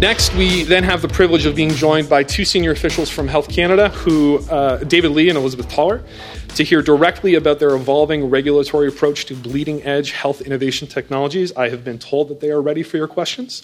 [0.00, 3.48] Next, we then have the privilege of being joined by two senior officials from Health
[3.48, 6.04] Canada, who uh, David Lee and Elizabeth Toller,
[6.54, 11.52] to hear directly about their evolving regulatory approach to bleeding edge health innovation technologies.
[11.56, 13.62] I have been told that they are ready for your questions.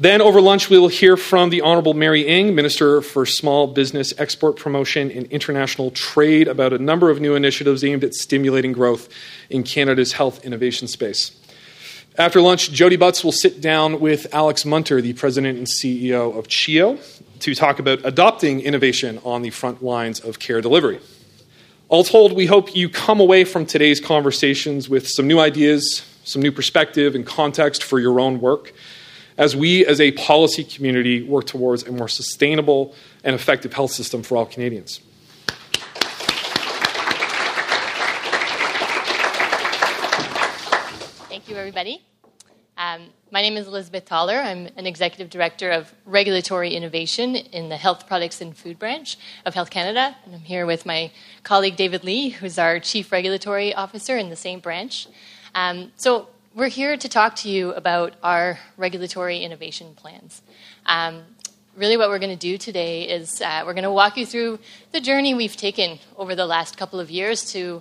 [0.00, 4.14] Then, over lunch, we will hear from the Honorable Mary Ng, Minister for Small Business
[4.16, 9.10] Export Promotion and International Trade, about a number of new initiatives aimed at stimulating growth
[9.50, 11.32] in Canada's health innovation space.
[12.16, 16.48] After lunch, Jodi Butts will sit down with Alex Munter, the president and CEO of
[16.48, 16.98] CHEO,
[17.40, 20.98] to talk about adopting innovation on the front lines of care delivery.
[21.90, 26.40] All told, we hope you come away from today's conversations with some new ideas, some
[26.40, 28.72] new perspective and context for your own work
[29.40, 34.22] as we, as a policy community, work towards a more sustainable and effective health system
[34.22, 35.00] for all Canadians.
[41.30, 42.02] Thank you, everybody.
[42.76, 44.36] Um, my name is Elizabeth Toller.
[44.36, 49.16] I'm an executive director of regulatory innovation in the health products and food branch
[49.46, 50.16] of Health Canada.
[50.26, 51.10] And I'm here with my
[51.44, 55.08] colleague David Lee, who's our chief regulatory officer in the same branch.
[55.54, 56.28] Um, so,
[56.60, 60.42] we're here to talk to you about our regulatory innovation plans.
[60.84, 61.22] Um,
[61.74, 64.58] really, what we're going to do today is uh, we're going to walk you through
[64.92, 67.80] the journey we've taken over the last couple of years to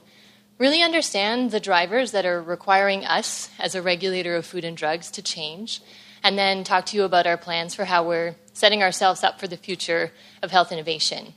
[0.59, 5.11] really understand the drivers that are requiring us as a regulator of food and drugs
[5.11, 5.81] to change,
[6.23, 9.47] and then talk to you about our plans for how we're setting ourselves up for
[9.50, 11.33] the future of health innovation.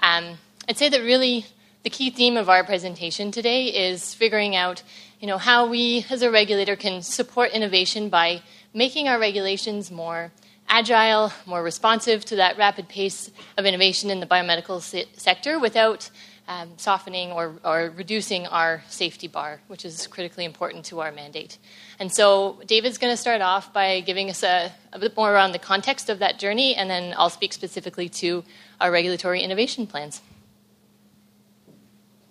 [0.00, 1.46] Um, I'd say that really
[1.84, 4.82] the key theme of our presentation today is figuring out
[5.20, 10.32] you know, how we as a regulator can support innovation by making our regulations more
[10.66, 16.10] agile, more responsive to that rapid pace of innovation in the biomedical se- sector without
[16.48, 21.58] um, softening or, or, reducing our safety bar, which is critically important to our mandate.
[22.00, 25.52] And so, David's going to start off by giving us a, a, bit more around
[25.52, 28.42] the context of that journey, and then I'll speak specifically to
[28.80, 30.22] our regulatory innovation plans.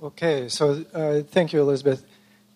[0.03, 2.03] Okay, so uh, thank you, Elizabeth.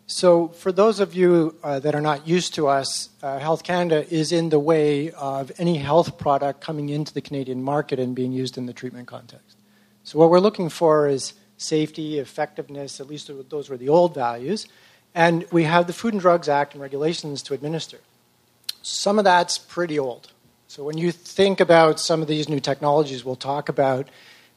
[0.05, 4.05] So, for those of you uh, that are not used to us, uh, Health Canada
[4.13, 8.33] is in the way of any health product coming into the Canadian market and being
[8.33, 9.55] used in the treatment context.
[10.03, 14.67] So, what we're looking for is safety, effectiveness, at least those were the old values.
[15.15, 17.99] And we have the Food and Drugs Act and regulations to administer.
[18.81, 20.31] Some of that's pretty old.
[20.67, 24.09] So when you think about some of these new technologies we'll talk about,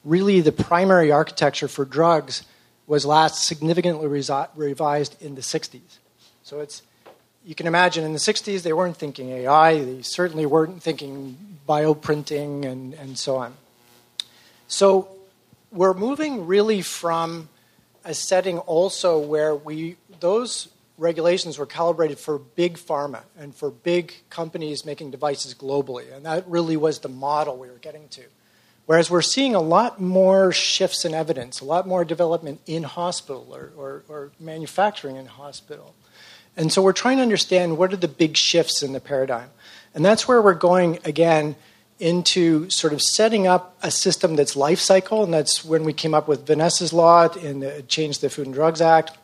[0.05, 2.43] really the primary architecture for drugs
[2.87, 5.99] was last significantly revised in the 60s.
[6.43, 6.83] So it's
[7.45, 12.65] you can imagine in the 60s they weren't thinking AI, they certainly weren't thinking bioprinting
[12.65, 13.55] and, and so on.
[14.67, 15.09] So
[15.71, 17.49] we're moving really from
[18.05, 24.15] a setting also where we those regulations were calibrated for big pharma and for big
[24.31, 28.23] companies making devices globally, and that really was the model we were getting to.
[28.87, 33.49] Whereas we're seeing a lot more shifts in evidence, a lot more development in hospital
[33.53, 35.95] or, or, or manufacturing in hospital.
[36.57, 39.51] And so we're trying to understand what are the big shifts in the paradigm.
[39.95, 41.57] And that's where we're going again
[41.99, 46.15] into sort of setting up a system that's life cycle, and that's when we came
[46.15, 49.17] up with Vanessa's law and changed the Food and Drugs Act,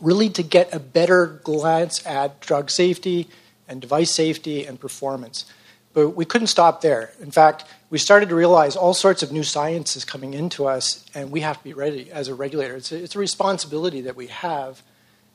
[0.00, 3.28] really to get a better glance at drug safety
[3.66, 5.46] and device safety and performance.
[5.94, 7.12] But we couldn't stop there.
[7.20, 11.04] In fact, we started to realize all sorts of new science is coming into us,
[11.14, 12.76] and we have to be ready as a regulator.
[12.76, 14.82] It's a, it's a responsibility that we have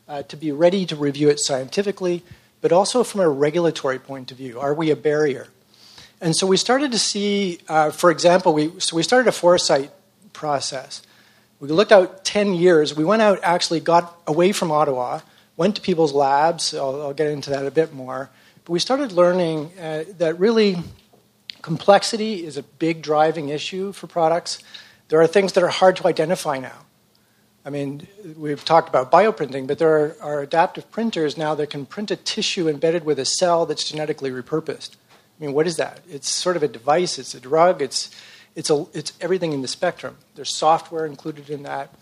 [0.07, 2.23] uh, to be ready to review it scientifically,
[2.61, 4.59] but also from a regulatory point of view.
[4.59, 5.47] Are we a barrier?
[6.19, 9.91] And so we started to see, uh, for example, we, so we started a foresight
[10.33, 11.03] process.
[11.59, 12.95] We looked out 10 years.
[12.95, 15.21] We went out, actually got away from Ottawa,
[15.55, 16.73] went to people's labs.
[16.73, 18.29] I'll, I'll get into that a bit more.
[18.67, 20.75] But we started learning uh, that really
[21.61, 24.61] complexity is a big driving issue for products.
[25.07, 26.79] There are things that are hard to identify now.
[27.63, 28.05] I mean,
[28.35, 32.17] we've talked about bioprinting, but there are, are adaptive printers now that can print a
[32.17, 34.97] tissue embedded with a cell that's genetically repurposed.
[35.39, 36.01] I mean, what is that?
[36.09, 38.13] It's sort of a device, it's a drug, it's,
[38.53, 40.17] it's, a, it's everything in the spectrum.
[40.35, 41.93] There's software included in that.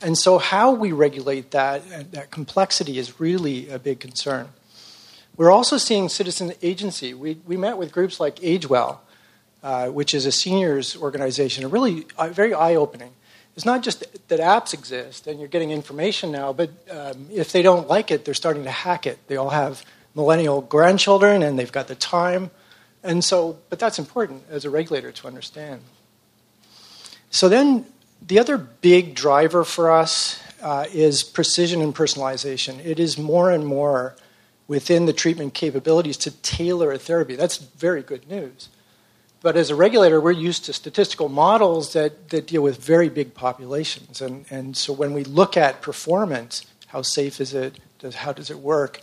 [0.00, 4.48] And so, how we regulate that, that complexity is really a big concern.
[5.38, 7.14] We're also seeing citizen agency.
[7.14, 8.98] We, we met with groups like AgeWell,
[9.62, 13.12] uh, which is a seniors organization, a really uh, very eye opening.
[13.56, 17.62] It's not just that apps exist and you're getting information now, but um, if they
[17.62, 19.18] don't like it, they're starting to hack it.
[19.28, 22.50] They all have millennial grandchildren and they've got the time
[23.02, 25.82] and so, but that's important as a regulator to understand.
[27.30, 27.86] So then
[28.26, 32.84] the other big driver for us uh, is precision and personalization.
[32.84, 34.16] It is more and more
[34.68, 37.34] within the treatment capabilities to tailor a therapy.
[37.34, 38.68] That's very good news.
[39.40, 43.34] But as a regulator, we're used to statistical models that, that deal with very big
[43.34, 44.20] populations.
[44.20, 47.78] And, and so when we look at performance, how safe is it?
[47.98, 49.00] Does, how does it work?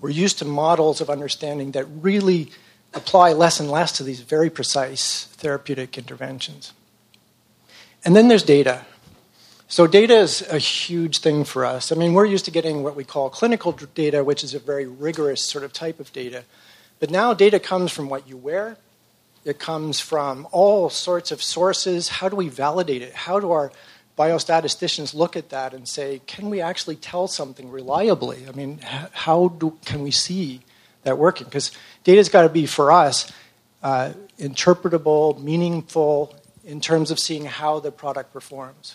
[0.00, 2.50] We're used to models of understanding that really
[2.94, 6.72] apply less and less to these very precise therapeutic interventions.
[8.04, 8.86] And then there's data.
[9.74, 11.90] So, data is a huge thing for us.
[11.90, 14.86] I mean, we're used to getting what we call clinical data, which is a very
[14.86, 16.44] rigorous sort of type of data.
[17.00, 18.76] But now data comes from what you wear,
[19.44, 22.08] it comes from all sorts of sources.
[22.08, 23.14] How do we validate it?
[23.14, 23.72] How do our
[24.16, 28.46] biostatisticians look at that and say, can we actually tell something reliably?
[28.48, 28.78] I mean,
[29.10, 30.60] how do, can we see
[31.02, 31.46] that working?
[31.46, 31.72] Because
[32.04, 33.28] data's got to be, for us,
[33.82, 36.32] uh, interpretable, meaningful
[36.64, 38.94] in terms of seeing how the product performs.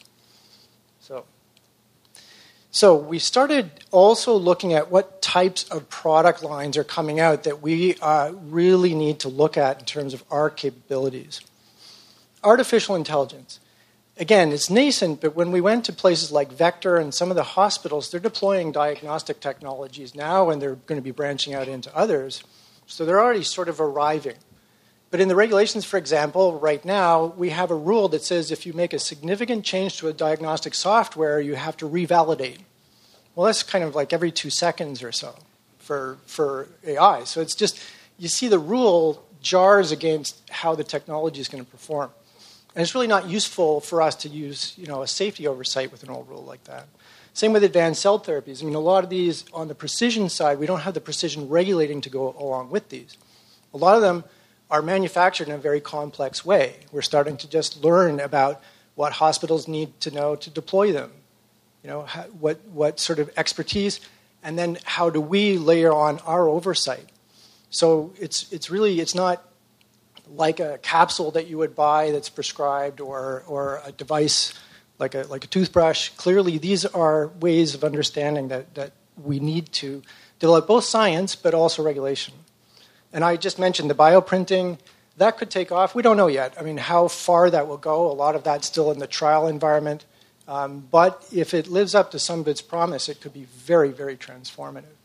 [2.71, 7.63] So, we started also looking at what types of product lines are coming out that
[7.63, 11.41] we uh, really need to look at in terms of our capabilities.
[12.43, 13.59] Artificial intelligence.
[14.19, 17.43] Again, it's nascent, but when we went to places like Vector and some of the
[17.43, 22.43] hospitals, they're deploying diagnostic technologies now and they're going to be branching out into others.
[22.85, 24.35] So they're already sort of arriving.
[25.11, 28.65] But in the regulations, for example, right now, we have a rule that says if
[28.65, 32.59] you make a significant change to a diagnostic software, you have to revalidate.
[33.33, 35.35] Well, that's kind of like every two seconds or so
[35.79, 37.23] for, for AI.
[37.23, 37.79] So it's just,
[38.19, 42.11] you see the rule jars against how the technology is going to perform.
[42.75, 46.03] And it's really not useful for us to use you know, a safety oversight with
[46.03, 46.87] an old rule like that.
[47.33, 48.61] Same with advanced cell therapies.
[48.61, 51.49] I mean, a lot of these, on the precision side, we don't have the precision
[51.49, 53.17] regulating to go along with these.
[53.73, 54.23] A lot of them
[54.69, 56.75] are manufactured in a very complex way.
[56.91, 58.61] We're starting to just learn about
[58.95, 61.11] what hospitals need to know to deploy them.
[61.83, 62.01] You know,
[62.39, 64.01] what, what sort of expertise,
[64.43, 67.07] and then how do we layer on our oversight?
[67.69, 69.43] So it's, it's really, it's not
[70.27, 74.53] like a capsule that you would buy that's prescribed or, or a device
[74.99, 76.09] like a, like a toothbrush.
[76.09, 78.91] Clearly, these are ways of understanding that, that
[79.23, 80.03] we need to
[80.39, 82.33] develop both science but also regulation.
[83.11, 84.77] And I just mentioned the bioprinting.
[85.17, 85.95] That could take off.
[85.95, 86.53] We don't know yet.
[86.59, 88.09] I mean, how far that will go.
[88.09, 90.05] A lot of that's still in the trial environment.
[90.47, 93.91] Um, but if it lives up to some of its promise, it could be very,
[93.91, 94.95] very transformative.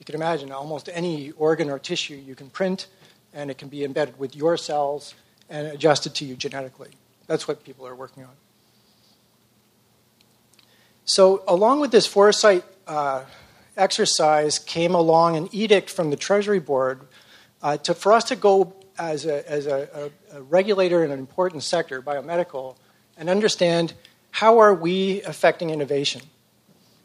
[0.00, 2.88] You can imagine almost any organ or tissue you can print,
[3.32, 5.14] and it can be embedded with your cells
[5.48, 6.90] and adjusted to you genetically.
[7.28, 8.30] That's what people are working on.
[11.04, 13.22] So, along with this foresight uh,
[13.76, 17.02] exercise, came along an edict from the Treasury Board
[17.62, 21.18] uh, to, for us to go as, a, as a, a, a regulator in an
[21.18, 22.76] important sector, biomedical,
[23.16, 23.94] and understand
[24.30, 26.22] how are we affecting innovation.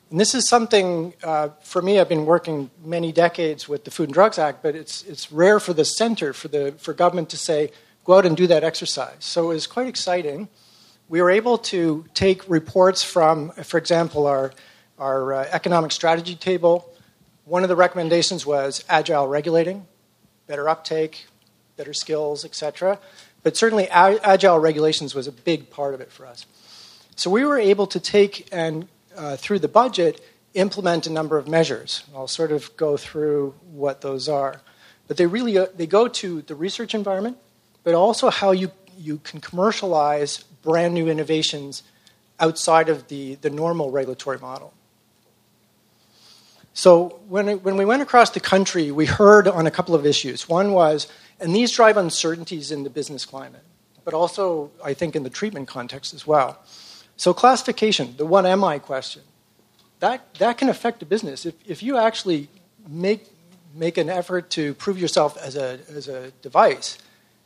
[0.10, 4.10] And this is something, uh, for me, I've been working many decades with the Food
[4.10, 7.38] and Drugs Act, but it's, it's rare for the center, for, the, for government to
[7.38, 7.72] say,
[8.06, 9.18] go out and do that exercise.
[9.20, 10.48] So it was quite exciting.
[11.10, 14.54] We were able to take reports from, for example, our,
[14.98, 16.90] our uh, economic strategy table.
[17.44, 19.86] One of the recommendations was agile regulating
[20.48, 21.28] better uptake,
[21.76, 23.00] better skills, etc.
[23.44, 26.46] But certainly, agile regulations was a big part of it for us.
[27.16, 30.22] So we were able to take and uh, through the budget
[30.54, 32.04] implement a number of measures.
[32.16, 34.62] I'll sort of go through what those are.
[35.08, 37.38] But they really uh, they go to the research environment,
[37.84, 41.84] but also how you you can commercialize brand new innovations
[42.40, 44.74] outside of the, the normal regulatory model.
[46.78, 50.06] So when, it, when we went across the country, we heard on a couple of
[50.06, 50.48] issues.
[50.48, 51.08] One was,
[51.40, 53.64] and these drive uncertainties in the business climate,
[54.06, 56.60] but also, I think, in the treatment context as well.
[57.16, 59.24] So classification, the what am I question,
[60.02, 61.48] that, that can affect a business.
[61.48, 62.48] If, if you actually
[62.88, 63.26] make,
[63.74, 67.00] make an effort to prove yourself as a, as a device,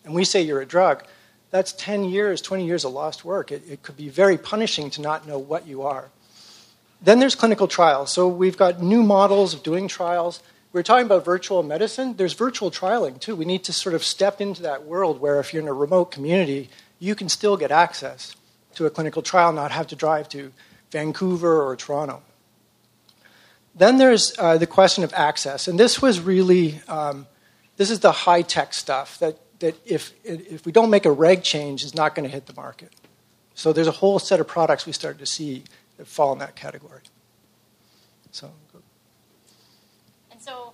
[0.03, 1.05] and we say you're a drug,
[1.51, 3.53] that's 10 years, 20 years of lost work.
[3.53, 6.09] It, it could be very punishing to not know what you are.
[7.01, 8.11] Then there's clinical trials.
[8.11, 10.41] So we've got new models of doing trials.
[10.71, 12.15] We are talking about virtual medicine.
[12.15, 13.35] There's virtual trialing too.
[13.35, 16.05] We need to sort of step into that world where if you're in a remote
[16.05, 18.35] community, you can still get access
[18.75, 20.51] to a clinical trial, not have to drive to
[20.91, 22.21] Vancouver or Toronto.
[23.73, 27.25] Then there's uh, the question of access, and this was really um,
[27.77, 31.41] this is the high tech stuff that that if if we don't make a reg
[31.41, 32.91] change, is not going to hit the market.
[33.53, 35.63] So there's a whole set of products we started to see
[36.01, 37.01] that fall in that category.
[38.31, 38.51] So.
[40.31, 40.73] And so,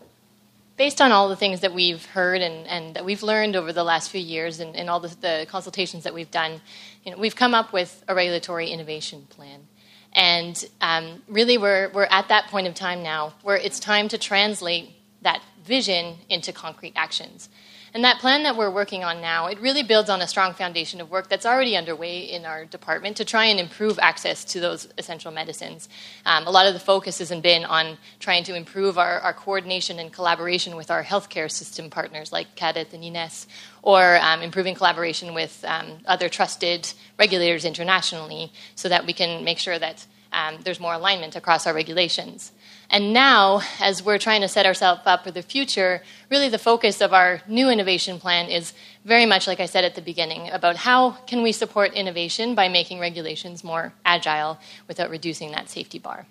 [0.77, 3.83] based on all the things that we've heard and, and that we've learned over the
[3.83, 6.61] last few years and, and all the, the, consultations that we've done,
[7.03, 9.67] you know, we've come up with a regulatory innovation plan.
[10.13, 14.17] And um, really, we're, we're at that point of time now where it's time to
[14.17, 14.91] translate
[15.23, 17.49] that vision into concrete actions.
[17.93, 20.99] And that plan that we're working on now, it really builds on a strong foundation
[20.99, 24.87] of work that's already underway in our department to try and improve access to those
[24.97, 25.87] essential medicines.
[26.25, 29.99] Um, a lot of the focus has been on trying to improve our, our, coordination
[29.99, 33.47] and collaboration with our healthcare system partners like CADTH and INESSS,
[33.83, 39.59] or um, improving collaboration with um, other trusted regulators internationally so that we can make
[39.59, 42.51] sure that um, there's more alignment across our regulations.
[42.89, 47.01] And now, as we're trying to set ourselves up for the future, really the focus
[47.01, 50.77] of our new innovation plan is very much, like I said at the beginning, about
[50.77, 56.27] how can we support innovation by making regulations more agile without reducing that safety bar.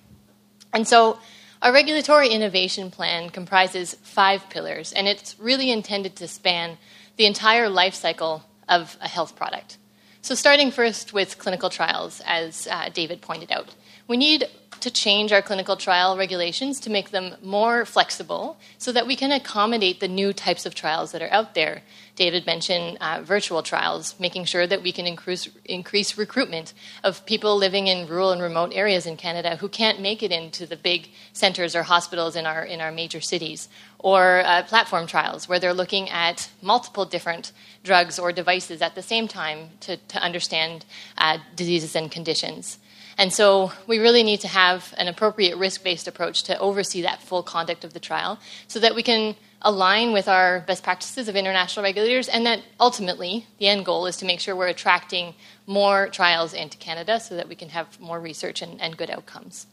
[0.72, 1.18] And so,
[1.62, 6.78] our regulatory innovation plan comprises five pillars, and it's really intended to span
[7.16, 9.78] the entire life cycle of a health product.
[10.22, 13.74] So, starting first with clinical trials, as uh, David pointed out,
[14.08, 14.44] we need
[14.86, 19.32] to change our clinical trial regulations to make them more flexible so that we can
[19.32, 21.82] accommodate the new types of trials that are out there.
[22.14, 27.56] David mentioned uh, virtual trials, making sure that we can increase, increase recruitment of people
[27.56, 31.08] living in rural and remote areas in Canada who can't make it into the big
[31.32, 33.68] centers or hospitals in our, in our major cities.
[33.98, 37.50] Or uh, platform trials, where they're looking at multiple different
[37.82, 40.84] drugs or devices at the same time to, to understand
[41.18, 42.78] uh, diseases and conditions.
[43.18, 47.22] And so we really need to have an appropriate risk based approach to oversee that
[47.22, 51.34] full conduct of the trial so that we can align with our best practices of
[51.34, 55.34] international regulators and that ultimately the end goal is to make sure we're attracting
[55.66, 59.66] more trials into Canada so that we can have more research and, and good outcomes.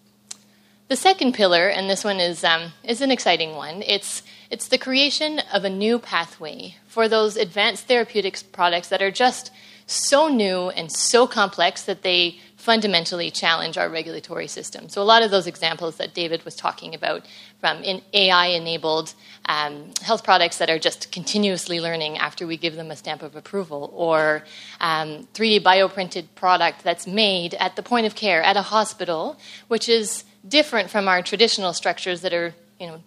[0.88, 4.78] The second pillar, and this one is, um, is an exciting one, it's, it's the
[4.78, 9.52] creation of a new pathway for those advanced therapeutics products that are just
[9.86, 14.88] so new and so complex that they fundamentally challenge our regulatory system.
[14.88, 17.26] So, a lot of those examples that David was talking about
[17.60, 19.14] from AI enabled
[19.46, 23.36] um, health products that are just continuously learning after we give them a stamp of
[23.36, 24.44] approval, or
[24.80, 29.90] um, 3D bioprinted product that's made at the point of care at a hospital, which
[29.90, 33.02] is different from our traditional structures that are you know,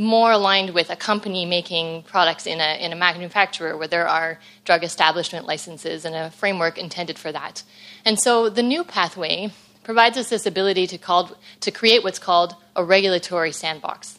[0.00, 4.38] more aligned with a company making products in a, in a manufacturer where there are
[4.64, 7.62] drug establishment licenses and a framework intended for that.
[8.06, 9.52] And so the new pathway
[9.84, 14.18] provides us this ability to, called, to create what's called a regulatory sandbox.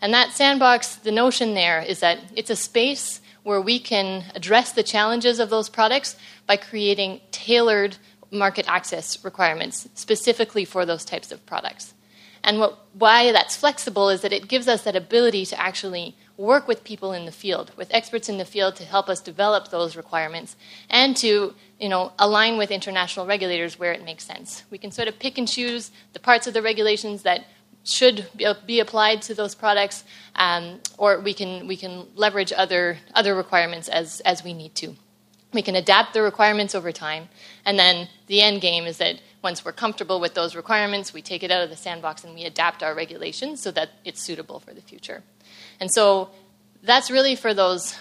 [0.00, 4.72] And that sandbox, the notion there is that it's a space where we can address
[4.72, 6.16] the challenges of those products
[6.48, 7.96] by creating tailored
[8.32, 11.94] market access requirements specifically for those types of products.
[12.42, 16.66] And what, why that's flexible is that it gives us that ability to actually work
[16.66, 19.94] with people in the field, with experts in the field to help us develop those
[19.94, 20.56] requirements
[20.88, 24.62] and to you know, align with international regulators where it makes sense.
[24.70, 27.46] We can sort of pick and choose the parts of the regulations that
[27.84, 28.26] should
[28.66, 30.04] be applied to those products,
[30.34, 34.94] um, or we can, we can leverage other, other requirements as, as we need to.
[35.52, 37.28] We can adapt the requirements over time,
[37.64, 41.42] and then the end game is that once we're comfortable with those requirements, we take
[41.42, 44.74] it out of the sandbox and we adapt our regulations so that it's suitable for
[44.74, 45.22] the future.
[45.80, 46.30] And so
[46.82, 47.96] that's really for those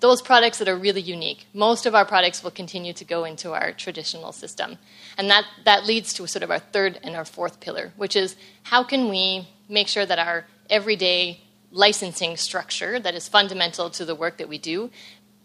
[0.00, 1.46] those products that are really unique.
[1.54, 4.76] Most of our products will continue to go into our traditional system.
[5.16, 8.36] And that, that leads to sort of our third and our fourth pillar, which is
[8.64, 11.40] how can we make sure that our everyday
[11.70, 14.90] licensing structure that is fundamental to the work that we do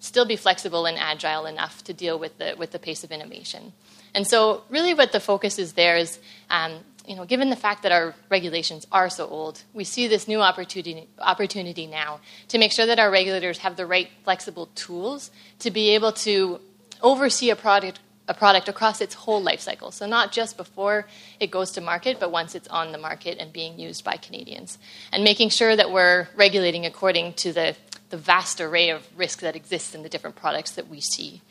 [0.02, 3.72] still be flexible and agile enough to deal with the, with the pace of innovation.
[4.14, 7.84] And so, really, what the focus is there is, um, you know, given the fact
[7.84, 12.74] that our regulations are so old, we see this new opportunity, opportunity now to make
[12.74, 16.60] sure that our regulators have the right flexible tools to be able to
[17.02, 19.92] oversee a product a product across its whole life cycle.
[19.92, 21.06] So not just before
[21.40, 24.78] it goes to market, but once it's on the market and being used by Canadians.
[25.12, 27.76] And making sure that we're regulating according to the,
[28.12, 31.42] the vast array of risk that exists in the different products that we see.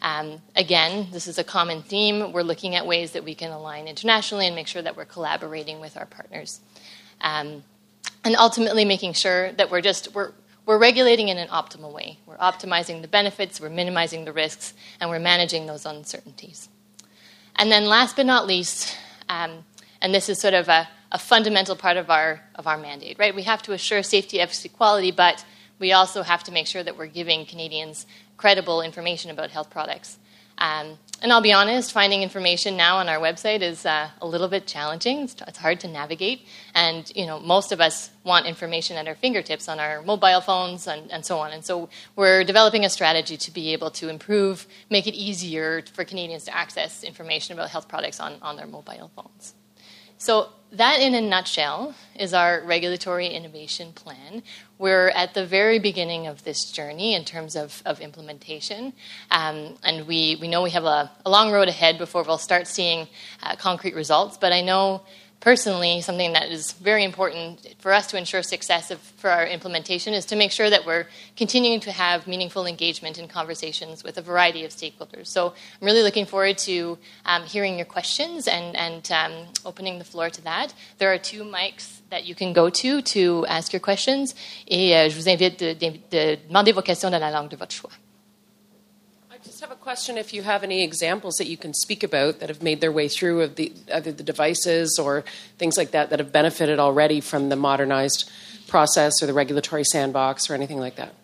[0.00, 2.32] Um, again, this is a common theme.
[2.32, 5.80] We're looking at ways that we can align internationally and make sure that we're collaborating
[5.80, 6.60] with our partners.
[7.20, 7.64] Um,
[8.24, 10.32] and ultimately making sure that we're just we're,
[10.66, 12.18] we're regulating in an optimal way.
[12.26, 16.68] We're optimizing the benefits, we're minimizing the risks, and we're managing those uncertainties.
[17.56, 18.96] And then last but not least,
[19.28, 19.64] um,
[20.00, 23.34] and this is sort of a, a, fundamental part of our, of our mandate, right?
[23.34, 25.44] We have to assure safety, efficacy, quality, but
[25.78, 28.06] we also have to make sure that we're giving Canadians
[28.36, 30.18] credible information about health products.
[30.58, 34.48] Um, and I'll be honest, finding information now on our website is uh, a little
[34.48, 35.20] bit challenging.
[35.20, 39.14] It's, it's, hard to navigate, and you know most of us want information at our
[39.14, 41.52] fingertips on our mobile phones and, and so on.
[41.52, 46.04] And so we're developing a strategy to be able to improve, make it easier for
[46.04, 49.54] Canadians to access information about health products on, on their mobile phones.
[50.18, 54.42] So that, in a nutshell, is our regulatory innovation plan.
[54.78, 58.92] We're at the very beginning of this journey in terms of, of implementation,
[59.30, 62.66] um, and we, we know we have a, a, long road ahead before we'll start
[62.66, 63.08] seeing
[63.42, 64.36] uh, concrete results.
[64.36, 65.02] But I know
[65.40, 70.14] personally, something that is very important for us to ensure success of, for our implementation
[70.14, 74.22] is to make sure that we're continuing to have meaningful engagement and conversations with a
[74.22, 75.28] variety of stakeholders.
[75.28, 79.32] So I'm really looking forward to um, hearing your questions and, and um,
[79.64, 80.74] opening the floor to that.
[80.98, 84.34] There are two mics that you can go to to ask your questions,
[84.66, 87.56] et euh, je vous invite de, de, de demander vos questions dans la langue de
[87.56, 87.90] votre choix
[89.44, 92.48] just have a question if you have any examples that you can speak about that
[92.48, 95.24] have made their way through of the either the devices or
[95.58, 98.30] things like that that have benefited already from the modernized
[98.66, 101.14] process or the regulatory sandbox or anything like that.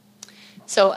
[0.66, 0.96] So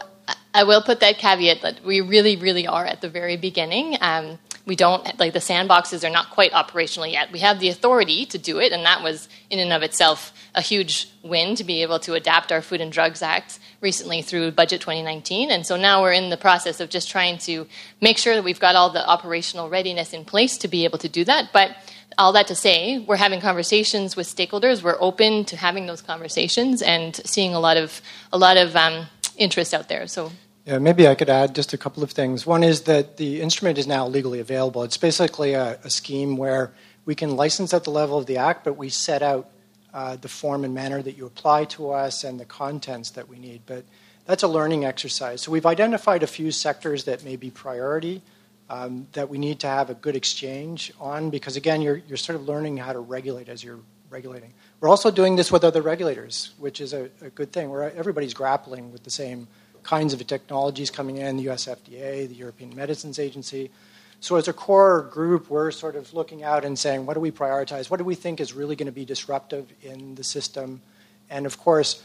[0.53, 3.97] I will put that caveat that we really, really are at the very beginning.
[4.01, 7.31] Um, we don't like the sandboxes are not quite operational yet.
[7.31, 10.61] We have the authority to do it, and that was in and of itself a
[10.61, 14.81] huge win to be able to adapt our Food and Drugs Act recently through Budget
[14.81, 15.51] 2019.
[15.51, 17.65] And so now we're in the process of just trying to
[18.01, 21.07] make sure that we've got all the operational readiness in place to be able to
[21.07, 21.53] do that.
[21.53, 21.77] But
[22.17, 24.83] all that to say, we're having conversations with stakeholders.
[24.83, 28.01] We're open to having those conversations and seeing a lot of
[28.33, 29.05] a lot of um,
[29.37, 30.07] interest out there.
[30.07, 30.33] So
[30.67, 32.45] yeah, maybe I could add just a couple of things.
[32.45, 34.83] One is that the instrument is now legally available.
[34.83, 36.73] It's basically a, a scheme where
[37.05, 39.49] we can license at the level of the Act, but we set out
[39.93, 43.39] uh, the form and manner that you apply to us and the contents that we
[43.39, 43.61] need.
[43.65, 43.85] But
[44.25, 45.41] that's a learning exercise.
[45.41, 48.21] So we've identified a few sectors that may be priority
[48.69, 52.35] um, that we need to have a good exchange on because, again, you're, you're sort
[52.35, 54.53] of learning how to regulate as you're regulating.
[54.81, 57.69] We're also doing this with other regulators, which is a, a good thing.
[57.69, 59.47] Where everybody's grappling with the same
[59.87, 63.71] kinds of technologies coming in, the US FDA, the European Medicines Agency.
[64.19, 67.31] So, as a core group, we're sort of looking out and saying, what do we
[67.31, 67.89] prioritize?
[67.89, 70.81] What do we think is really going to be disruptive in the system?
[71.29, 72.03] And of course,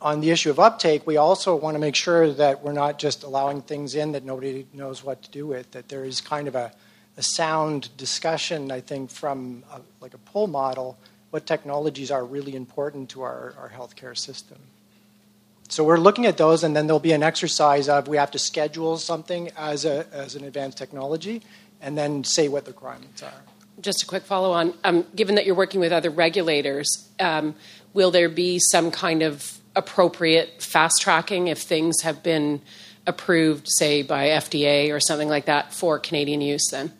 [0.00, 3.24] on the issue of uptake, we also want to make sure that we're not just
[3.24, 6.54] allowing things in that nobody knows what to do with, that there is kind of
[6.54, 6.70] a,
[7.16, 10.98] a sound discussion, I think, from a, like a pull model,
[11.30, 14.58] what technologies are really important to our, our healthcare system.
[15.68, 18.38] So we're looking at those, and then there'll be an exercise of we have to
[18.38, 21.42] schedule something as, a, as an advanced technology
[21.80, 23.42] and then say what the requirements are.
[23.80, 24.74] Just a quick follow on.
[24.84, 27.54] Um, given that you're working with other regulators, um,
[27.92, 32.60] will there be some kind of appropriate fast tracking if things have been
[33.06, 36.92] approved, say, by FDA or something like that for Canadian use then?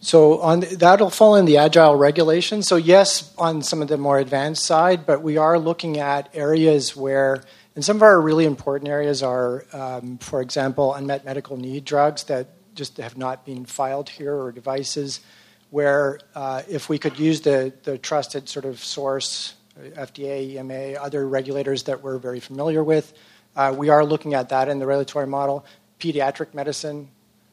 [0.00, 2.62] So on that'll fall in the agile regulation.
[2.62, 6.94] So yes, on some of the more advanced side, but we are looking at areas
[6.94, 7.42] where
[7.76, 12.24] and some of our really important areas are, um, for example, unmet medical need drugs
[12.24, 15.20] that just have not been filed here or devices
[15.68, 21.28] where uh, if we could use the, the trusted sort of source, FDA, EMA, other
[21.28, 23.12] regulators that we're very familiar with,
[23.56, 25.66] uh, we are looking at that in the regulatory model.
[26.00, 27.10] Pediatric medicine,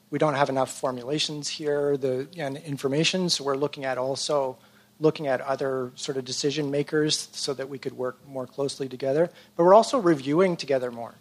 [0.09, 4.57] we don't have enough formulations here, the and information, so we're looking at also
[4.99, 9.29] looking at other sort of decision makers so that we could work more closely together.
[9.55, 11.15] But we're also reviewing together more,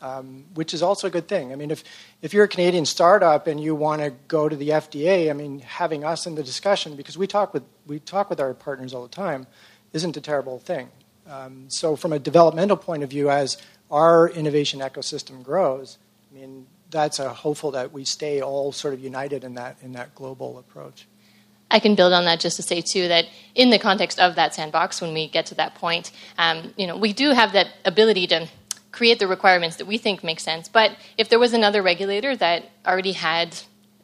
[0.00, 1.52] um, which is also a good thing.
[1.52, 1.84] I mean, if,
[2.22, 5.60] if you're a Canadian startup and you want to go to the FDA, I mean,
[5.60, 9.02] having us in the discussion, because we talk with, we talk with our partners all
[9.02, 9.46] the time,
[9.92, 10.88] isn't a terrible thing.
[11.28, 13.56] Um, so, from a developmental point of view, as
[13.90, 15.98] our innovation ecosystem grows,
[16.30, 19.92] I mean, that's a hopeful that we stay all sort of united in that in
[19.92, 21.06] that global approach.
[21.70, 24.54] I can build on that just to say too that in the context of that
[24.54, 28.26] sandbox, when we get to that point, um, you know, we do have that ability
[28.28, 28.48] to
[28.92, 30.68] create the requirements that we think make sense.
[30.68, 33.56] But if there was another regulator that already had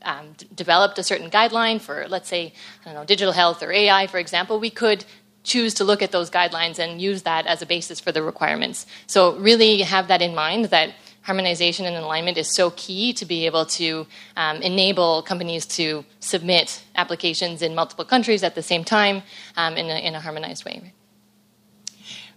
[0.02, 2.52] um, d- developed a certain guideline for, let's say,
[2.82, 5.04] I don't know, digital health or AI, for example, we could
[5.42, 8.86] choose to look at those guidelines and use that as a basis for the requirements.
[9.06, 10.94] So really have that in mind that
[11.26, 16.84] harmonization and alignment is so key to be able to um, enable companies to submit
[16.94, 19.22] applications in multiple countries at the same time
[19.56, 20.92] um, in, a, in, a, harmonized way.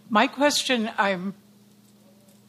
[0.10, 1.36] My question I'm,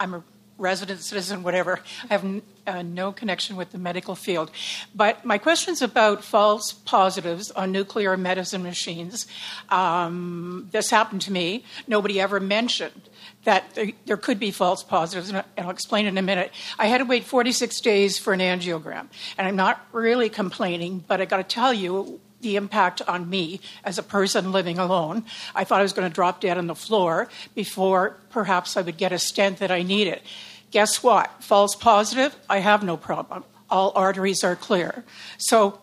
[0.01, 0.25] I'm
[0.61, 1.81] resident, citizen, whatever.
[2.09, 4.51] I have uh, no connection with the medical field.
[4.95, 9.27] But my question is about false positives on nuclear medicine machines.
[9.71, 11.65] Um, this happened to me.
[11.89, 13.09] Nobody ever mentioned
[13.45, 16.53] that there could be false positives, and I'll explain in a minute.
[16.79, 19.07] I had to wait 46 days for an angiogram,
[19.39, 23.61] and I'm not really complaining, but I got to tell you, the impact on me
[23.85, 25.25] as a person living alone.
[25.55, 28.97] I thought I was going to drop dead on the floor before perhaps I would
[28.97, 30.23] get a stent that I needed.
[30.71, 31.43] Guess what?
[31.43, 33.45] False positive, I have no problem.
[33.69, 35.05] All arteries are clear.
[35.39, 35.81] So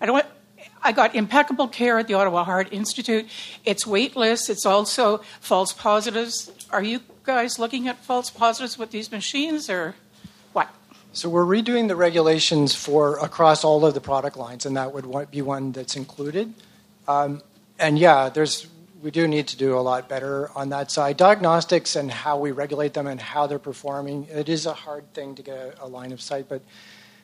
[0.00, 0.26] I don't
[0.86, 3.26] I got impeccable care at the Ottawa Heart Institute.
[3.64, 4.48] It's waitlist.
[4.48, 6.48] It's also false positives.
[6.70, 9.96] Are you guys looking at false positives with these machines or
[10.52, 10.68] what?
[11.12, 15.30] So we're redoing the regulations for across all of the product lines, and that would
[15.32, 16.54] be one that's included.
[17.08, 17.42] Um,
[17.80, 18.68] and yeah, there's
[19.06, 21.16] we do need to do a lot better on that side.
[21.16, 24.26] Diagnostics and how we regulate them and how they're performing.
[24.32, 26.60] It is a hard thing to get a, line of sight, but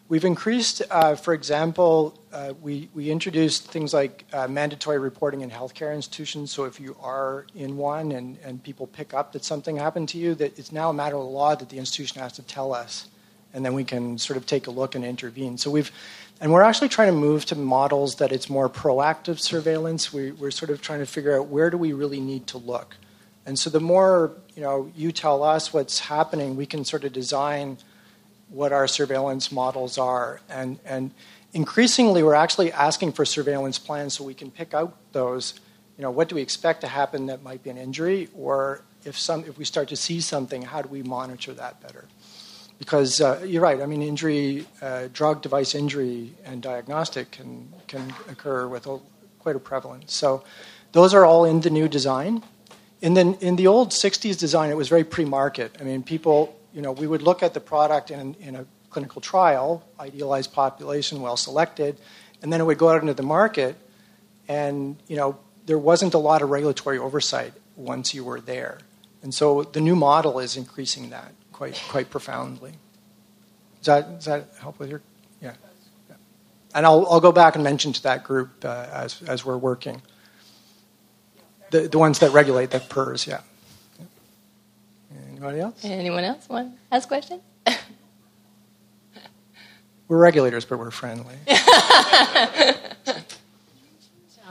[0.08, 5.50] We've increased, uh, for example, uh, we, we introduced things like uh, mandatory reporting in
[5.50, 6.52] healthcare institutions.
[6.52, 10.18] So if you are in one and, and people pick up that something happened to
[10.18, 13.08] you, that it's now a matter of law that the institution has to tell us.
[13.54, 15.56] And then we can sort of take a look and intervene.
[15.56, 15.90] So we've,
[16.42, 20.12] and we're actually trying to move to models that it's more proactive surveillance.
[20.12, 22.96] We, we're sort of trying to figure out where do we really need to look.
[23.46, 27.14] And so the more you know, you tell us what's happening, we can sort of
[27.14, 27.78] design–
[28.52, 30.40] what our surveillance models are.
[30.48, 31.11] And, and
[31.52, 35.55] increasingly, we're actually asking for surveillance plans so we can pick out those.
[35.96, 39.18] You know, what do we expect to happen that might be an injury, or if
[39.18, 42.05] some, if we start to see something, how do we monitor that better?
[42.82, 43.80] Because uh, you're right.
[43.80, 48.98] I mean, injury, uh, drug device injury, and diagnostic can can occur with a,
[49.38, 50.12] quite a prevalence.
[50.12, 50.42] So,
[50.90, 52.42] those are all in the new design.
[53.00, 55.76] In the in the old '60s design, it was very pre-market.
[55.80, 59.20] I mean, people you know, we would look at the product in, in a clinical
[59.20, 61.98] trial, idealized population, well selected,
[62.42, 63.76] and then it would go out into the market,
[64.48, 68.78] and you know, there wasn't a lot of regulatory oversight once you were there.
[69.22, 71.32] And so the new model is increasing that
[71.62, 72.72] quite quite profoundly.
[73.83, 75.01] Does that, does that help with your?
[75.40, 75.55] Yeah.
[76.09, 76.16] yeah.
[76.75, 80.03] And I'll, I'll go back and mention to that group uh, as, as we're working.
[81.70, 83.42] The, the ones that regulate the PERS, yeah.
[85.31, 85.85] Anybody else?
[85.85, 87.40] Anyone else want to ask a question?
[90.09, 91.37] we're regulators, but we're friendly.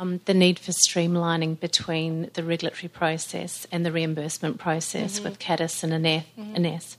[0.02, 5.30] um, the need for streamlining between the regulatory process and the reimbursement process mm-hmm.
[5.30, 6.28] with CADTH and INESSS.
[6.58, 6.98] Mm-hmm.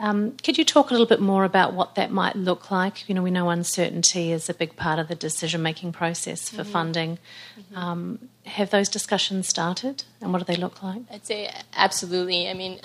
[0.00, 3.08] Um, could you talk a little bit more about what that might look like?
[3.08, 6.62] You know, we know uncertainty is a big part of the decision making process for
[6.62, 6.70] mm-hmm.
[6.70, 7.18] funding.
[7.58, 7.76] Mm-hmm.
[7.76, 11.02] Um, have those discussions started, and what do they look like?
[11.10, 12.48] I'd say absolutely.
[12.48, 12.78] I mean,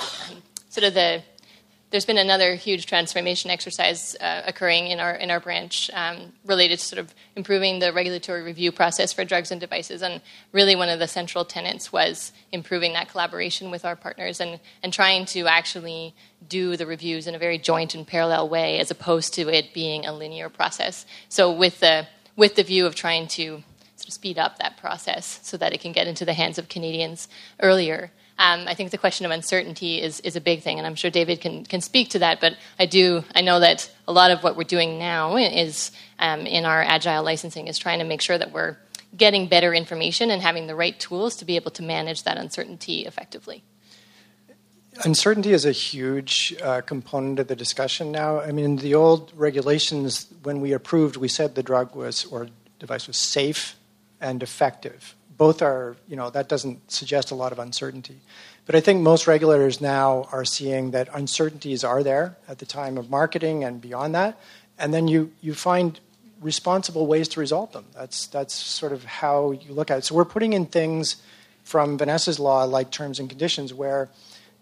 [0.70, 1.22] sort of the
[1.94, 6.80] there's been another huge transformation exercise uh, occurring in our in our branch um, related
[6.80, 10.02] to sort of improving the regulatory review process for drugs and devices.
[10.02, 10.20] And
[10.52, 14.92] really, one of the central tenets was improving that collaboration with our partners and and
[14.92, 16.16] trying to actually
[16.50, 20.04] do the reviews in a very joint and parallel way, as opposed to it being
[20.04, 21.06] a linear process.
[21.30, 23.62] So with the with the view of trying to
[23.98, 26.70] sort of speed up that process so that it can get into the hands of
[26.70, 27.28] Canadians
[27.60, 28.12] earlier.
[28.40, 31.12] Um, I think the question of uncertainty is, is a big thing, and I'm sure
[31.12, 32.42] David can, can speak to that.
[32.42, 36.42] But I do I know that a lot of what we're doing now is um,
[36.42, 38.78] in our agile licensing is trying to make sure that we're
[39.16, 43.06] getting better information and having the right tools to be able to manage that uncertainty
[43.06, 43.64] effectively.
[45.04, 48.40] Uncertainty is a huge uh, component of the discussion now.
[48.40, 52.48] I mean, the old regulations, when we approved, we said the drug was or
[52.80, 53.76] device was safe
[54.20, 58.20] and effective both are, you know, that doesn't suggest a lot of uncertainty.
[58.66, 62.98] But I think most regulators now are seeing that uncertainties are there at the time
[62.98, 64.40] of marketing and beyond that.
[64.78, 66.00] And then you, you find
[66.42, 67.86] responsible ways to resolve them.
[67.94, 70.04] That's, that's sort of how you look at it.
[70.06, 71.18] So we're putting in things
[71.64, 74.10] from Vanessa's law, like terms and conditions, where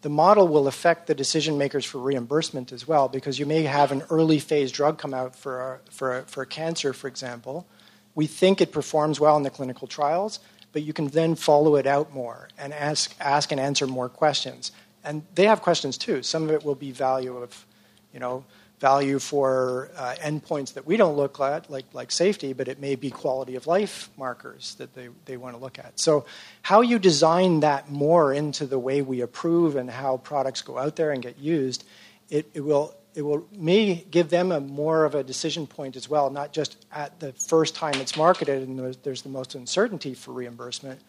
[0.02, 3.92] the model will affect the decision makers for reimbursement as well, because you may have
[3.92, 7.68] an early phase drug come out for, a, for, a, for a cancer, for example.
[8.16, 10.40] We think it performs well in the clinical trials,
[10.74, 14.72] but you can then follow it out more and ask, ask and answer more questions.
[15.04, 16.24] And they have questions too.
[16.24, 17.66] Some of it will be value of,
[18.14, 18.46] you know,
[18.80, 22.96] value for uh, endpoints that we don't look at, like, like safety, but it may
[22.96, 26.00] be quality of life markers that they, they want to look at.
[26.00, 26.26] So,
[26.64, 30.96] how you design that more into the way we approve and how products go out
[30.96, 31.86] there and get used,
[32.30, 36.10] it, it will it will may give them a more of a decision point as
[36.10, 40.14] well, not just at the first time it's marketed and there's, there's the most uncertainty
[40.14, 41.00] for reimbursement.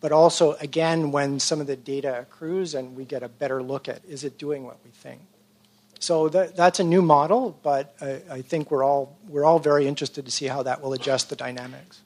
[0.00, 3.88] but also, again, when some of the data accrues and we get a better look
[3.88, 5.20] at is it doing what we think.
[6.00, 9.88] So that, that's a new model, but I, I think we're all, we're all very
[9.88, 12.00] interested to see how that will adjust the dynamics.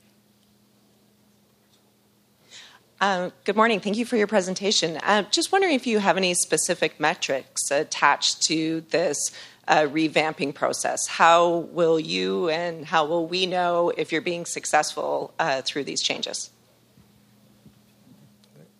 [3.02, 3.80] Uh, good morning.
[3.80, 4.96] Thank you for your presentation.
[4.98, 9.32] Uh, just wondering if you have any specific metrics attached to this
[9.66, 11.08] uh, revamping process.
[11.08, 16.00] How will you and how will we know if you're being successful uh, through these
[16.00, 16.50] changes?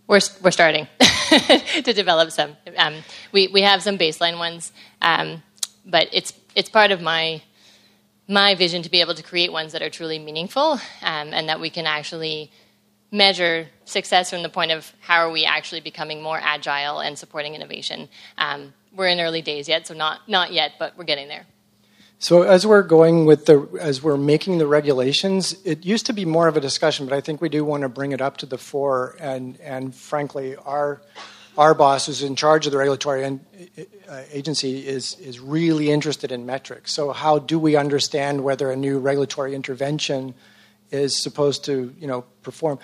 [0.07, 0.87] We're, we're starting
[1.83, 2.57] to develop some.
[2.77, 2.99] Um,
[3.33, 5.43] we, we have some baseline ones, um,
[5.85, 7.43] but it's, it's part of my,
[8.29, 11.59] my vision to be able to create ones that are truly meaningful um, and that
[11.59, 12.53] we can actually
[13.13, 17.55] measure success from the point of how are we actually becoming more agile and supporting
[17.55, 18.09] innovation.
[18.39, 21.47] Um, we're in early days yet, so not not yet, but we're getting there.
[22.19, 26.25] So as we're going with the as we're making the regulations, it used to be
[26.25, 28.47] more of a discussion, but I think we do want to bring it up to
[28.47, 29.17] the fore.
[29.21, 31.03] And and frankly, our
[31.59, 36.47] our boss who's in charge of the regulatory uh, agency is is really interested in
[36.47, 36.93] metrics.
[36.93, 40.35] So how do we understand whether a new regulatory intervention
[40.93, 42.79] is supposed to you know perform?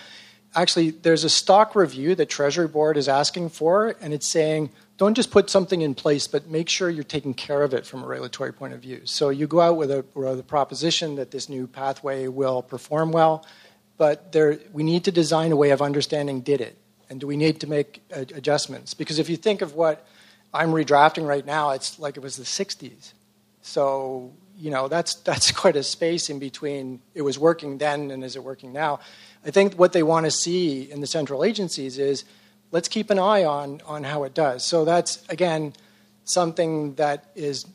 [0.55, 5.15] Actually, there's a stock review that Treasury Board is asking for, and it's saying don't
[5.15, 8.07] just put something in place, but make sure you're taking care of it from a
[8.07, 9.03] regulatory point of view.
[9.05, 13.13] So you go out with a, with a proposition that this new pathway will perform
[13.13, 13.47] well,
[13.97, 16.77] but there, we need to design a way of understanding did it,
[17.09, 18.93] and do we need to make adjustments?
[18.93, 20.05] Because if you think of what
[20.53, 23.13] I'm redrafting right now, it's like it was the 60s.
[23.63, 27.01] So you know that's that's quite a space in between.
[27.15, 29.01] It was working then, and is it working now?
[29.45, 32.25] I think what they want to see in the central agencies is
[32.71, 34.65] let's keep an eye on, on how it does.
[34.65, 35.73] So that's, again,
[36.25, 37.67] something that is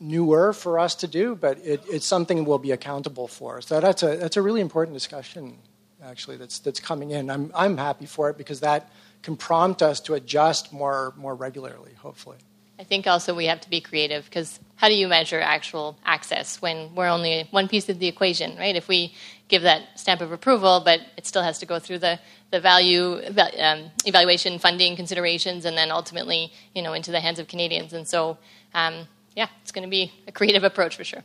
[0.00, 3.60] newer for us to do, but it, it's something we'll be accountable for.
[3.60, 5.58] So that's a, that's a really important discussion,
[6.04, 7.30] actually, that's, that's coming in.
[7.30, 8.90] I'm, I'm happy for it because that
[9.22, 12.38] can prompt us to adjust more, more regularly, hopefully.
[12.78, 16.60] I think also we have to be creative because how do you measure actual access
[16.60, 18.74] when we're only one piece of the equation, right?
[18.74, 19.14] If we
[19.46, 22.18] give that stamp of approval, but it still has to go through the,
[22.50, 23.22] the value
[23.60, 27.92] um, evaluation, funding considerations, and then ultimately, you know, into the hands of Canadians.
[27.92, 28.38] And so,
[28.74, 31.22] um, yeah, it's going to be a creative approach for sure.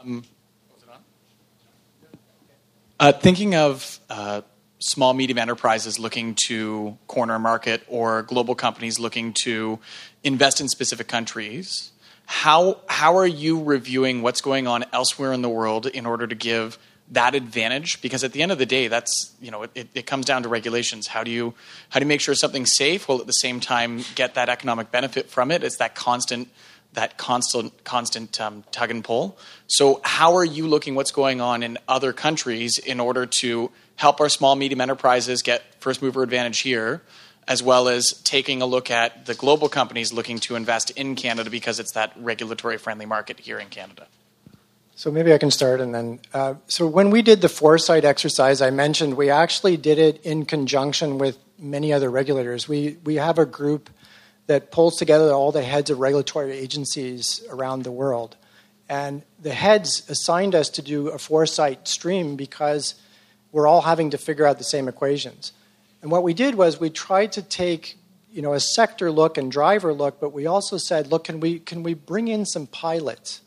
[0.00, 0.24] Um,
[2.98, 4.40] uh, thinking of uh,
[4.80, 9.78] small medium enterprises looking to corner market or global companies looking to
[10.24, 11.92] invest in specific countries.
[12.26, 16.34] How how are you reviewing what's going on elsewhere in the world in order to
[16.34, 16.78] give
[17.12, 18.00] that advantage?
[18.00, 20.48] Because at the end of the day that's you know it, it comes down to
[20.48, 21.06] regulations.
[21.06, 21.54] How do you
[21.90, 24.90] how do you make sure something's safe while at the same time get that economic
[24.90, 25.62] benefit from it?
[25.62, 26.48] It's that constant
[26.94, 29.36] that constant constant um, tug and pull.
[29.66, 34.20] So how are you looking what's going on in other countries in order to help
[34.20, 37.02] our small medium enterprises get first mover advantage here
[37.46, 41.50] as well as taking a look at the global companies looking to invest in Canada
[41.50, 44.06] because it's that regulatory friendly market here in Canada.
[44.96, 46.20] So maybe I can start and then.
[46.32, 50.46] Uh, so when we did the foresight exercise, I mentioned we actually did it in
[50.46, 52.68] conjunction with many other regulators.
[52.68, 53.90] We we have a group
[54.46, 58.36] that pulls together all the heads of regulatory agencies around the world,
[58.88, 62.94] and the heads assigned us to do a foresight stream because
[63.50, 65.52] we're all having to figure out the same equations.
[66.04, 67.96] And what we did was we tried to take
[68.30, 71.58] you know a sector look and driver look, but we also said, look, can we
[71.58, 73.40] can we bring in some pilots?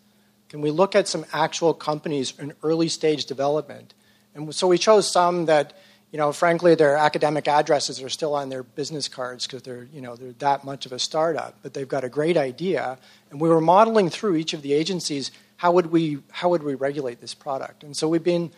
[0.50, 3.94] Can we look at some actual companies in early stage development?
[4.34, 5.78] And so we chose some that
[6.12, 10.02] you know, frankly, their academic addresses are still on their business cards because they're, you
[10.02, 11.54] know, they're that much of a startup.
[11.62, 12.98] But they've got a great idea,
[13.30, 16.74] and we were modeling through each of the agencies how would we how would we
[16.74, 17.84] regulate this product.
[17.84, 18.52] And so we've been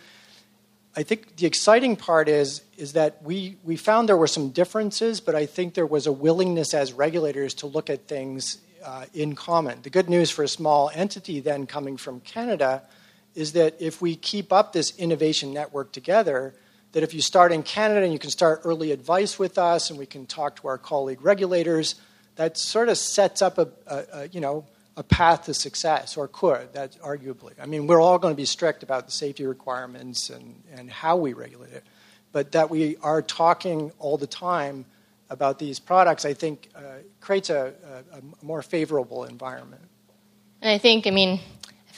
[0.99, 5.21] I think the exciting part is, is that we, we found there were some differences,
[5.21, 9.33] but I think there was a willingness as regulators to look at things uh, in
[9.33, 9.81] common.
[9.81, 12.83] The good news for a small entity then coming from Canada
[13.33, 16.53] is that if we keep up this innovation network together,
[16.91, 19.97] that if you start in Canada and you can start early advice with us and
[19.97, 21.95] we can talk to our colleague regulators,
[22.35, 24.65] that sort of sets up a, a, a you know,
[24.99, 27.53] a path to success, or could, that's arguably.
[27.59, 31.15] I mean, we're all going to be strict about the safety requirements and, and how
[31.15, 31.85] we regulate it,
[32.33, 34.83] but that we are talking all the time
[35.29, 36.81] about these products, I think, uh,
[37.21, 37.73] creates a,
[38.12, 39.83] a, a, more favorable environment.
[40.62, 41.39] And I think, I mean,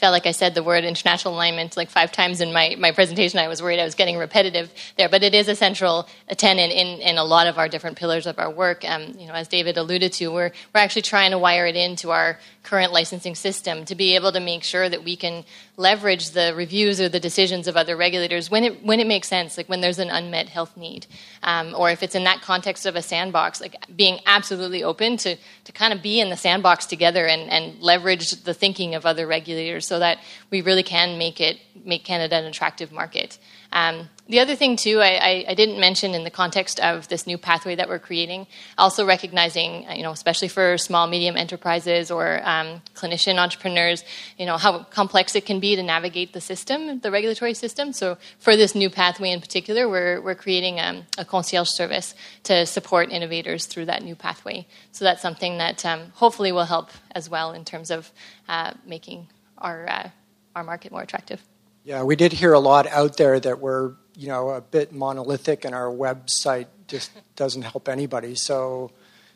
[0.02, 3.38] felt like I said the word international alignment like five times in my, my presentation.
[3.38, 7.00] I was worried I was getting repetitive there, but it is a central tenet in,
[7.02, 8.84] in a lot of our different pillars of our work.
[8.84, 12.10] Um, you know, as David alluded to, we're, we're actually trying to wire it into
[12.10, 15.46] our current licensing system to be able to make sure that we can
[15.82, 19.58] leverage the reviews or the decisions of other regulators when it when it makes sense,
[19.58, 21.08] like when there's an unmet health need,
[21.44, 25.36] um, or if it's in that context of a sandbox, like being absolutely open to
[25.66, 29.26] to kind of be in the sandbox together and, and leverage the thinking of other
[29.26, 30.20] regulators so that
[30.52, 33.40] we really can make it make Canada an attractive market.
[33.74, 37.38] Um, the other thing, too, I, I, didn't mention in the context of this new
[37.38, 42.42] pathway that we're creating, also recognizing, uh, you know, especially for small, medium enterprises or
[42.48, 44.06] um, clinician entrepreneurs,
[44.38, 47.92] you know, how complex it can be to navigate the system, the regulatory system.
[47.92, 52.66] So, for this new pathway in particular, we're, we're creating um, a concierge service to
[52.66, 54.66] support innovators through that new pathway.
[54.94, 58.12] So, that's something that um, hopefully will help as well in terms of
[58.48, 60.10] uh, making our, uh,
[60.56, 61.42] our market more attractive.
[61.84, 65.66] Yeah, we did hear a lot out there that we're, you know, a bit monolithic
[65.66, 68.36] and our website just doesn't help anybody.
[68.36, 68.92] So,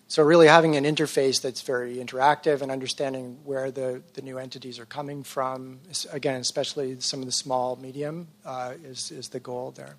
[0.08, 4.78] so really having an interface that's very interactive and understanding where the, the new entities
[4.78, 5.80] are coming from,
[6.12, 9.96] again, especially some of the small, medium, uh, is, is the goal there.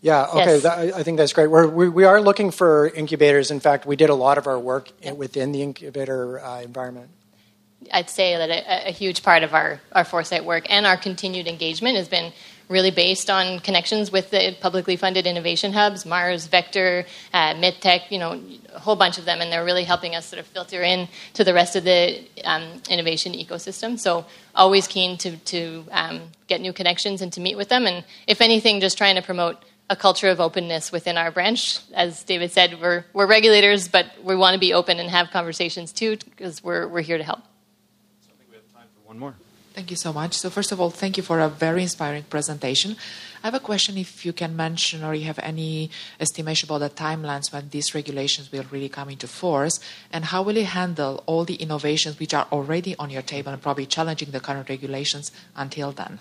[0.00, 0.62] Yeah, okay, yes.
[0.62, 1.48] that, I think that's great.
[1.48, 3.50] We're, we, we are looking for incubators.
[3.50, 7.10] In fact, we did a lot of our work within the incubator uh, environment.
[7.92, 11.46] I'd say that a, a, huge part of our, our foresight work and our continued
[11.46, 12.32] engagement has been
[12.68, 18.18] really based on connections with the publicly funded innovation hubs, Mars, Vector, uh, MedTech, you
[18.18, 18.40] know,
[18.74, 21.44] a whole bunch of them, and they're really helping us sort of filter in to
[21.44, 23.98] the rest of the um, innovation ecosystem.
[23.98, 28.04] So always keen to, to um, get new connections and to meet with them, and
[28.26, 29.56] if anything, just trying to promote
[29.90, 31.78] a culture of openness within our branch.
[31.94, 35.92] As David said, we're, we're regulators, but we want to be open and have conversations
[35.92, 37.40] too, because we're, we're here to help
[39.18, 39.34] one more.
[39.74, 40.34] Thank you so much.
[40.34, 42.96] So, first of all, thank you for a very inspiring presentation.
[43.42, 46.90] I have a question if you can mention or you have any estimation about the
[46.90, 49.78] timelines when these regulations will really come into force,
[50.12, 53.62] and how will you handle all the innovations which are already on your table and
[53.62, 56.18] probably challenging the current regulations until then?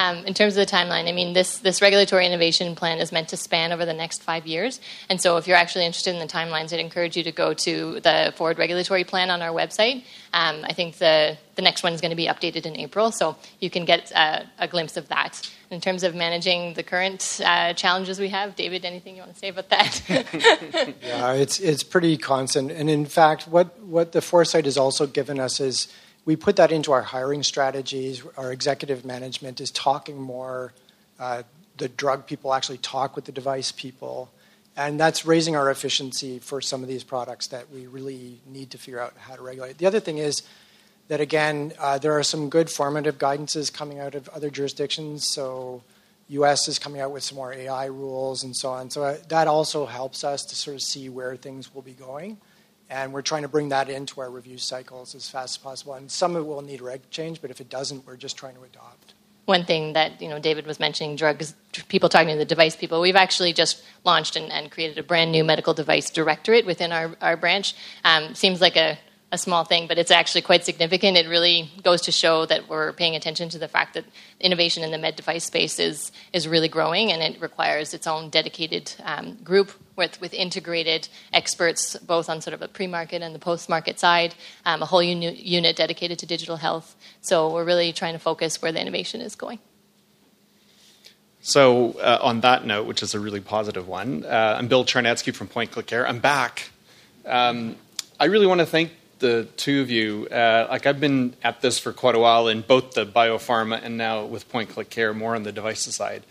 [0.00, 3.28] Um, in terms of the timeline, I mean, this, this regulatory innovation plan is meant
[3.28, 4.80] to span over the next five years.
[5.10, 8.00] And so, if you're actually interested in the timelines, I'd encourage you to go to
[8.00, 10.04] the forward regulatory plan on our website.
[10.32, 13.36] Um, I think the, the next one is going to be updated in April, so
[13.58, 15.46] you can get a, a glimpse of that.
[15.70, 19.38] In terms of managing the current uh, challenges we have, David, anything you want to
[19.38, 20.02] say about that?
[21.02, 22.70] yeah, it's, it's pretty constant.
[22.70, 25.88] And in fact, what, what the foresight has also given us is
[26.24, 28.22] we put that into our hiring strategies.
[28.36, 30.72] Our executive management is talking more.
[31.18, 31.42] Uh,
[31.78, 34.30] the drug people actually talk with the device people.
[34.76, 38.78] And that's raising our efficiency for some of these products that we really need to
[38.78, 39.78] figure out how to regulate.
[39.78, 40.42] The other thing is
[41.08, 45.28] that, again, uh, there are some good formative guidances coming out of other jurisdictions.
[45.28, 45.82] So,
[46.28, 48.90] US is coming out with some more AI rules and so on.
[48.90, 52.38] So, uh, that also helps us to sort of see where things will be going
[52.90, 55.94] and we're trying to bring that into our review cycles as fast as possible.
[55.94, 58.56] And some of it will need reg change, but if it doesn't, we're just trying
[58.56, 59.14] to adopt.
[59.46, 61.54] One thing that you know, David was mentioning drugs,
[61.88, 63.00] people talking to the device people.
[63.00, 67.16] We've actually just launched and, and created a brand new medical device directorate within our,
[67.20, 67.74] our branch.
[68.04, 68.98] Um, seems like a
[69.32, 71.16] a small thing, but it's actually quite significant.
[71.16, 74.04] It really goes to show that we're paying attention to the fact that
[74.40, 78.28] innovation in the med device space is, is really growing and it requires its own
[78.28, 83.32] dedicated um, group with, with integrated experts, both on sort of a pre market and
[83.32, 84.34] the post market side,
[84.66, 86.96] um, a whole uni- unit dedicated to digital health.
[87.20, 89.60] So we're really trying to focus where the innovation is going.
[91.42, 95.34] So, uh, on that note, which is a really positive one, uh, I'm Bill Charnetski
[95.34, 96.06] from PointClickCare.
[96.06, 96.68] I'm back.
[97.24, 97.76] Um,
[98.18, 100.26] I really want to thank the two of you.
[100.30, 103.96] Uh, like I've been at this for quite a while in both the biopharma and
[103.96, 106.24] now with PointClickCare, more on the devices side.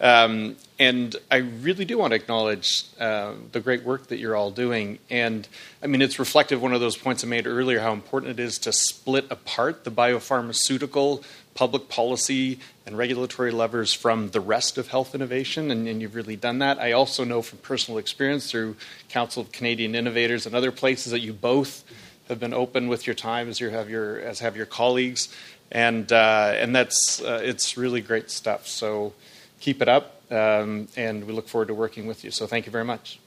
[0.00, 4.50] Um, and I really do want to acknowledge uh, the great work that you're all
[4.50, 4.98] doing.
[5.08, 5.46] And
[5.82, 8.58] I mean, it's reflective one of those points I made earlier how important it is
[8.60, 11.22] to split apart the biopharmaceutical,
[11.54, 15.70] public policy, and regulatory levers from the rest of health innovation.
[15.70, 16.80] And, and you've really done that.
[16.80, 18.76] I also know from personal experience through
[19.08, 21.84] Council of Canadian Innovators and other places that you both
[22.28, 25.28] have been open with your time as you have your as have your colleagues,
[25.70, 28.66] and uh, and that's uh, it's really great stuff.
[28.66, 29.12] So
[29.60, 32.30] keep it up, um, and we look forward to working with you.
[32.30, 33.18] So thank you very much.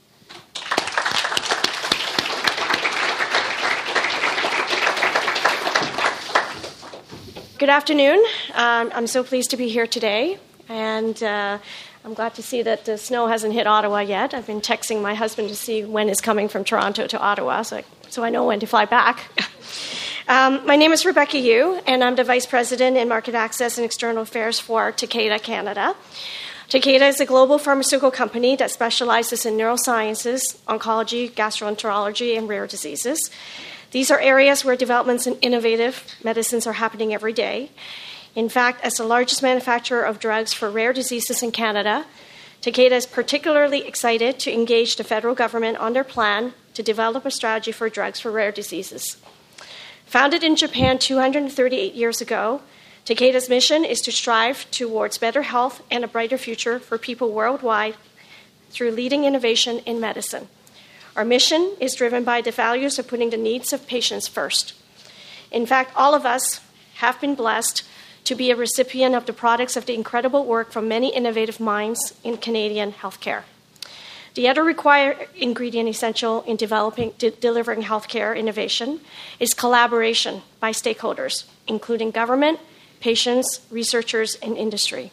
[7.60, 8.24] Good afternoon.
[8.54, 11.22] Um, I'm so pleased to be here today, and.
[11.22, 11.60] Uh,
[12.06, 14.34] I'm glad to see that the snow hasn't hit Ottawa yet.
[14.34, 17.84] I've been texting my husband to see when it's coming from Toronto to Ottawa, so
[18.10, 19.28] so I know when to fly back.
[20.28, 23.86] um, my name is Rebecca Yu, and I'm the Vice President in Market Access and
[23.86, 25.96] External Affairs for Takeda Canada.
[26.70, 33.30] Takeda is a global pharmaceutical company that specializes in neurosciences, oncology, gastroenterology, and rare diseases.
[33.92, 37.72] These are areas where developments in innovative medicines are happening every day.
[38.36, 42.06] In fact, as the largest manufacturer of drugs for rare diseases in Canada,
[42.62, 47.32] Takeda is particularly excited to engage the federal government on their plan to develop a
[47.32, 49.18] strategy for drugs for rare diseases.
[50.06, 52.62] Founded in Japan 238 years ago,
[53.04, 57.96] Takeda's mission is to strive towards better health and a brighter future for people worldwide
[58.70, 60.50] through leading innovation in medicine.
[61.16, 64.76] Our mission is driven by the values of putting the needs of patients first.
[65.52, 66.62] In fact, all of us
[66.98, 67.82] have been blessed
[68.26, 72.14] to be a recipient of the products of the incredible work from many innovative minds
[72.24, 73.46] in Canadian healthcare.
[74.38, 79.02] The other required ingredient essential in developing, de- delivering healthcare innovation
[79.40, 82.60] is collaboration by stakeholders, including government,
[83.00, 85.12] patients, researchers, and industry.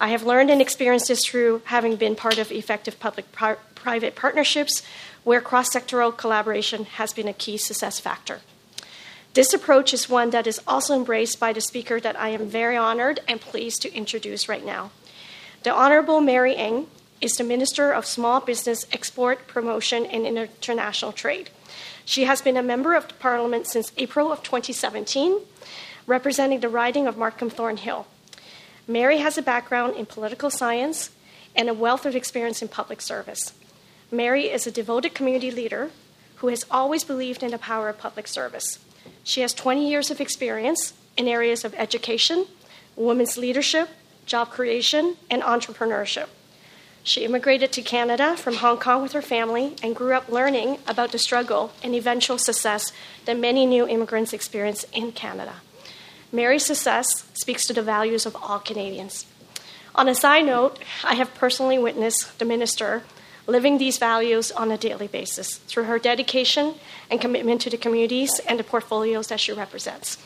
[0.00, 4.82] I have learned and experienced this through having been part of effective public private partnerships
[5.22, 8.40] where cross sectoral collaboration has been a key success factor.
[9.34, 12.76] This approach is one that is also embraced by the speaker that I am very
[12.76, 14.90] honored and pleased to introduce right now.
[15.62, 16.88] The Honorable Mary Ng
[17.20, 21.50] is the Minister of Small Business Export, Promotion, and International Trade.
[22.04, 25.40] She has been a member of Parliament since April of 2017
[26.06, 28.06] representing the riding of Markham Thornhill.
[28.88, 31.10] Mary has a background in political science
[31.54, 33.52] and a wealth of experience in public service.
[34.10, 35.90] Mary is a devoted community leader
[36.36, 38.78] who has always believed in the power of public service.
[39.22, 42.46] She has 20 years of experience in areas of education,
[42.96, 43.88] women's leadership,
[44.26, 46.28] job creation, and entrepreneurship.
[47.02, 51.12] She immigrated to Canada from Hong Kong with her family and grew up learning about
[51.12, 52.92] the struggle and eventual success
[53.24, 55.54] that many new immigrants experience in Canada.
[56.30, 59.26] Mary's success speaks to the values of all Canadians.
[59.94, 63.02] On a side note, I have personally witnessed the minister
[63.46, 66.74] living these values on a daily basis through her dedication
[67.10, 70.18] and commitment to the communities and the portfolios that she represents.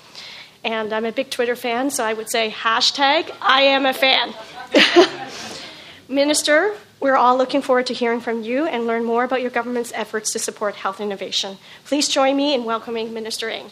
[0.62, 4.35] And I'm a big Twitter fan, so I would say hashtag I am a fan.
[6.09, 9.90] Minister, we're all looking forward to hearing from you and learn more about your government's
[9.94, 11.57] efforts to support health innovation.
[11.86, 13.70] Please join me in welcoming Minister Ng.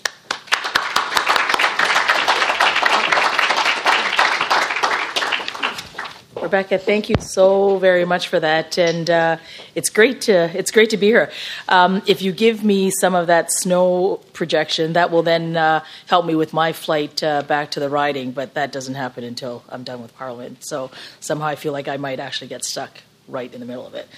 [6.41, 9.37] Rebecca, thank you so very much for that, and uh,
[9.75, 11.31] it's great to it's great to be here.
[11.69, 16.25] Um, if you give me some of that snow projection, that will then uh, help
[16.25, 18.33] me with my flight uh, back to the riding.
[18.33, 20.65] But that doesn't happen until I'm done with Parliament.
[20.65, 22.91] So somehow I feel like I might actually get stuck
[23.29, 24.09] right in the middle of it.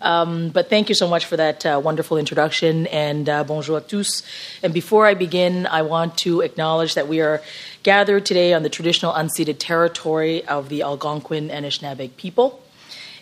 [0.00, 3.86] Um, but thank you so much for that uh, wonderful introduction, and uh, bonjour à
[3.86, 4.22] tous.
[4.62, 7.42] And before I begin, I want to acknowledge that we are
[7.84, 12.60] gathered today on the traditional unceded territory of the Algonquin Anishinaabeg people.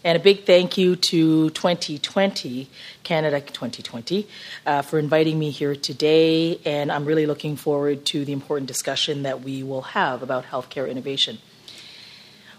[0.04, 2.68] And a big thank you to 2020,
[3.02, 4.26] Canada 2020,
[4.64, 6.58] uh, for inviting me here today.
[6.64, 10.88] And I'm really looking forward to the important discussion that we will have about healthcare
[10.88, 11.38] innovation.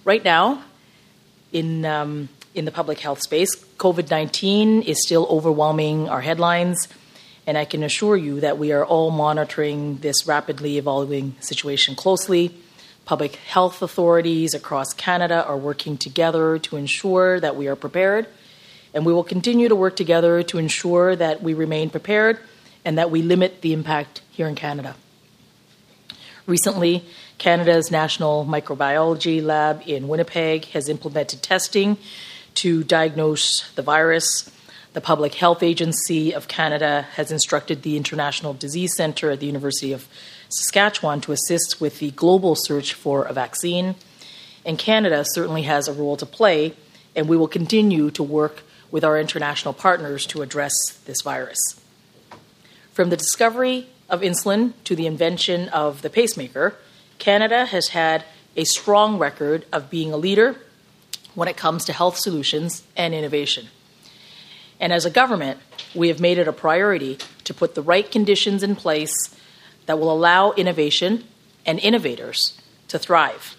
[0.06, 0.64] Right now,
[1.54, 3.56] in um, in the public health space.
[3.78, 6.88] COVID 19 is still overwhelming our headlines,
[7.46, 12.56] and I can assure you that we are all monitoring this rapidly evolving situation closely.
[13.06, 18.28] Public health authorities across Canada are working together to ensure that we are prepared,
[18.94, 22.40] and we will continue to work together to ensure that we remain prepared
[22.86, 24.96] and that we limit the impact here in Canada.
[26.46, 27.06] Recently,
[27.38, 31.98] Canada's National Microbiology Lab in Winnipeg has implemented testing
[32.56, 34.50] to diagnose the virus.
[34.94, 39.92] The Public Health Agency of Canada has instructed the International Disease Centre at the University
[39.92, 40.08] of
[40.50, 43.96] Saskatchewan to assist with the global search for a vaccine.
[44.64, 46.76] And Canada certainly has a role to play,
[47.16, 50.74] and we will continue to work with our international partners to address
[51.06, 51.58] this virus.
[52.92, 56.76] From the discovery of insulin to the invention of the pacemaker,
[57.18, 58.26] Canada has had
[58.56, 60.58] a strong record of being a leader
[61.34, 63.70] when it comes to health solutions and innovation.
[64.84, 65.62] And as a government,
[65.96, 69.16] we have made it a priority to put the right conditions in place
[69.86, 71.24] that will allow innovation
[71.66, 72.60] and innovators
[72.90, 73.56] to thrive.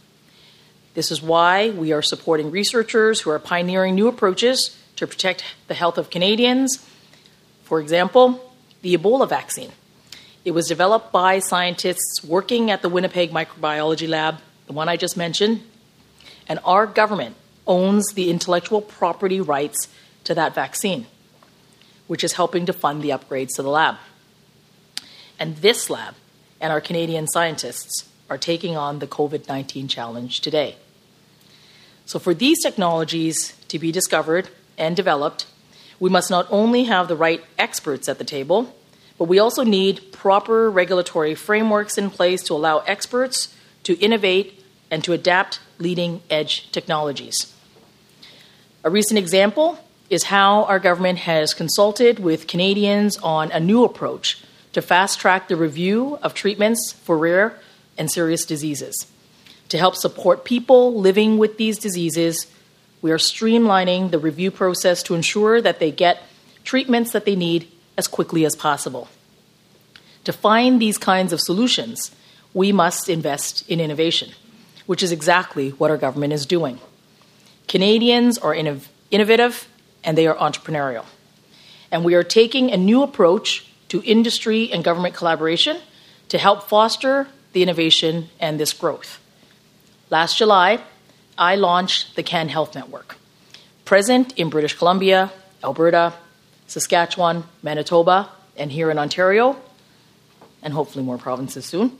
[0.93, 5.73] This is why we are supporting researchers who are pioneering new approaches to protect the
[5.73, 6.87] health of Canadians.
[7.63, 8.53] For example,
[8.83, 9.73] the Ebola vaccine.
[10.45, 15.17] It was developed by scientists working at the Winnipeg Microbiology Lab, the one I just
[15.17, 15.63] mentioned,
[16.47, 17.35] and our government
[17.67, 19.89] owns the intellectual property rights
[20.25, 21.07] to that vaccine,
[22.07, 23.97] which is helping to fund the upgrades to the lab.
[25.39, 26.15] And this lab
[26.61, 30.77] and our Canadian scientists are taking on the COVID 19 challenge today.
[32.07, 35.47] So, for these technologies to be discovered and developed,
[35.99, 38.75] we must not only have the right experts at the table,
[39.19, 45.05] but we also need proper regulatory frameworks in place to allow experts to innovate and
[45.05, 47.53] to adapt leading edge technologies.
[48.83, 49.79] A recent example
[50.11, 54.43] is how our government has consulted with Canadians on a new approach
[54.73, 57.59] to fast track the review of treatments for rare
[57.97, 59.07] and serious diseases.
[59.71, 62.47] To help support people living with these diseases,
[63.01, 66.23] we are streamlining the review process to ensure that they get
[66.65, 69.09] treatments that they need as quickly as possible.
[70.25, 72.15] To find these kinds of solutions,
[72.53, 74.31] we must invest in innovation,
[74.87, 76.79] which is exactly what our government is doing.
[77.69, 79.69] Canadians are innovative
[80.05, 81.05] and they are entrepreneurial.
[81.91, 85.79] And we are taking a new approach to industry and government collaboration
[86.29, 89.21] to help foster the innovation and this growth.
[90.11, 90.81] Last July,
[91.39, 93.17] I launched the Can Health Network,
[93.85, 95.33] present in British Columbia,
[95.63, 96.13] Alberta,
[96.67, 99.57] Saskatchewan, Manitoba, and here in Ontario,
[100.63, 101.97] and hopefully more provinces soon.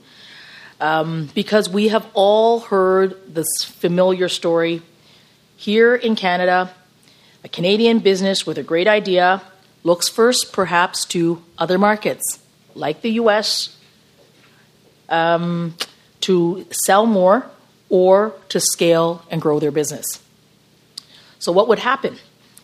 [0.79, 4.81] Um, because we have all heard this familiar story.
[5.55, 6.73] Here in Canada,
[7.45, 9.39] a Canadian business with a great idea
[9.83, 12.39] looks first perhaps to other markets,
[12.73, 13.77] like the US,
[15.09, 15.75] um,
[16.21, 17.45] to sell more
[17.87, 20.07] or to scale and grow their business.
[21.37, 22.17] So, what would happen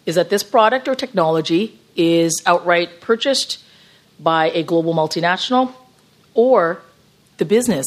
[0.08, 3.64] is that this product or technology is outright purchased
[4.20, 5.74] by a global multinational,
[6.34, 6.82] or
[7.38, 7.86] the business,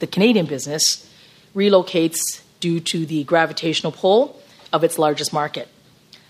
[0.00, 1.08] the Canadian business,
[1.54, 5.68] relocates due to the gravitational pull of its largest market,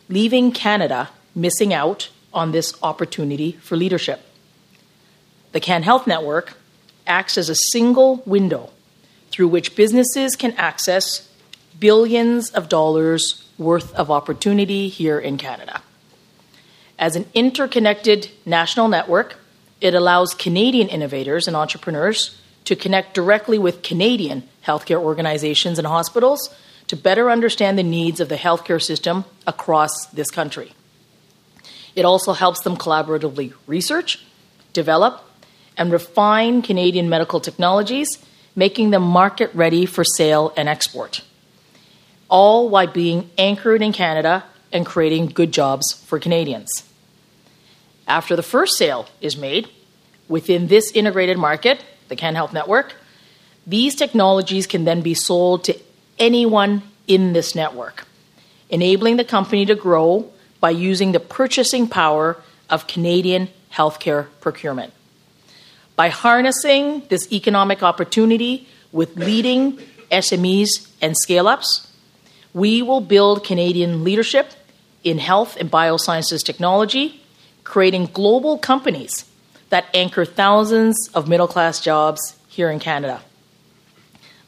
[0.09, 4.21] leaving Canada missing out on this opportunity for leadership.
[5.53, 6.55] The Can Health Network
[7.07, 8.71] acts as a single window
[9.31, 11.29] through which businesses can access
[11.79, 15.83] billions of dollars worth of opportunity here in Canada.
[16.99, 19.39] As an interconnected national network,
[19.81, 26.55] it allows Canadian innovators and entrepreneurs to connect directly with Canadian healthcare organizations and hospitals
[26.93, 30.75] to better understand the needs of the healthcare system across this country.
[31.97, 34.23] It also helps them collaboratively research,
[34.75, 35.25] develop,
[35.79, 38.23] and refine Canadian medical technologies,
[38.55, 41.23] making them market ready for sale and export.
[42.29, 46.85] All while being anchored in Canada and creating good jobs for Canadians.
[48.07, 49.71] After the first sale is made
[50.29, 52.97] within this integrated market, the Can Health Network,
[53.67, 55.81] these technologies can then be sold to
[56.19, 58.07] anyone in this network,
[58.71, 62.37] enabling the company to grow by using the purchasing power
[62.71, 64.93] of Canadian healthcare procurement.
[65.97, 69.79] By harnessing this economic opportunity with leading
[70.11, 71.89] SMEs and scale ups,
[72.55, 74.53] we will build Canadian leadership
[75.05, 77.23] in health and biosciences technology,
[77.65, 79.25] creating global companies
[79.71, 83.23] that anchor thousands of middle class jobs here in Canada.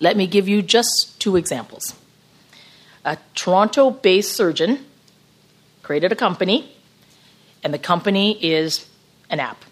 [0.05, 1.95] Let me give you just two examples.
[3.07, 4.85] A Toronto based surgeon
[5.83, 6.71] created a company,
[7.63, 8.87] and the company is
[9.31, 9.65] an app.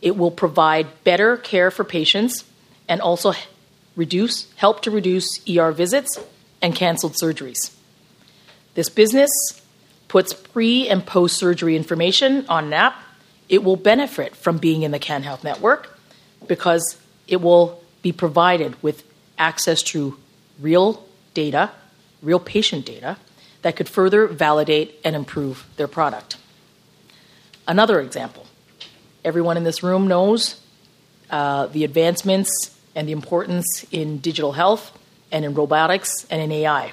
[0.00, 2.44] It will provide better care for patients
[2.88, 3.32] and also
[3.96, 6.20] reduce, help to reduce ER visits
[6.62, 7.74] and canceled surgeries.
[8.74, 9.60] This business
[10.06, 12.94] puts pre and post surgery information on an app.
[13.48, 15.98] It will benefit from being in the Can Health Network
[16.46, 16.96] because
[17.26, 19.02] it will be provided with
[19.38, 20.16] access to
[20.60, 21.70] real data,
[22.22, 23.16] real patient data,
[23.62, 26.36] that could further validate and improve their product.
[27.66, 28.46] Another example
[29.24, 30.60] everyone in this room knows
[31.30, 32.50] uh, the advancements
[32.94, 34.96] and the importance in digital health
[35.30, 36.92] and in robotics and in AI.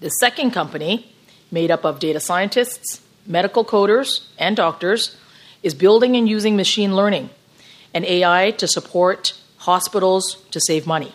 [0.00, 1.12] The second company,
[1.50, 5.16] made up of data scientists, medical coders, and doctors,
[5.62, 7.30] is building and using machine learning
[7.92, 9.34] and AI to support
[9.64, 11.10] hospitals to save money.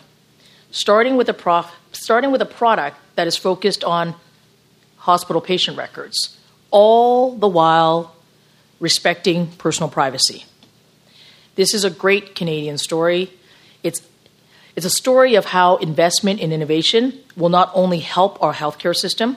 [0.72, 4.14] Starting with a, starting with a product that is focused on
[4.96, 6.36] hospital patient records,
[6.72, 8.16] all the while
[8.80, 10.44] respecting personal privacy.
[11.54, 13.30] This is a great Canadian story.
[13.84, 14.02] It's,
[14.74, 19.36] it's a story of how investment in innovation will not only help our healthcare system,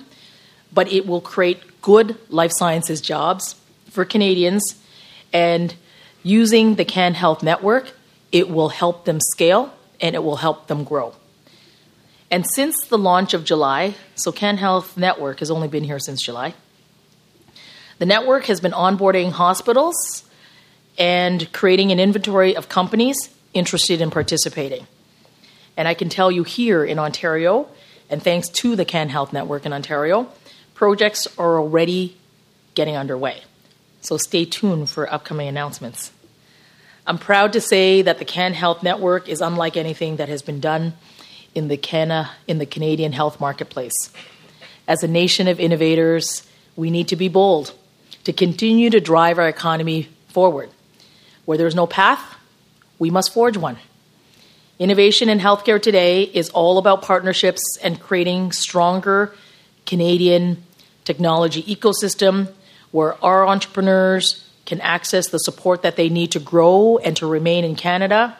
[0.73, 3.55] but it will create good life sciences jobs
[3.91, 4.75] for Canadians.
[5.31, 5.75] And
[6.23, 7.91] using the Can Health Network,
[8.33, 9.71] it will help them scale
[10.01, 11.13] and it will help them grow.
[12.29, 16.21] And since the launch of July, so Can Health Network has only been here since
[16.21, 16.55] July,
[17.99, 20.23] the network has been onboarding hospitals
[20.97, 24.87] and creating an inventory of companies interested in participating.
[25.77, 27.67] And I can tell you here in Ontario,
[28.09, 30.27] and thanks to the Can Health Network in Ontario,
[30.73, 32.17] projects are already
[32.73, 33.43] getting underway.
[34.01, 36.11] So stay tuned for upcoming announcements.
[37.05, 40.61] I'm proud to say that the Can Health Network is unlike anything that has been
[40.61, 40.93] done
[41.53, 44.09] in the, Cana, in the Canadian health marketplace.
[44.87, 46.47] As a nation of innovators,
[46.77, 47.73] we need to be bold
[48.23, 50.69] to continue to drive our economy forward.
[51.43, 52.37] Where there's no path,
[52.99, 53.77] we must forge one.
[54.79, 59.35] Innovation in healthcare today is all about partnerships and creating stronger
[59.85, 60.63] Canadian
[61.03, 62.49] technology ecosystem
[62.91, 67.63] where our entrepreneurs can access the support that they need to grow and to remain
[67.63, 68.37] in Canada.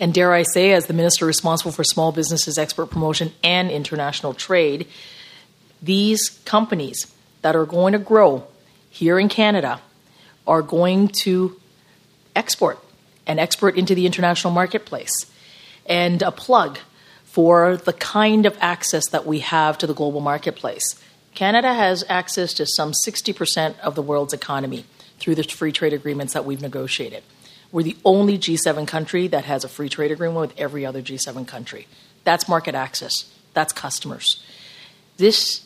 [0.00, 4.34] And dare I say, as the minister responsible for small businesses, export promotion, and international
[4.34, 4.88] trade,
[5.82, 7.12] these companies
[7.42, 8.46] that are going to grow
[8.88, 9.80] here in Canada
[10.46, 11.60] are going to
[12.34, 12.78] export
[13.26, 15.26] and export into the international marketplace.
[15.86, 16.78] And a plug
[17.24, 21.00] for the kind of access that we have to the global marketplace.
[21.34, 24.84] Canada has access to some 60% of the world's economy
[25.18, 27.22] through the free trade agreements that we've negotiated.
[27.72, 31.46] We're the only G7 country that has a free trade agreement with every other G7
[31.46, 31.86] country.
[32.24, 34.42] That's market access, that's customers.
[35.18, 35.64] This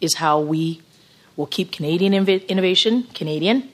[0.00, 0.82] is how we
[1.36, 3.70] will keep Canadian innovation Canadian,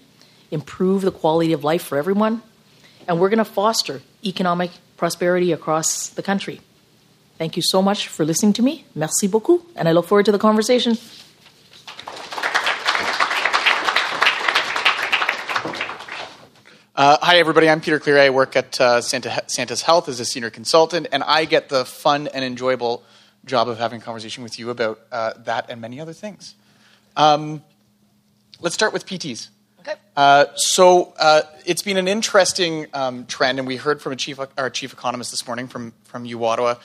[0.50, 2.42] improve the quality of life for everyone,
[3.08, 6.60] and we're going to foster economic prosperity across the country.
[7.38, 8.84] Thank you so much for listening to me.
[8.94, 10.96] Merci beaucoup, and I look forward to the conversation.
[17.02, 17.68] Uh, hi, everybody.
[17.68, 18.20] I'm Peter Cleary.
[18.20, 21.84] I work at uh, Santa, Santis Health as a senior consultant, and I get the
[21.84, 23.02] fun and enjoyable
[23.44, 26.54] job of having a conversation with you about uh, that and many other things.
[27.16, 27.64] Um,
[28.60, 29.48] let's start with PTs.
[29.80, 29.94] Okay.
[30.16, 34.70] Uh, so uh, it's been an interesting um, trend, and we heard from chief, our
[34.70, 36.76] chief economist this morning from from U Ottawa.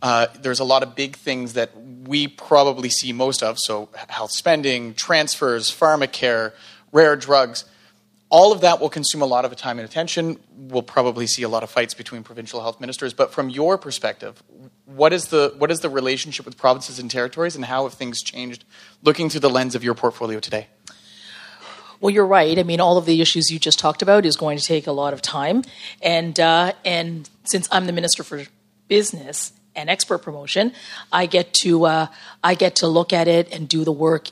[0.00, 3.58] Uh, there's a lot of big things that we probably see most of.
[3.58, 6.54] So health spending, transfers, pharmacare,
[6.90, 7.66] rare drugs
[8.30, 10.38] all of that will consume a lot of time and attention.
[10.54, 13.14] We'll probably see a lot of fights between provincial health ministers.
[13.14, 14.42] But from your perspective,
[14.84, 18.22] what is the what is the relationship with provinces and territories, and how have things
[18.22, 18.64] changed?
[19.02, 20.66] Looking through the lens of your portfolio today.
[22.00, 22.58] Well, you're right.
[22.58, 24.92] I mean, all of the issues you just talked about is going to take a
[24.92, 25.62] lot of time,
[26.02, 28.44] and uh, and since I'm the minister for
[28.88, 30.72] business and export promotion,
[31.10, 32.06] I get to uh,
[32.44, 34.28] I get to look at it and do the work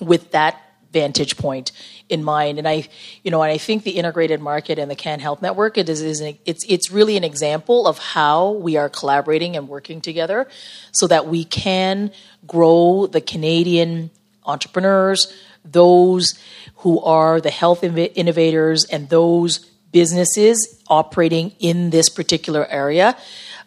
[0.00, 0.60] with that
[0.92, 1.72] vantage point
[2.08, 2.58] in mind.
[2.58, 2.88] And I,
[3.22, 6.00] you know, and I think the integrated market and the Can Health Network it is,
[6.00, 10.48] is an, it's it's really an example of how we are collaborating and working together,
[10.92, 12.10] so that we can
[12.46, 14.10] grow the Canadian
[14.44, 15.32] entrepreneurs,
[15.64, 16.38] those
[16.76, 19.58] who are the health innovators, and those
[19.92, 23.16] businesses operating in this particular area,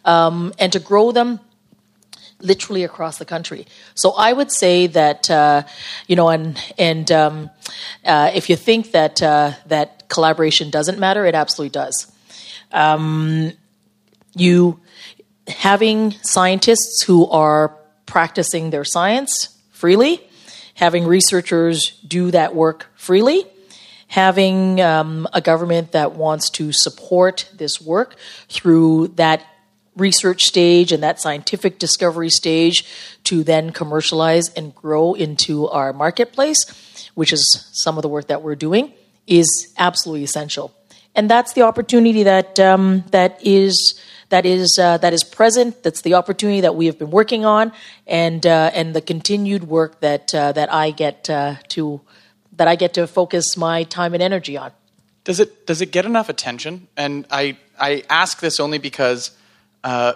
[0.05, 1.39] um, and to grow them
[2.43, 3.65] literally across the country.
[3.95, 5.63] So I would say that uh,
[6.07, 7.49] you know, and and um,
[8.05, 12.11] uh, if you think that uh, that collaboration doesn't matter, it absolutely does.
[12.71, 13.53] Um,
[14.35, 14.79] you
[15.47, 17.75] having scientists who are
[18.05, 20.21] practicing their science freely,
[20.75, 23.45] having researchers do that work freely.
[24.07, 28.17] Having um, a government that wants to support this work
[28.49, 29.41] through that
[29.95, 32.85] research stage and that scientific discovery stage
[33.25, 38.41] to then commercialize and grow into our marketplace, which is some of the work that
[38.41, 38.93] we're doing,
[39.27, 40.73] is absolutely essential.
[41.13, 45.83] And that's the opportunity that um, that is that is uh, that is present.
[45.83, 47.73] That's the opportunity that we have been working on,
[48.07, 51.99] and uh, and the continued work that uh, that I get uh, to
[52.53, 54.71] that I get to focus my time and energy on.
[55.25, 56.87] Does it does it get enough attention?
[56.95, 59.31] And I I ask this only because
[59.83, 60.13] uh,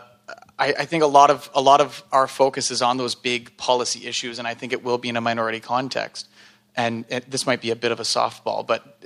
[0.57, 3.57] I, I, think a lot of a lot of our focus is on those big
[3.57, 6.27] policy issues, and I think it will be in a minority context.
[6.75, 9.03] And it, this might be a bit of a softball, but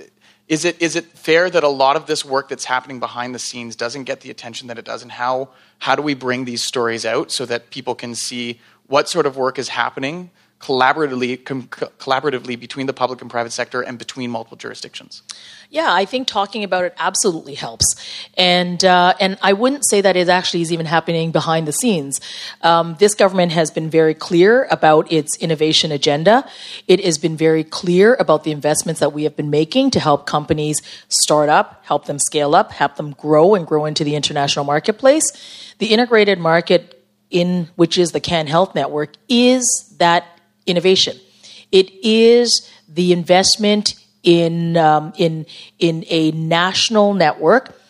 [0.48, 3.38] is it is it fair that a lot of this work that's happening behind the
[3.38, 5.02] scenes doesn't get the attention that it does?
[5.02, 9.08] And how how do we bring these stories out so that people can see what
[9.08, 10.30] sort of work is happening
[10.60, 15.22] collaboratively com- collaboratively between the public and private sector and between multiple jurisdictions?
[15.70, 17.86] Yeah, I think talking about it absolutely helps,
[18.36, 22.20] and uh, and I wouldn't say that it actually is even happening behind the scenes.
[22.62, 26.46] Um, this government has been very clear about its innovation agenda.
[26.86, 30.26] It has been very clear about the investments that we have been making to help
[30.26, 34.64] companies start up, help them scale up, help them grow and grow into the international
[34.64, 35.32] marketplace.
[35.78, 36.96] The integrated market
[37.30, 40.39] in which is the Can Health Network is that
[40.70, 41.18] innovation.
[41.72, 45.46] It is the investment in um, in
[45.78, 47.80] in a national network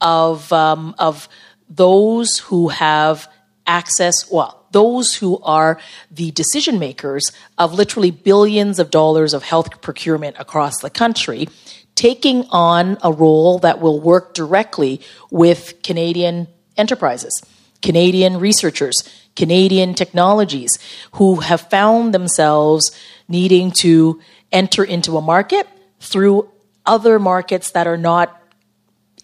[0.00, 1.28] of um, of
[1.68, 3.28] those who have
[3.66, 4.30] access.
[4.30, 5.80] Well, those who are
[6.10, 11.48] the decision makers of literally billions of dollars of health procurement across the country,
[11.94, 17.42] taking on a role that will work directly with Canadian enterprises,
[17.82, 19.02] Canadian researchers,
[19.40, 20.72] Canadian technologies
[21.12, 22.84] who have found themselves
[23.26, 24.20] needing to
[24.52, 25.66] enter into a market
[26.10, 26.48] through
[26.84, 28.36] other markets that are not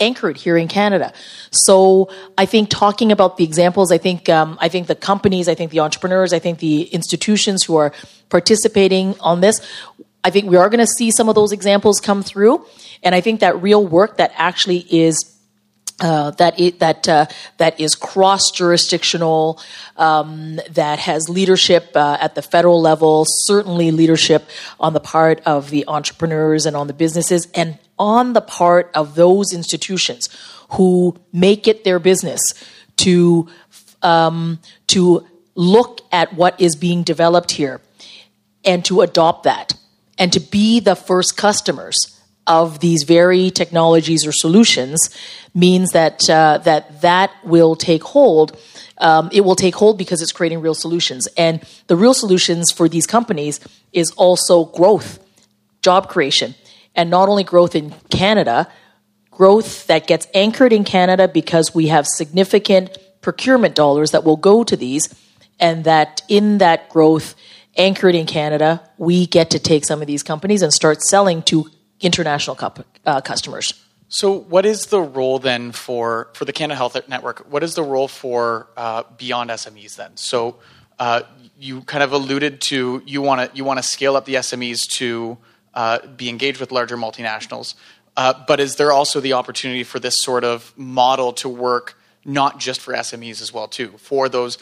[0.01, 1.13] anchored here in Canada.
[1.51, 5.55] So I think talking about the examples, I think um, I think the companies, I
[5.55, 7.93] think the entrepreneurs, I think the institutions who are
[8.29, 9.61] participating on this,
[10.25, 12.65] I think we are going to see some of those examples come through,
[13.03, 15.36] and I think that real work that actually is.
[15.99, 17.25] Uh, that it, that uh,
[17.57, 19.59] that is cross jurisdictional,
[19.97, 24.47] um, that has leadership uh, at the federal level, certainly leadership
[24.79, 29.15] on the part of the entrepreneurs and on the businesses, and on the part of
[29.15, 30.29] those institutions
[30.73, 32.43] who make it their business
[32.97, 33.49] to
[34.03, 37.81] um, to look at what is being developed here
[38.65, 39.73] and to adopt that
[40.19, 42.16] and to be the first customers
[42.47, 45.11] of these very technologies or solutions
[45.55, 48.57] means that uh, that that will take hold.
[48.99, 52.89] Um, it will take hold because it's creating real solutions, and the real solutions for
[52.89, 53.61] these companies
[53.93, 55.19] is also growth,
[55.83, 56.55] job creation
[56.97, 58.67] and not only growth in Canada,
[59.31, 64.65] growth that gets anchored in Canada because we have significant procurement dollars that will go
[64.65, 65.15] to these,
[65.61, 67.35] and that in that growth
[67.77, 71.67] anchored in Canada, we get to take some of these companies and start selling to
[72.01, 72.59] international
[73.05, 73.75] uh, customers.
[74.09, 77.51] So, what is the role then for for the Canada Health Network?
[77.51, 80.17] What is the role for uh, beyond SMEs then?
[80.17, 80.57] So,
[80.99, 81.23] uh,
[81.59, 84.89] you kind of alluded to you want to you want to scale up the SMEs
[84.99, 85.39] to
[85.75, 87.75] uh, be engaged with larger multinationals.
[88.17, 92.59] Uh, but is there also the opportunity for this sort of model to work not
[92.59, 94.59] just for SMEs as well too, for those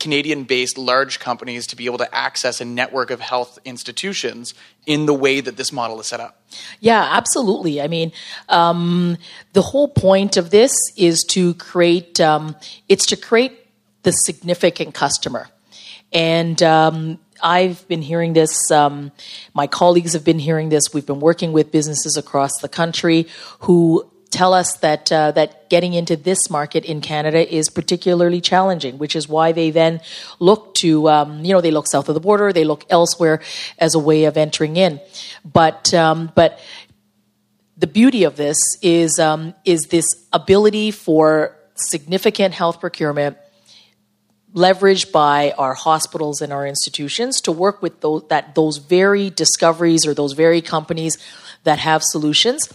[0.00, 4.52] Canadian-based large companies to be able to access a network of health institutions
[4.84, 6.42] in the way that this model is set up?
[6.80, 7.80] Yeah, absolutely.
[7.80, 8.12] I mean,
[8.48, 9.16] um,
[9.52, 12.20] the whole point of this is to create.
[12.20, 12.56] Um,
[12.88, 13.66] it's to create
[14.02, 15.48] the significant customer,
[16.12, 18.70] and um, I've been hearing this.
[18.70, 19.12] Um,
[19.54, 20.92] my colleagues have been hearing this.
[20.92, 23.26] We've been working with businesses across the country
[23.60, 28.98] who tell us that uh, that getting into this market in Canada is particularly challenging,
[28.98, 30.00] which is why they then
[30.40, 33.40] look to um, you know they look south of the border, they look elsewhere
[33.78, 35.00] as a way of entering in.
[35.44, 36.58] But um, but
[37.78, 43.36] the beauty of this is um, is this ability for significant health procurement
[44.54, 50.06] leveraged by our hospitals and our institutions to work with those, that, those very discoveries
[50.06, 51.18] or those very companies
[51.64, 52.72] that have solutions.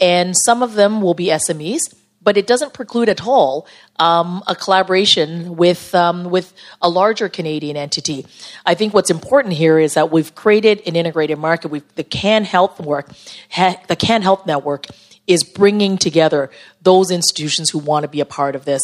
[0.00, 3.66] And some of them will be SMEs, but it doesn't preclude at all
[3.98, 8.26] um, a collaboration with um, with a larger Canadian entity.
[8.64, 11.68] I think what's important here is that we've created an integrated market.
[11.68, 13.10] We've, the Can Health work,
[13.50, 14.86] ha, the Can Health Network,
[15.26, 16.50] is bringing together
[16.82, 18.82] those institutions who want to be a part of this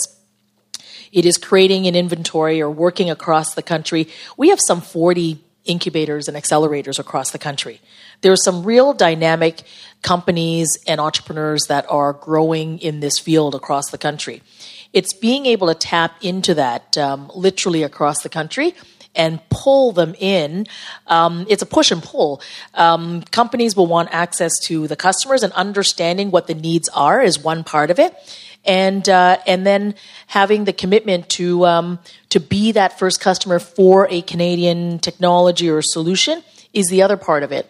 [1.13, 4.09] it is creating an inventory or working across the country.
[4.37, 7.81] We have some 40 incubators and accelerators across the country.
[8.23, 9.63] There are some real dynamic
[10.03, 14.43] companies and entrepreneurs that are growing in this field across the country.
[14.93, 18.75] It's being able to tap into that um, literally across the country
[19.15, 20.67] and pull them in.
[21.07, 22.41] Um, it's a push and pull.
[22.75, 27.39] Um, companies will want access to the customers and understanding what the needs are is
[27.39, 28.15] one part of it
[28.65, 29.95] and uh, and then
[30.29, 31.99] having the commitment to um,
[32.29, 36.43] to be that first customer for a Canadian technology or solution
[36.73, 37.69] is the other part of it.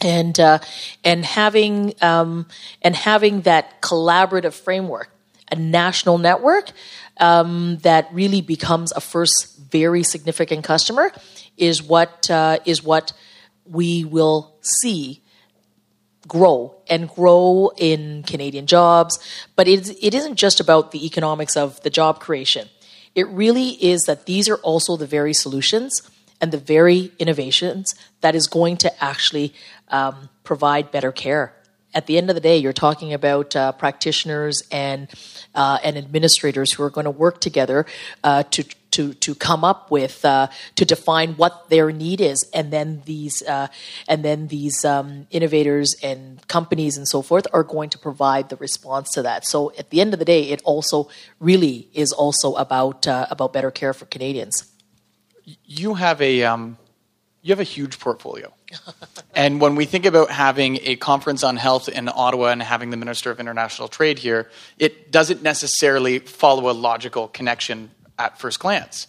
[0.00, 0.58] And uh,
[1.02, 2.46] and having um,
[2.82, 5.10] and having that collaborative framework,
[5.50, 6.72] a national network
[7.18, 11.12] um, that really becomes a first very significant customer,
[11.56, 13.12] is what uh, is what
[13.64, 15.22] we will see
[16.26, 19.18] grow and grow in Canadian jobs.
[19.56, 22.68] But it, it isn't just about the economics of the job creation.
[23.14, 26.02] It really is that these are also the very solutions
[26.40, 29.54] and the very innovations that is going to actually
[29.94, 31.54] um, provide better care.
[31.94, 35.08] At the end of the day, you're talking about uh, practitioners and
[35.54, 37.86] uh, and administrators who are going to work together
[38.24, 42.72] uh, to to to come up with uh, to define what their need is, and
[42.72, 43.68] then these uh,
[44.08, 48.56] and then these um, innovators and companies and so forth are going to provide the
[48.56, 49.46] response to that.
[49.46, 53.52] So at the end of the day, it also really is also about uh, about
[53.52, 54.64] better care for Canadians.
[55.64, 56.76] You have a um,
[57.42, 58.52] you have a huge portfolio.
[59.34, 62.96] and when we think about having a conference on health in Ottawa and having the
[62.96, 69.06] Minister of International Trade here, it doesn't necessarily follow a logical connection at first glance.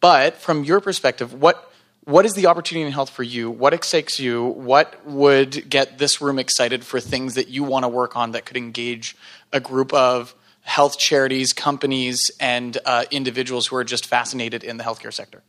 [0.00, 1.72] But from your perspective, what
[2.04, 3.50] what is the opportunity in health for you?
[3.50, 4.44] What excites you?
[4.44, 8.46] What would get this room excited for things that you want to work on that
[8.46, 9.16] could engage
[9.52, 14.84] a group of health charities, companies, and uh, individuals who are just fascinated in the
[14.84, 15.42] healthcare sector?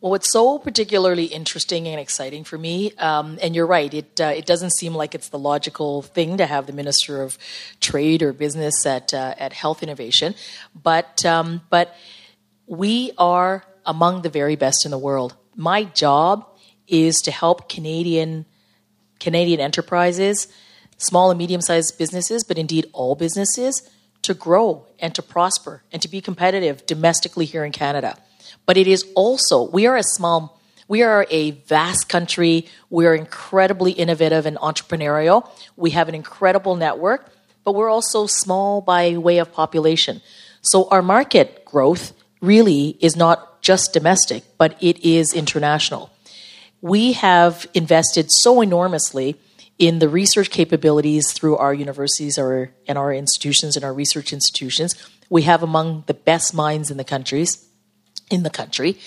[0.00, 4.26] Well, what's so particularly interesting and exciting for me, um, and you're right, it uh,
[4.26, 7.36] it doesn't seem like it's the logical thing to have the Minister of
[7.80, 10.36] Trade or Business at uh, at Health Innovation,
[10.80, 11.96] but um, but
[12.68, 15.34] we are among the very best in the world.
[15.56, 16.46] My job
[16.86, 18.44] is to help Canadian
[19.18, 20.46] Canadian enterprises,
[20.96, 23.82] small and medium sized businesses, but indeed all businesses,
[24.22, 28.16] to grow and to prosper and to be competitive domestically here in Canada.
[28.68, 32.66] But it is also we are a small we are a vast country.
[32.90, 35.48] We are incredibly innovative and entrepreneurial.
[35.76, 37.30] We have an incredible network,
[37.64, 40.22] but we're also small by way of population.
[40.62, 46.10] So our market growth really is not just domestic, but it is international.
[46.80, 49.36] We have invested so enormously
[49.78, 54.94] in the research capabilities through our universities our, and our institutions and our research institutions.
[55.28, 57.67] We have among the best minds in the countries
[58.30, 58.98] in the country,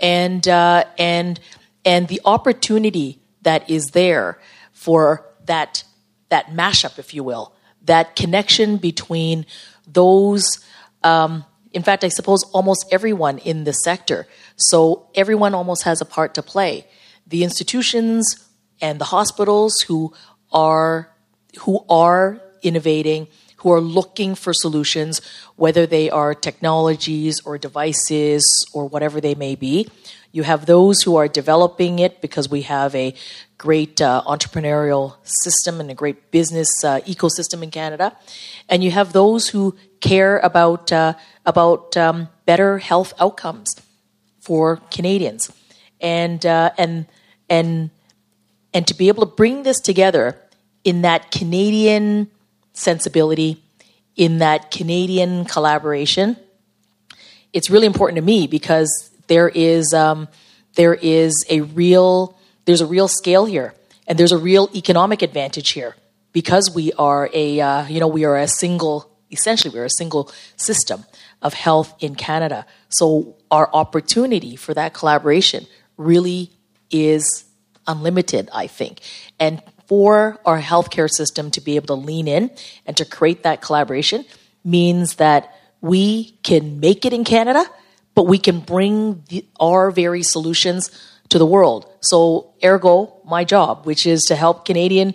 [0.00, 1.40] and uh, and
[1.84, 4.38] and the opportunity that is there
[4.72, 5.84] for that
[6.28, 7.52] that mashup, if you will,
[7.82, 9.46] that connection between
[9.86, 10.64] those
[11.02, 14.26] um, in fact, I suppose almost everyone in the sector.
[14.56, 16.86] So everyone almost has a part to play.
[17.26, 18.48] The institutions
[18.80, 20.14] and the hospitals who
[20.50, 21.10] are
[21.60, 25.20] who are innovating, who are looking for solutions,
[25.56, 29.88] whether they are technologies or devices or whatever they may be.
[30.32, 33.14] You have those who are developing it because we have a
[33.56, 38.16] great uh, entrepreneurial system and a great business uh, ecosystem in Canada.
[38.68, 43.74] And you have those who care about uh, about um, better health outcomes
[44.40, 45.50] for Canadians,
[46.00, 47.06] and uh, and
[47.48, 47.90] and
[48.72, 50.36] and to be able to bring this together
[50.84, 52.30] in that Canadian
[52.78, 53.62] sensibility,
[54.16, 56.36] in that Canadian collaboration,
[57.52, 60.28] it's really important to me because there is um,
[60.74, 63.74] there is a real there's a real scale here,
[64.06, 65.96] and there's a real economic advantage here
[66.32, 70.30] because we are a uh, you know we are a single essentially we're a single
[70.56, 71.04] system
[71.42, 72.66] of health in Canada.
[72.88, 75.66] So our opportunity for that collaboration
[75.96, 76.50] really
[76.90, 77.44] is
[77.86, 79.00] unlimited, I think.
[79.38, 82.50] And for our healthcare system to be able to lean in
[82.86, 84.24] and to create that collaboration
[84.62, 87.64] means that we can make it in Canada,
[88.14, 90.90] but we can bring the, our very solutions
[91.30, 91.90] to the world.
[92.00, 95.14] So, ergo, my job, which is to help Canadian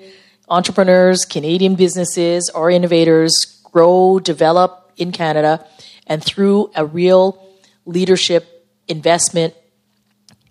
[0.49, 5.65] entrepreneurs, Canadian businesses, our innovators grow, develop in Canada,
[6.07, 7.39] and through a real
[7.85, 9.53] leadership investment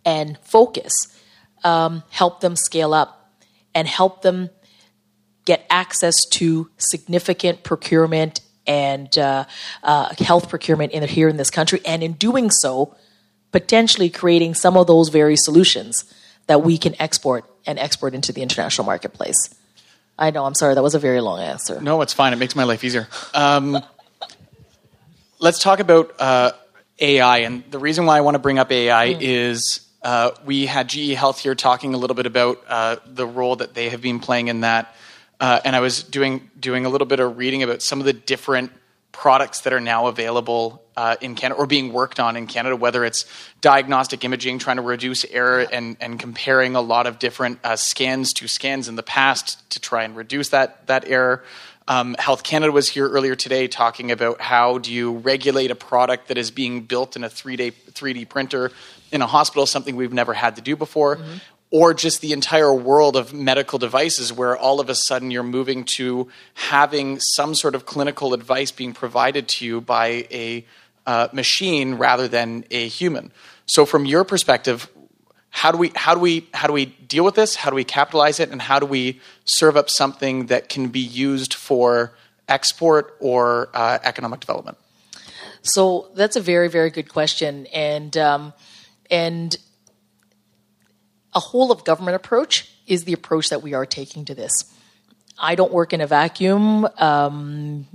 [0.04, 0.92] and focus,
[1.64, 3.21] um, help them scale up
[3.74, 4.50] and help them
[5.44, 9.44] get access to significant procurement and uh,
[9.82, 12.94] uh, health procurement in, here in this country, and in doing so,
[13.50, 16.04] potentially creating some of those very solutions
[16.46, 19.54] that we can export and export into the international marketplace.
[20.18, 21.80] I know, I'm sorry, that was a very long answer.
[21.80, 22.32] No, it's fine.
[22.32, 23.08] It makes my life easier.
[23.34, 23.82] Um,
[25.38, 26.52] let's talk about uh,
[27.00, 27.38] AI.
[27.38, 29.18] And the reason why I want to bring up AI mm.
[29.20, 33.56] is uh, we had GE Health here talking a little bit about uh, the role
[33.56, 34.94] that they have been playing in that.
[35.40, 38.12] Uh, and I was doing doing a little bit of reading about some of the
[38.12, 38.72] different
[39.12, 43.04] products that are now available uh, in Canada or being worked on in Canada, whether
[43.04, 43.26] it's
[43.60, 48.32] diagnostic imaging, trying to reduce error and, and comparing a lot of different uh, scans
[48.32, 51.44] to scans in the past to try and reduce that, that error.
[51.88, 56.28] Um, Health Canada was here earlier today talking about how do you regulate a product
[56.28, 58.70] that is being built in a 3D, 3D printer
[59.12, 61.16] in a hospital, something we've never had to do before.
[61.16, 61.36] Mm-hmm
[61.72, 65.84] or just the entire world of medical devices where all of a sudden you're moving
[65.84, 70.64] to having some sort of clinical advice being provided to you by a
[71.06, 73.32] uh, machine rather than a human.
[73.64, 74.88] So from your perspective,
[75.48, 77.56] how do we how do we how do we deal with this?
[77.56, 81.00] How do we capitalize it, and how do we serve up something that can be
[81.00, 82.12] used for
[82.48, 84.78] export or uh, economic development?
[85.62, 88.52] So that's a very very good question, and um,
[89.12, 89.56] and
[91.34, 94.52] a whole of government approach is the approach that we are taking to this.
[95.38, 96.86] I don't work in a vacuum.
[96.98, 97.86] Um,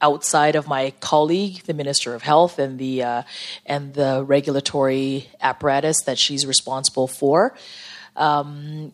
[0.00, 3.22] outside of my colleague, the Minister of Health, and the uh,
[3.64, 7.56] and the regulatory apparatus that she's responsible for,
[8.14, 8.92] um,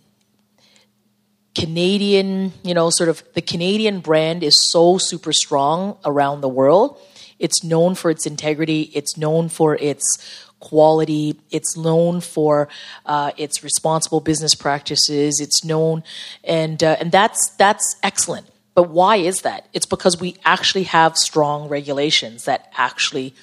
[1.54, 6.98] Canadian, you know, sort of the Canadian brand is so super strong around the world.
[7.38, 8.82] It's known for its integrity.
[8.94, 11.38] It's known for its quality.
[11.50, 12.68] It's known for
[13.04, 15.40] uh, its responsible business practices.
[15.40, 16.02] It's known,
[16.44, 18.46] and uh, and that's that's excellent.
[18.74, 19.68] But why is that?
[19.74, 23.34] It's because we actually have strong regulations that actually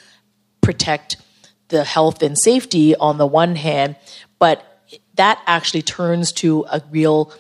[0.62, 1.18] protect
[1.68, 3.96] the health and safety on the one hand,
[4.40, 4.82] but
[5.16, 7.32] that actually turns to a real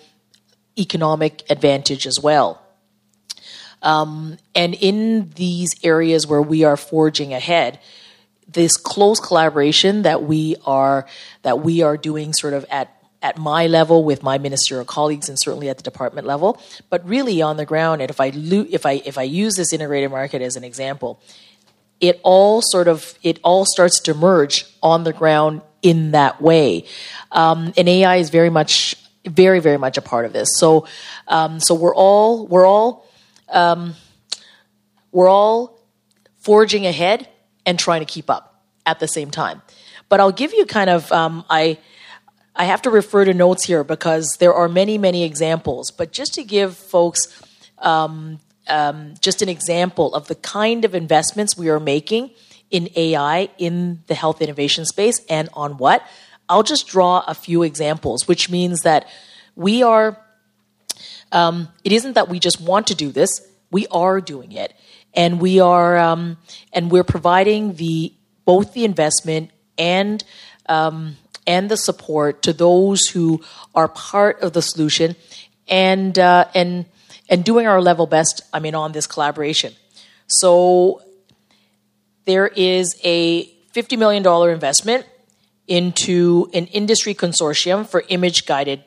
[0.77, 2.61] economic advantage as well.
[3.81, 7.79] Um, and in these areas where we are forging ahead,
[8.51, 11.05] this close collaboration that we are
[11.43, 15.39] that we are doing sort of at at my level with my ministerial colleagues and
[15.39, 18.01] certainly at the department level, but really on the ground.
[18.01, 21.19] And if I lo- if I if I use this integrated market as an example,
[21.99, 26.85] it all sort of it all starts to merge on the ground in that way.
[27.31, 28.95] Um, and AI is very much
[29.25, 30.49] very very much a part of this.
[30.55, 30.87] So
[31.27, 33.05] um, so we're all we're all
[33.49, 33.95] um,
[35.11, 35.77] we're all
[36.39, 37.27] forging ahead
[37.69, 39.61] and trying to keep up at the same time.
[40.09, 41.77] But I'll give you kind of um, I
[42.55, 45.91] I have to refer to notes here because there are many many examples.
[45.91, 47.19] But just to give folks
[47.77, 52.31] um, um, just an example of the kind of investments we are making
[52.71, 56.03] in AI in the health innovation space and on what.
[56.47, 59.07] I'll just draw a few examples, which means that
[59.55, 60.19] we are,
[61.31, 64.73] um, it isn't that we just want to do this, we are doing it.
[65.19, 66.37] And we are, um,
[66.71, 68.13] and we're providing the,
[68.45, 70.23] both the investment and,
[70.67, 73.41] um, and the support to those who
[73.75, 75.17] are part of the solution
[75.67, 76.85] and, uh, and,
[77.27, 79.73] and doing our level best, I mean, on this collaboration.
[80.27, 81.01] So
[82.23, 83.43] there is a
[83.75, 85.05] $50 million investment
[85.67, 88.85] into an industry consortium for image guided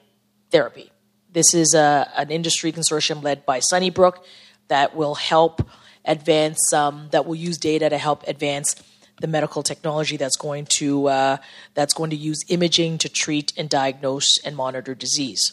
[0.50, 0.90] therapy.
[1.30, 4.24] This is a, an industry consortium led by Sunnybrook
[4.68, 5.68] that will help
[6.04, 8.74] advance, um, that will use data to help advance
[9.20, 11.36] the medical technology that's going to uh,
[11.74, 15.52] that's going to use imaging to treat and diagnose and monitor disease.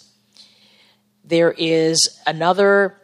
[1.23, 2.95] There is another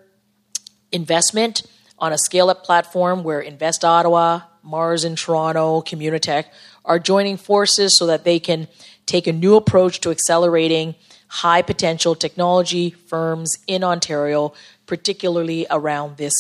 [0.91, 1.63] investment
[1.99, 6.45] on a scale up platform where Invest Ottawa, MaRS in Toronto, Communitech
[6.83, 8.67] are joining forces so that they can
[9.05, 10.95] take a new approach to accelerating
[11.27, 14.53] high potential technology firms in Ontario,
[14.87, 16.33] particularly around this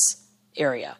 [0.57, 0.97] area.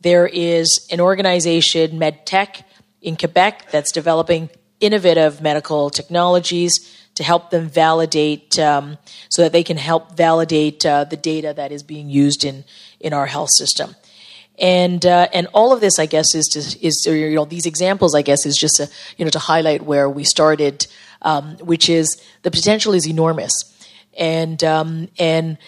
[0.00, 2.62] There is an organization, MEDTEQ,
[3.00, 4.50] in Quebec that's developing
[4.80, 6.72] innovative medical technologies
[7.14, 8.98] to help them validate, um,
[9.30, 12.64] so that they can help validate uh, the data that is being used in,
[13.00, 13.94] in our health system.
[14.58, 18.14] And uh, and all of this, I guess, is to, is you know these examples,
[18.14, 20.86] I guess, is just to, you know to highlight where we started,
[21.22, 23.52] um, which is the potential is enormous,
[24.16, 25.58] and um, and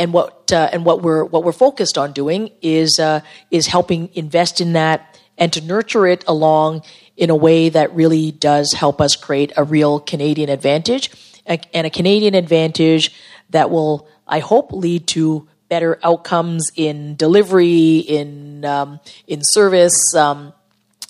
[0.00, 3.20] and what uh, and what we're what we're focused on doing is uh,
[3.50, 6.82] is helping invest in that and to nurture it along
[7.16, 11.10] in a way that really does help us create a real Canadian advantage
[11.46, 13.12] and a Canadian advantage
[13.50, 20.14] that will, I hope, lead to better outcomes in delivery, in um, in service.
[20.14, 20.54] Um,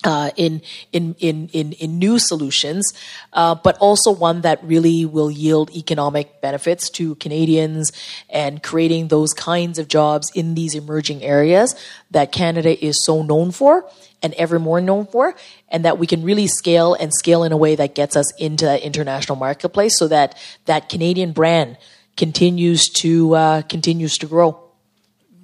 [0.04, 2.92] uh, in, in, in, in, in new solutions,
[3.32, 7.92] uh, but also one that really will yield economic benefits to Canadians
[8.28, 11.74] and creating those kinds of jobs in these emerging areas
[12.10, 13.84] that Canada is so known for
[14.22, 15.34] and ever more known for,
[15.68, 18.64] and that we can really scale and scale in a way that gets us into
[18.64, 20.36] that international marketplace so that
[20.66, 21.78] that Canadian brand
[22.16, 24.62] continues to uh, continues to grow.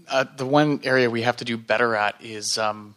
[0.08, 2.94] Uh, the one area we have to do better at is um,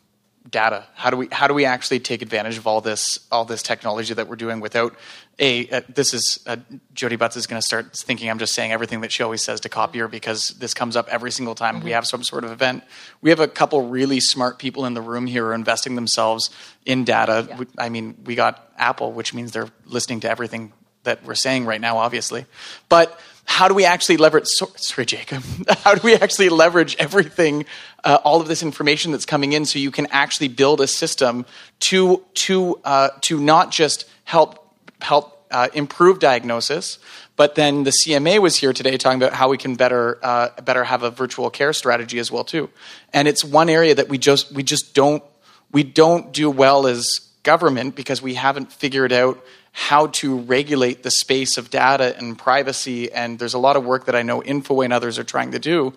[0.48, 0.86] data.
[0.96, 4.14] How do we how do we actually take advantage of all this all this technology
[4.14, 4.96] that we're doing without
[5.38, 6.58] a uh, this is uh,
[6.94, 9.60] Jodi Butts is going to start thinking I'm just saying everything that she always says
[9.62, 11.86] to copier because this comes up every single time mm-hmm.
[11.86, 12.84] we have some sort of event.
[13.22, 16.50] We have a couple really smart people in the room here who are investing themselves
[16.86, 17.48] in data.
[17.50, 17.64] Yeah.
[17.78, 20.74] I mean, we got Apple, which means they're listening to everything
[21.04, 22.46] that we're saying right now, obviously,
[22.90, 23.20] but
[23.50, 25.43] how do we actually leverage sorry jacob.
[25.84, 27.66] How do we actually leverage everything
[28.04, 31.45] uh, all of this information that's coming in so you can actually build a system
[31.80, 34.72] to to uh, to not just help
[35.02, 37.00] help uh, improve diagnosis
[37.36, 40.84] but then the cma was here today talking about how we can better uh, better
[40.84, 42.70] have a virtual care strategy as well too.
[43.14, 45.24] And it's one area that we just we just don't
[45.72, 49.43] we don't do well as government because we haven't figured out
[49.80, 53.10] how to regulate the space of data and privacy.
[53.14, 55.60] And there's a lot of work that I know Infoway and others are trying to
[55.60, 55.94] do.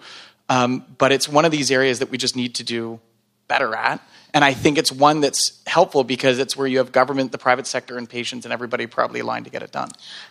[0.49, 3.01] Um, but it's one of these areas that we just need to do
[3.49, 4.01] better at.
[4.33, 7.66] And I think it's one that's helpful because it's where you have government, the private
[7.66, 9.89] sector, and patients, and everybody probably aligned to get it done.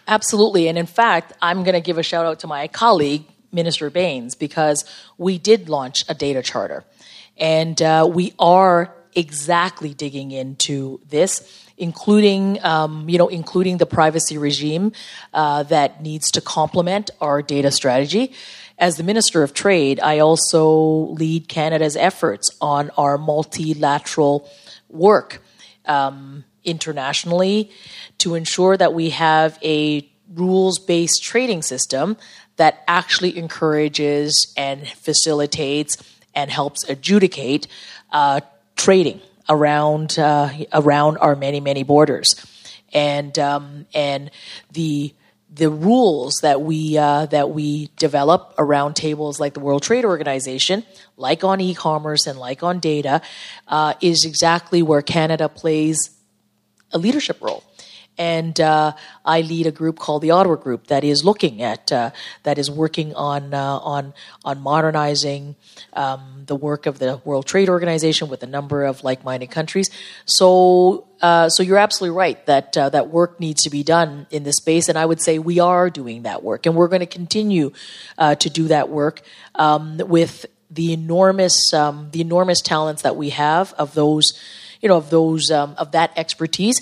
[0.07, 0.69] Absolutely.
[0.69, 4.33] And in fact, I'm going to give a shout out to my colleague, Minister Bains,
[4.33, 4.85] because
[5.17, 6.85] we did launch a data charter.
[7.37, 14.37] And uh, we are exactly digging into this including um, you know including the privacy
[14.37, 14.93] regime
[15.33, 18.31] uh, that needs to complement our data strategy.
[18.77, 20.63] As the Minister of Trade, I also
[21.19, 24.49] lead Canada's efforts on our multilateral
[24.89, 25.41] work
[25.85, 27.71] um, internationally
[28.19, 32.15] to ensure that we have a rules based trading system
[32.55, 35.97] that actually encourages and facilitates
[36.33, 37.67] and helps adjudicate
[38.11, 38.39] uh,
[38.75, 39.19] trading
[39.51, 42.33] around uh, around our many many borders,
[42.93, 44.31] and um, and
[44.71, 45.13] the
[45.53, 50.83] the rules that we uh, that we develop around tables like the World Trade Organization,
[51.17, 53.21] like on e-commerce and like on data,
[53.67, 56.09] uh, is exactly where Canada plays
[56.93, 57.63] a leadership role.
[58.17, 58.93] And uh,
[59.25, 62.11] I lead a group called the Ottawa Group that is looking at uh,
[62.43, 64.13] that is working on uh, on
[64.45, 65.55] on modernizing
[65.93, 69.89] um, the work of the World Trade Organization with a number of like-minded countries.
[70.25, 74.43] So uh, so you're absolutely right that uh, that work needs to be done in
[74.43, 77.05] this space, and I would say we are doing that work, and we're going to
[77.05, 77.71] continue
[78.17, 79.21] uh, to do that work
[79.55, 84.33] um, with the enormous um, the enormous talents that we have of those
[84.81, 86.81] you know of those um, of that expertise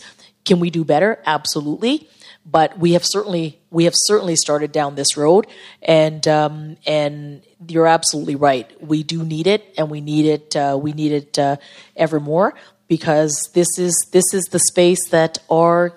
[0.50, 1.22] can we do better?
[1.26, 2.10] Absolutely.
[2.44, 5.46] But we have certainly we have certainly started down this road,
[5.84, 8.66] and um, and you're absolutely right.
[8.82, 10.56] We do need it, and we need it.
[10.56, 11.58] Uh, we need it uh,
[11.96, 12.56] ever more
[12.88, 15.94] because this is this is the space that our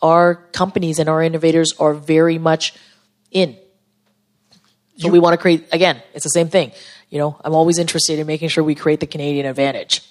[0.00, 2.74] our companies and our innovators are very much
[3.30, 3.56] in.
[4.96, 6.02] So you, we want to create again.
[6.14, 6.72] It's the same thing.
[7.10, 10.02] You know, I'm always interested in making sure we create the Canadian advantage.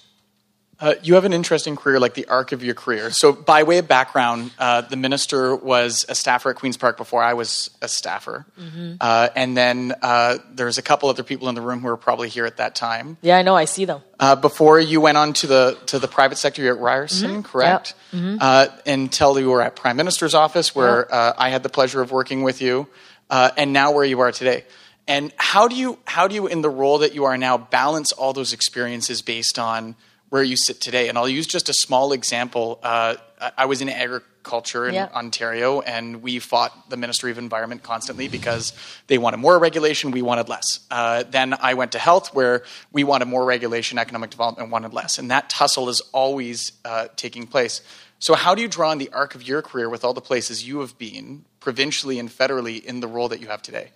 [0.82, 3.12] Uh, you have an interesting career, like the arc of your career.
[3.12, 7.22] So, by way of background, uh, the minister was a staffer at Queen's Park before
[7.22, 8.44] I was a staffer.
[8.58, 8.94] Mm-hmm.
[9.00, 12.28] Uh, and then uh, there's a couple other people in the room who were probably
[12.28, 13.16] here at that time.
[13.22, 13.54] Yeah, I know.
[13.54, 14.02] I see them.
[14.18, 17.42] Uh, before you went on to the to the private sector, you're at Ryerson, mm-hmm.
[17.42, 17.94] correct?
[18.12, 18.20] Yep.
[18.20, 18.36] Mm-hmm.
[18.40, 21.36] Uh, until you were at Prime Minister's office, where yep.
[21.38, 22.88] I had the pleasure of working with you,
[23.30, 24.64] and now where you are today.
[25.06, 28.10] And how do you how do you, in the role that you are now, balance
[28.10, 29.94] all those experiences based on
[30.32, 31.10] where you sit today.
[31.10, 32.80] And I'll use just a small example.
[32.82, 33.16] Uh,
[33.58, 38.72] I was in agriculture in Ontario, and we fought the Ministry of Environment constantly because
[39.08, 40.80] they wanted more regulation, we wanted less.
[40.90, 42.62] Uh, then I went to health, where
[42.92, 45.18] we wanted more regulation, economic development wanted less.
[45.18, 47.82] And that tussle is always uh, taking place.
[48.18, 50.66] So, how do you draw on the arc of your career with all the places
[50.66, 53.90] you have been, provincially and federally, in the role that you have today?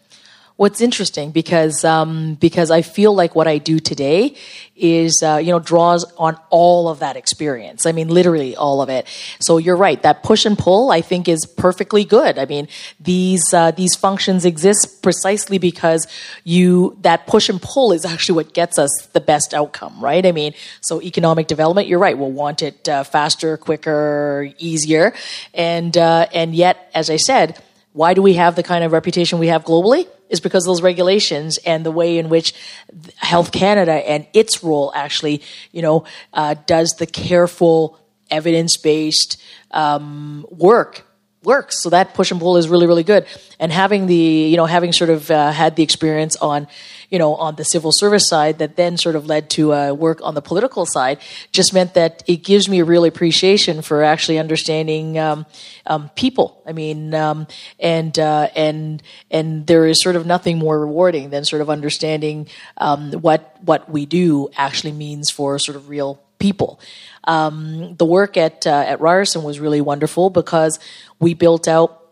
[0.57, 4.35] What's interesting because um, because I feel like what I do today
[4.75, 7.87] is uh, you know draws on all of that experience.
[7.87, 9.07] I mean, literally all of it.
[9.41, 10.03] So you're right.
[10.03, 12.39] That push and pull, I think, is perfectly good.
[12.39, 16.07] I mean, these uh, these functions exist precisely because
[16.45, 20.25] you that push and pull is actually what gets us the best outcome, right?
[20.25, 22.17] I mean, so economic development, you're right.
[22.17, 25.13] We'll want it uh, faster, quicker, easier,
[25.53, 27.61] and uh, and yet, as I said,
[27.93, 30.07] why do we have the kind of reputation we have globally?
[30.29, 32.55] Is because of those regulations and the way in which
[33.17, 37.99] Health Canada and its role actually, you know, uh, does the careful,
[38.31, 41.05] evidence based um, work
[41.47, 41.81] works.
[41.81, 43.25] So that push and pull is really, really good.
[43.59, 46.67] And having the, you know, having sort of uh, had the experience on,
[47.11, 50.21] you know, on the civil service side that then sort of led to uh, work
[50.23, 51.19] on the political side
[51.53, 55.47] just meant that it gives me a real appreciation for actually understanding um,
[55.87, 56.63] um, people.
[56.67, 57.47] I mean, um,
[57.79, 62.49] and uh, and and there is sort of nothing more rewarding than sort of understanding
[62.79, 66.81] um, what what we do actually means for sort of real people.
[67.25, 70.79] Um, the work at uh, at Ryerson was really wonderful because
[71.19, 72.06] we built out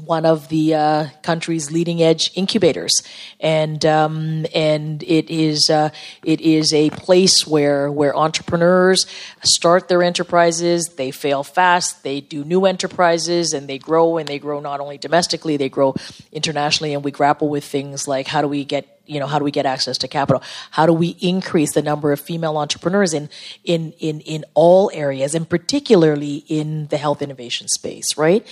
[0.00, 3.02] one of the uh, country's leading edge incubators,
[3.38, 5.90] and um, and it is uh,
[6.24, 9.06] it is a place where where entrepreneurs
[9.42, 10.94] start their enterprises.
[10.96, 12.02] They fail fast.
[12.02, 15.94] They do new enterprises, and they grow and they grow not only domestically, they grow
[16.32, 16.92] internationally.
[16.92, 19.50] And we grapple with things like how do we get you know how do we
[19.50, 20.42] get access to capital?
[20.70, 23.28] How do we increase the number of female entrepreneurs in
[23.64, 28.46] in in in all areas and particularly in the health innovation space right?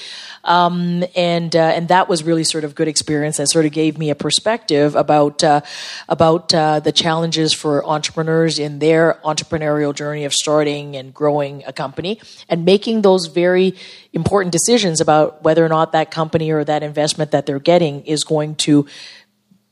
[0.45, 3.99] Um, and uh, and that was really sort of good experience and sort of gave
[3.99, 5.61] me a perspective about uh,
[6.09, 11.73] about uh, the challenges for entrepreneurs in their entrepreneurial journey of starting and growing a
[11.73, 13.75] company and making those very
[14.13, 18.25] important decisions about whether or not that company or that investment that they're getting is
[18.25, 18.87] going to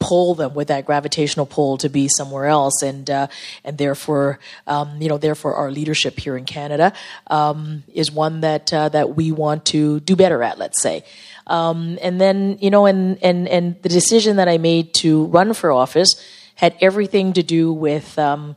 [0.01, 3.29] pull them with that gravitational pull to be somewhere else, and uh,
[3.65, 6.93] and therefore, um, you know, therefore, our leadership here in Canada
[7.29, 10.59] um, is one that uh, that we want to do better at.
[10.59, 11.05] Let's say.
[11.51, 15.53] Um, and then, you know, and, and, and the decision that I made to run
[15.53, 16.25] for office
[16.55, 18.55] had everything to do with, um,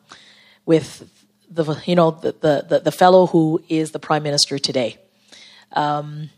[0.68, 1.10] with
[1.50, 4.98] the, you know, the, the, the, fellow who is the prime minister today.
[5.72, 6.30] Um,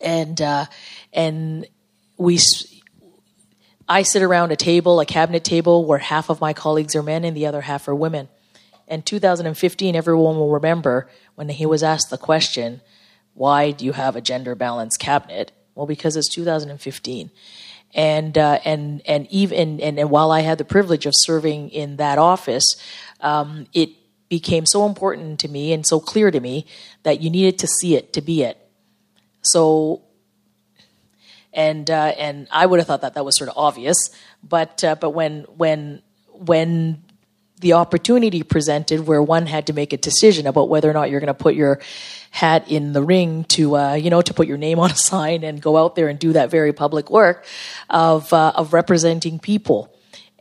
[0.00, 0.66] and, uh,
[1.12, 1.64] and
[2.16, 2.40] we,
[3.88, 7.24] I sit around a table, a cabinet table, where half of my colleagues are men
[7.24, 8.28] and the other half are women.
[8.86, 12.80] In 2015, everyone will remember when he was asked the question,
[13.34, 15.52] why do you have a gender balanced cabinet?
[15.74, 17.30] Well, because it's 2015.
[17.94, 21.96] And, uh, and, and even, and, and, while I had the privilege of serving in
[21.96, 22.76] that office,
[23.20, 23.90] um, it
[24.28, 26.66] became so important to me and so clear to me
[27.04, 28.58] that you needed to see it to be it.
[29.40, 30.02] So,
[31.58, 33.96] and, uh, and I would have thought that that was sort of obvious,
[34.42, 37.02] but, uh, but when, when, when
[37.58, 41.18] the opportunity presented where one had to make a decision about whether or not you're
[41.18, 41.80] going to put your
[42.30, 45.42] hat in the ring to uh, you know to put your name on a sign
[45.42, 47.44] and go out there and do that very public work
[47.90, 49.92] of uh, of representing people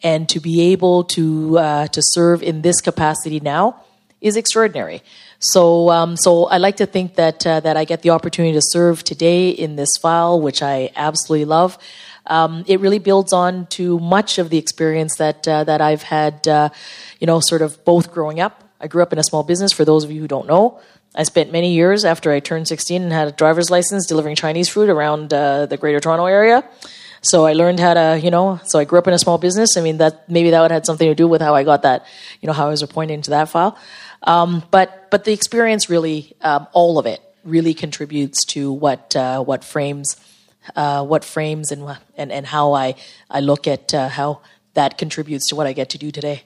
[0.03, 3.81] and to be able to uh, to serve in this capacity now
[4.21, 5.01] is extraordinary.
[5.39, 8.61] So um, so I like to think that uh, that I get the opportunity to
[8.61, 11.77] serve today in this file, which I absolutely love.
[12.25, 16.47] Um, it really builds on to much of the experience that uh, that I've had,
[16.47, 16.69] uh,
[17.19, 18.63] you know, sort of both growing up.
[18.81, 19.71] I grew up in a small business.
[19.71, 20.79] For those of you who don't know,
[21.15, 24.69] I spent many years after I turned 16 and had a driver's license delivering Chinese
[24.69, 26.63] food around uh, the Greater Toronto area.
[27.21, 29.75] So I learned how to, you know, so I grew up in a small business.
[29.75, 32.05] I mean, that maybe that would had something to do with how I got that,
[32.41, 33.77] you know, how I was appointed into that file.
[34.27, 39.41] Um, but but the experience really, um, all of it, really contributes to what uh,
[39.41, 40.15] what frames
[40.75, 42.95] uh, what frames and and and how I
[43.31, 44.41] I look at uh, how
[44.73, 46.43] that contributes to what I get to do today.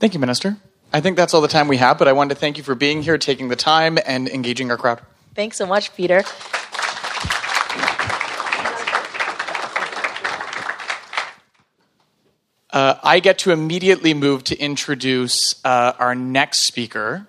[0.00, 0.56] Thank you, Minister.
[0.92, 2.74] I think that's all the time we have, but I wanted to thank you for
[2.74, 5.00] being here, taking the time, and engaging our crowd.
[5.34, 6.24] Thanks so much, Peter.
[12.72, 17.26] Uh, I get to immediately move to introduce uh, our next speaker,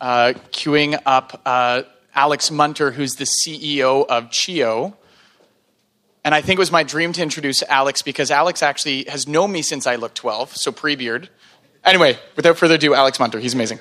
[0.00, 1.82] uh, queuing up uh,
[2.14, 4.94] Alex Munter, who's the CEO of CHEO.
[6.24, 9.50] And I think it was my dream to introduce Alex because Alex actually has known
[9.50, 11.28] me since I looked 12, so pre beard.
[11.84, 13.40] Anyway, without further ado, Alex Munter.
[13.40, 13.80] He's amazing.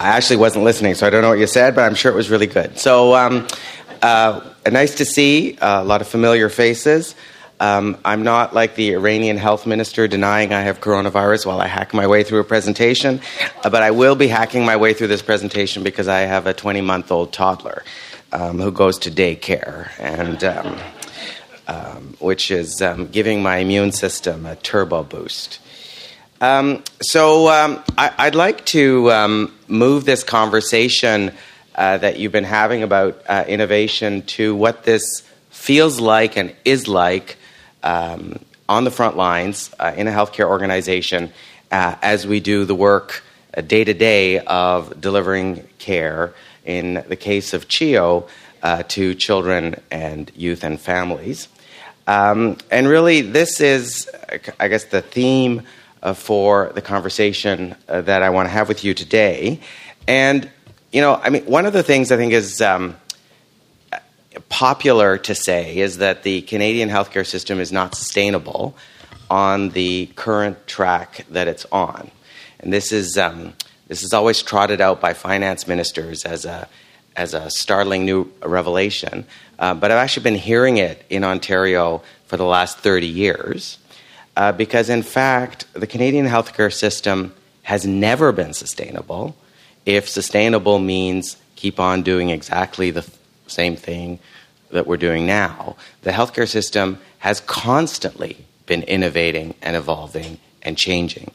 [0.00, 2.14] I actually wasn't listening, so I don't know what you said, but I'm sure it
[2.14, 2.78] was really good.
[2.78, 3.46] So, um,
[4.00, 7.14] uh, nice to see uh, a lot of familiar faces.
[7.60, 11.92] Um, I'm not like the Iranian health minister denying I have coronavirus while I hack
[11.92, 13.20] my way through a presentation,
[13.64, 16.54] uh, but I will be hacking my way through this presentation because I have a
[16.54, 17.82] 20 month old toddler
[18.32, 20.78] um, who goes to daycare, and um,
[21.66, 25.58] um which is um, giving my immune system a turbo boost.
[26.40, 31.32] Um, so I, would like to move this conversation
[31.78, 36.88] uh, that you've been having about uh, innovation to what this feels like and is
[36.88, 37.36] like
[37.82, 38.38] um,
[38.68, 41.32] on the front lines uh, in a healthcare organization
[41.70, 43.22] uh, as we do the work
[43.66, 46.34] day to day of delivering care,
[46.64, 48.28] in the case of CHEO,
[48.62, 51.48] uh, to children and youth and families.
[52.06, 54.08] Um, and really, this is,
[54.58, 55.62] I guess, the theme
[56.02, 59.60] uh, for the conversation uh, that I want to have with you today.
[60.06, 60.48] And,
[60.92, 62.96] you know, I mean, one of the things I think is um,
[64.48, 68.76] popular to say is that the Canadian healthcare system is not sustainable
[69.30, 72.10] on the current track that it's on.
[72.60, 73.54] And this is, um,
[73.86, 76.68] this is always trotted out by finance ministers as a,
[77.16, 79.26] as a startling new revelation.
[79.58, 83.78] Uh, but I've actually been hearing it in Ontario for the last 30 years
[84.36, 89.36] uh, because, in fact, the Canadian healthcare system has never been sustainable.
[89.84, 93.02] If sustainable means keep on doing exactly the
[93.48, 94.18] same thing
[94.70, 101.30] that we're doing now, the healthcare system has constantly been innovating and evolving and changing.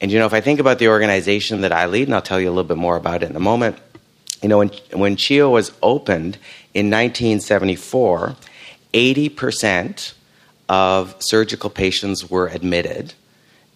[0.00, 2.40] And you know, if I think about the organization that I lead, and I'll tell
[2.40, 3.78] you a little bit more about it in a moment,
[4.42, 6.36] you know, when, when CHEO was opened
[6.74, 8.36] in 1974,
[8.92, 10.12] 80%
[10.68, 13.14] of surgical patients were admitted,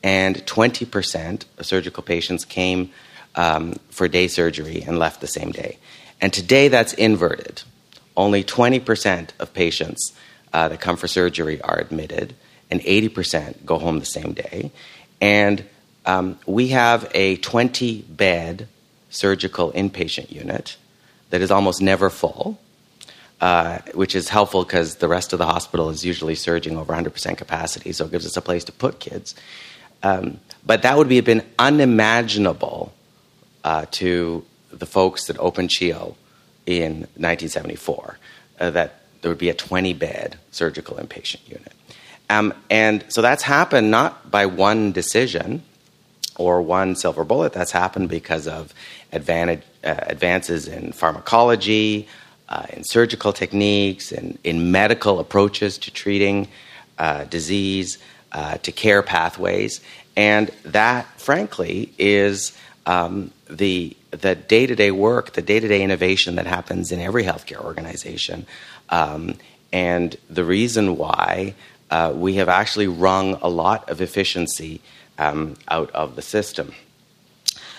[0.03, 2.91] and 20% of surgical patients came
[3.35, 5.79] um, for day surgery and left the same day.
[6.21, 7.63] And today that's inverted.
[8.19, 10.13] Only 20% of patients
[10.53, 12.35] uh, that come for surgery are admitted,
[12.71, 14.73] and 80% go home the same day.
[15.21, 15.65] And
[16.05, 18.69] um, we have a 20 bed
[19.09, 20.77] surgical inpatient unit
[21.31, 22.59] that is almost never full.
[23.41, 27.39] uh, which is helpful because the rest of the hospital is usually surging over 100%
[27.39, 29.35] capacity, so it gives us a place to put kids.
[30.03, 32.93] Um, but that would have been unimaginable
[33.63, 36.17] uh, to the folks that opened CHEO
[36.69, 38.19] in 1974,
[38.61, 41.73] uh, that there would be a 20 bed surgical inpatient unit.
[42.29, 45.63] Um, and so that's happened not by one decision
[46.37, 48.75] or one silver bullet, that's happened because of
[49.13, 52.07] advantage, uh, advances in pharmacology,
[52.51, 56.47] uh, in surgical techniques, and in medical approaches to treating
[56.99, 57.99] uh, disease,
[58.33, 59.81] uh, to care pathways.
[60.17, 62.57] And that, frankly, is
[62.89, 67.01] um, the the day to day work, the day to day innovation that happens in
[67.01, 68.47] every healthcare organization,
[68.89, 69.35] um,
[69.73, 71.55] and the reason why
[71.91, 74.81] uh, we have actually wrung a lot of efficiency
[75.19, 76.73] um, out of the system.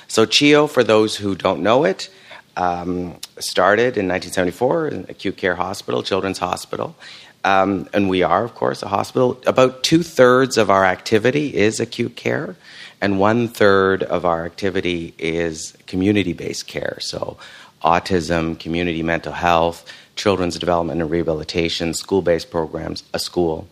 [0.08, 2.10] So, CHEO, for those who don't know it,
[2.56, 6.96] um, started in 1974 in acute care hospital, children's hospital.
[7.44, 9.42] Um, and we are, of course, a hospital.
[9.48, 12.56] About two thirds of our activity is acute care,
[13.02, 16.98] and one third of our activity is community based care.
[17.00, 17.38] So,
[17.84, 19.86] autism, community mental health,
[20.16, 23.68] children's development and rehabilitation, school based programs, a school.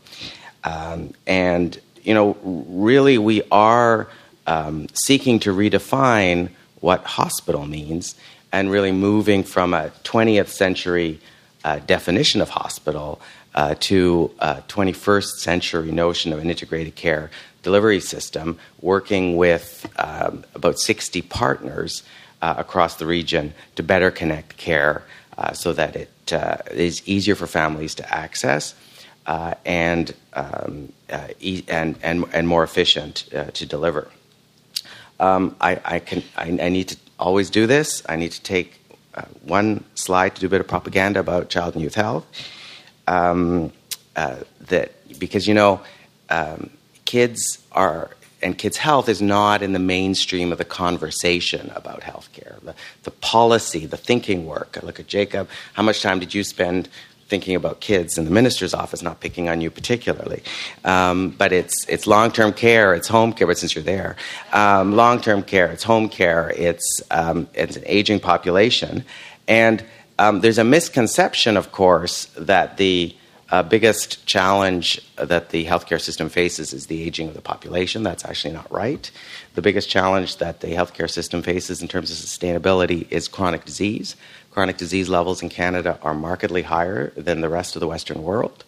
[0.64, 4.08] Um, and, you know, really, we are
[4.46, 6.50] um, seeking to redefine
[6.80, 8.16] what hospital means
[8.52, 11.20] and really moving from a 20th century
[11.64, 13.20] uh, definition of hospital
[13.56, 17.30] uh, to a 21st century notion of an integrated care
[17.68, 22.04] delivery system, working with um, about 60 partners
[22.42, 25.04] uh, across the region to better connect care
[25.38, 28.74] uh, so that it uh, is easier for families to access.
[29.26, 30.94] Uh, and, um,
[31.42, 33.16] e- and, and, and more efficient
[33.54, 34.08] to deliver.
[35.20, 38.02] Um, I, I, can, I, I, need to always do this.
[38.08, 38.80] I need to take
[39.14, 42.26] uh, one slide to do a bit of propaganda about child and youth health.
[43.08, 43.74] Um,
[44.16, 44.38] uh,
[44.70, 45.82] that because you know,
[46.30, 46.70] um,
[47.08, 48.12] kids are
[48.44, 52.62] and kids' health is not in the mainstream of the conversation about healthcare.
[52.62, 54.78] The, the policy, the thinking work.
[54.80, 55.50] I look at Jacob.
[55.74, 56.88] How much time did you spend
[57.28, 60.42] thinking about kids in the minister's office, not picking on you particularly.
[60.86, 64.16] Um, but it's, it's long term care, it's home care, but since you're there,
[64.54, 69.04] um, long term care, it's home care, it's, um, it's an aging population.
[69.48, 69.84] And
[70.20, 73.14] um, there's a misconception, of course, that the
[73.50, 78.04] uh, biggest challenge that the healthcare system faces is the aging of the population.
[78.04, 79.10] That's actually not right.
[79.56, 84.16] The biggest challenge that the healthcare system faces in terms of sustainability is chronic disease.
[84.52, 88.66] Chronic disease levels in Canada are markedly higher than the rest of the Western world.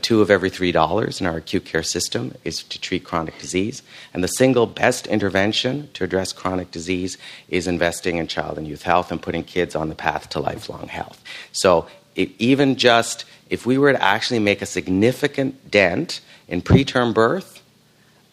[0.00, 3.82] Two of every three dollars in our acute care system is to treat chronic disease.
[4.14, 7.18] And the single best intervention to address chronic disease
[7.48, 10.88] is investing in child and youth health and putting kids on the path to lifelong
[10.88, 11.22] health.
[11.52, 17.62] So, even just if we were to actually make a significant dent in preterm birth,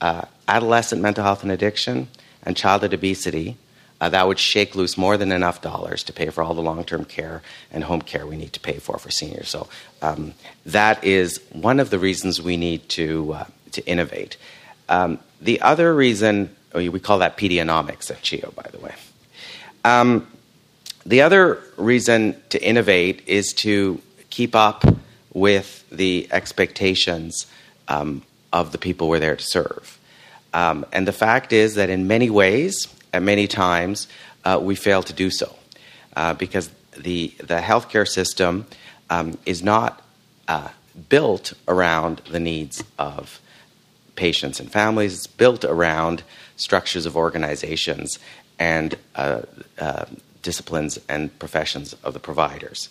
[0.01, 2.07] uh, adolescent mental health and addiction,
[2.43, 3.57] and childhood obesity,
[4.01, 6.83] uh, that would shake loose more than enough dollars to pay for all the long
[6.83, 7.41] term care
[7.71, 9.49] and home care we need to pay for for seniors.
[9.49, 9.67] So
[10.01, 10.33] um,
[10.65, 14.37] that is one of the reasons we need to, uh, to innovate.
[14.87, 18.95] Um, the other reason, oh, we call that pedionomics at CHEO, by the way.
[19.83, 20.27] Um,
[21.05, 24.83] the other reason to innovate is to keep up
[25.33, 27.47] with the expectations
[27.87, 28.21] um,
[28.51, 29.99] of the people we're there to serve.
[30.53, 34.07] Um, and the fact is that in many ways, at many times,
[34.43, 35.55] uh, we fail to do so
[36.15, 38.65] uh, because the, the healthcare system
[39.09, 40.01] um, is not
[40.47, 40.69] uh,
[41.07, 43.39] built around the needs of
[44.15, 45.13] patients and families.
[45.13, 46.23] It's built around
[46.57, 48.19] structures of organizations
[48.57, 49.43] and uh,
[49.77, 50.05] uh,
[50.41, 52.89] disciplines and professions of the providers.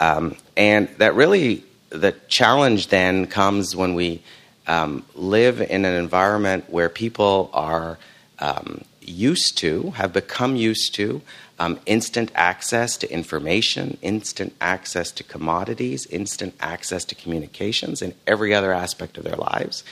[0.00, 4.22] Um, and that really, the challenge then comes when we
[4.66, 7.98] um, live in an environment where people are
[8.38, 11.20] um, used to, have become used to,
[11.58, 18.54] um, instant access to information, instant access to commodities, instant access to communications in every
[18.54, 19.84] other aspect of their lives.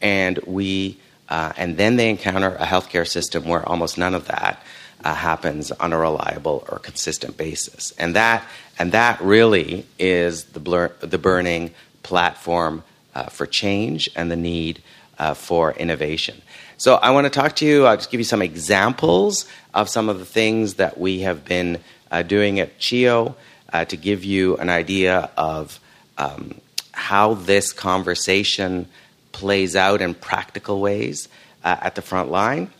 [0.00, 0.98] And we,
[1.28, 4.62] uh, and then they encounter a healthcare system where almost none of that
[5.04, 7.92] uh, happens on a reliable or consistent basis.
[7.98, 8.46] And that,
[8.78, 11.72] and that really is the, blur, the burning
[12.02, 12.82] platform
[13.14, 14.82] uh, for change and the need
[15.18, 16.40] uh, for innovation.
[16.76, 20.08] So I want to talk to you, I'll just give you some examples of some
[20.08, 21.78] of the things that we have been
[22.10, 23.34] uh, doing at CHEO
[23.72, 25.78] uh, to give you an idea of
[26.18, 26.60] um,
[26.92, 28.86] how this conversation
[29.32, 31.28] plays out in practical ways
[31.64, 32.70] uh, at the front line.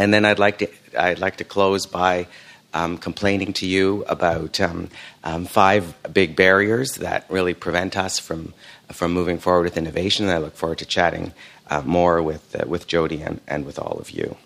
[0.00, 0.68] And then I'd like to,
[0.98, 2.26] I'd like to close by
[2.72, 4.88] um, complaining to you about um,
[5.22, 8.54] um, five big barriers that really prevent us from
[8.90, 10.24] from moving forward with innovation.
[10.24, 11.34] And I look forward to chatting
[11.68, 14.36] uh, more with uh, with Jodi and, and with all of you.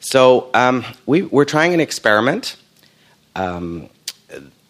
[0.00, 2.56] So um, we, we're trying an experiment
[3.34, 3.90] um,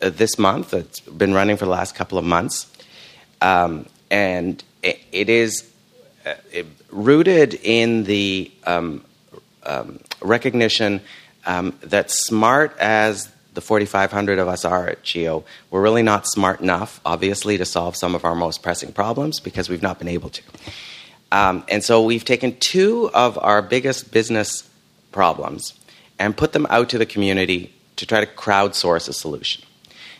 [0.00, 0.74] this month.
[0.74, 2.66] It's been running for the last couple of months,
[3.40, 5.70] um, and it, it is
[6.26, 9.04] uh, it, rooted in the um,
[9.66, 11.00] um, recognition
[11.44, 16.60] um, that smart as the 4,500 of us are at CHEO, we're really not smart
[16.60, 20.28] enough, obviously, to solve some of our most pressing problems because we've not been able
[20.30, 20.42] to.
[21.32, 24.68] Um, and so we've taken two of our biggest business
[25.10, 25.72] problems
[26.18, 29.64] and put them out to the community to try to crowdsource a solution.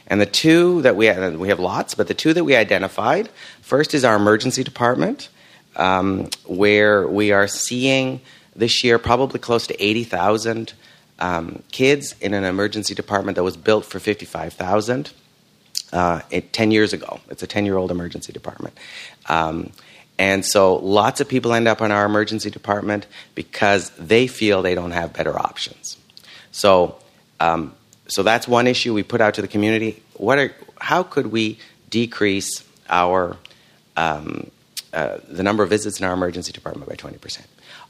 [0.07, 3.29] And the two that we have, we have lots, but the two that we identified
[3.61, 5.29] first is our emergency department,
[5.77, 8.21] um, where we are seeing
[8.57, 10.73] this year probably close to 80,000
[11.19, 15.13] um, kids in an emergency department that was built for 55,000
[15.93, 16.21] uh,
[16.53, 17.21] 10 years ago.
[17.31, 18.77] It's a 10 year old emergency department.
[19.27, 19.73] Um,
[20.19, 24.75] and so lots of people end up in our emergency department because they feel they
[24.75, 25.99] don't have better options.
[26.53, 26.97] So,
[27.39, 27.75] um,
[28.09, 30.03] so that's one issue we put out to the community.
[30.15, 31.59] What are, how could we
[31.91, 33.37] decrease our
[33.97, 34.51] um,
[34.93, 37.41] uh, the number of visits in our emergency department by 20%?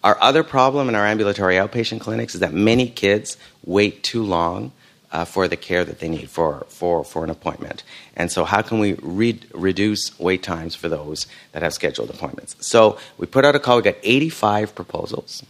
[0.06, 4.70] Our other problem in our ambulatory outpatient clinics is that many kids wait too long
[5.10, 7.82] uh, for the care that they need for, for, for an appointment.
[8.14, 12.54] And so, how can we re- reduce wait times for those that have scheduled appointments?
[12.60, 15.42] So, we put out a call, we got 85 proposals.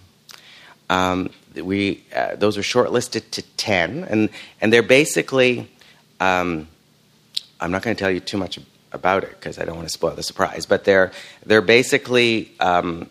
[0.89, 4.31] Um, we, uh, those are shortlisted to 10, and,
[4.63, 5.71] and they're basically,
[6.19, 6.67] um,
[7.61, 8.59] I'm not going to tell you too much
[8.91, 11.13] about it because I don't want to spoil the surprise, but they're,
[11.45, 13.11] they're basically um,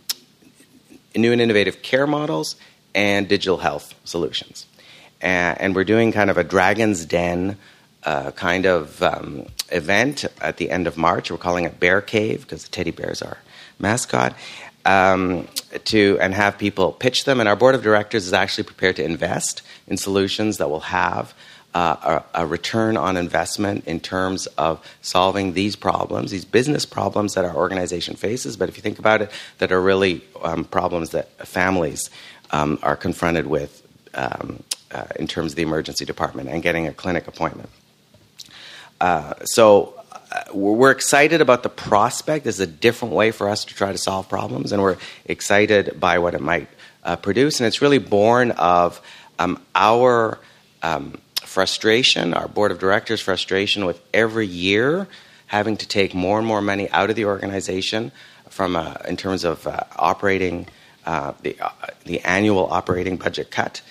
[1.16, 2.56] new and innovative care models
[2.94, 4.66] and digital health solutions.
[5.22, 7.58] And, and we're doing kind of a Dragon's Den
[8.04, 11.32] uh, kind of um, event at the end of March.
[11.32, 13.38] We're calling it Bear Cave because the teddy bears are
[13.80, 14.36] mascot.
[14.86, 15.48] Um,
[15.86, 19.04] to and have people pitch them, and our board of directors is actually prepared to
[19.04, 21.34] invest in solutions that will have
[21.76, 27.34] uh, a, a, return on investment in terms of solving these problems, these business problems
[27.34, 28.56] that our organization faces.
[28.56, 32.10] But if you think about it, that are really um, problems that families
[32.52, 36.94] um, are confronted with um, uh, in terms of the emergency department and getting a
[36.94, 37.70] clinic appointment.
[39.02, 42.46] Uh, so uh, we're excited about the prospect.
[42.46, 46.00] This is a different way for us to try to solve problems, and we're excited
[46.00, 46.70] by what it might
[47.04, 47.60] uh, produce.
[47.60, 49.02] And it's really born of
[49.40, 50.40] um, our
[50.82, 55.08] um, frustration, our board of directors' frustration with every year
[55.48, 58.12] having to take more and more money out of the organization
[58.50, 60.68] from uh, in terms of uh, operating
[61.06, 61.70] uh, the uh,
[62.06, 63.82] the annual operating budget cut,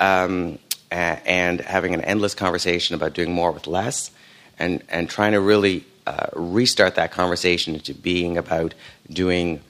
[0.00, 0.58] um,
[0.90, 4.10] and having an endless conversation about doing more with less,
[4.58, 8.74] and and trying to really uh, restart that conversation into being about
[9.10, 9.60] doing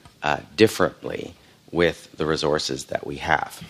[0.57, 1.33] differently
[1.71, 3.63] with the resources that we have.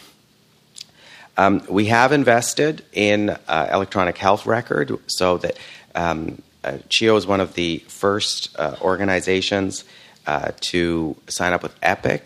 [1.40, 5.58] Um, we have invested in uh, electronic health record so that
[5.94, 9.84] um, uh, CHEO is one of the first uh, organizations
[10.26, 12.24] uh, to sign up with Epic,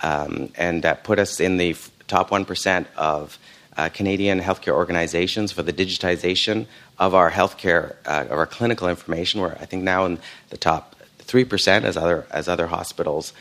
[0.00, 3.38] um, and that put us in the f- top 1% of
[3.76, 6.66] uh, Canadian healthcare organizations for the digitization
[6.98, 9.42] of our healthcare, uh, of our clinical information.
[9.42, 10.18] We're, I think, now in
[10.48, 13.34] the top 3% as other, as other hospitals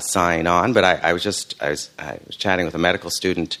[0.00, 0.74] sign on.
[0.74, 3.56] But I, I was just I was, I was chatting with a medical student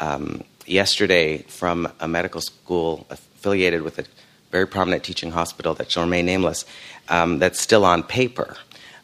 [0.00, 4.04] um, yesterday from a medical school affiliated with a
[4.50, 6.64] very prominent teaching hospital that shall remain nameless,
[7.08, 8.56] um, that's still on paper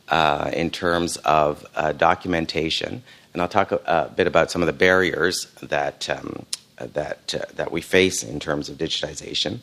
[0.09, 3.03] uh, in terms of uh, documentation.
[3.33, 6.47] And I'll talk a, a, bit about some of the barriers that um,
[6.79, 9.61] that uh, that we face in terms of digitization.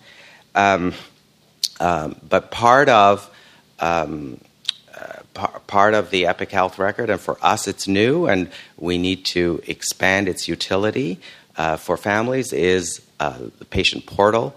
[0.56, 0.94] Um,
[1.80, 3.30] um but part of
[5.34, 9.62] part of the Epic Health record, and for us it's new, and we need to
[9.68, 11.20] expand its utility
[11.58, 14.56] uh, for families, is uh, the patient portal.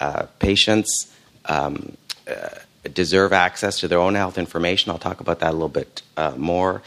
[0.00, 1.12] Uh, patients
[1.46, 1.96] um,
[2.28, 2.48] uh,
[2.92, 4.90] deserve access to their own health information.
[4.90, 6.82] I'll talk about that a little bit uh, more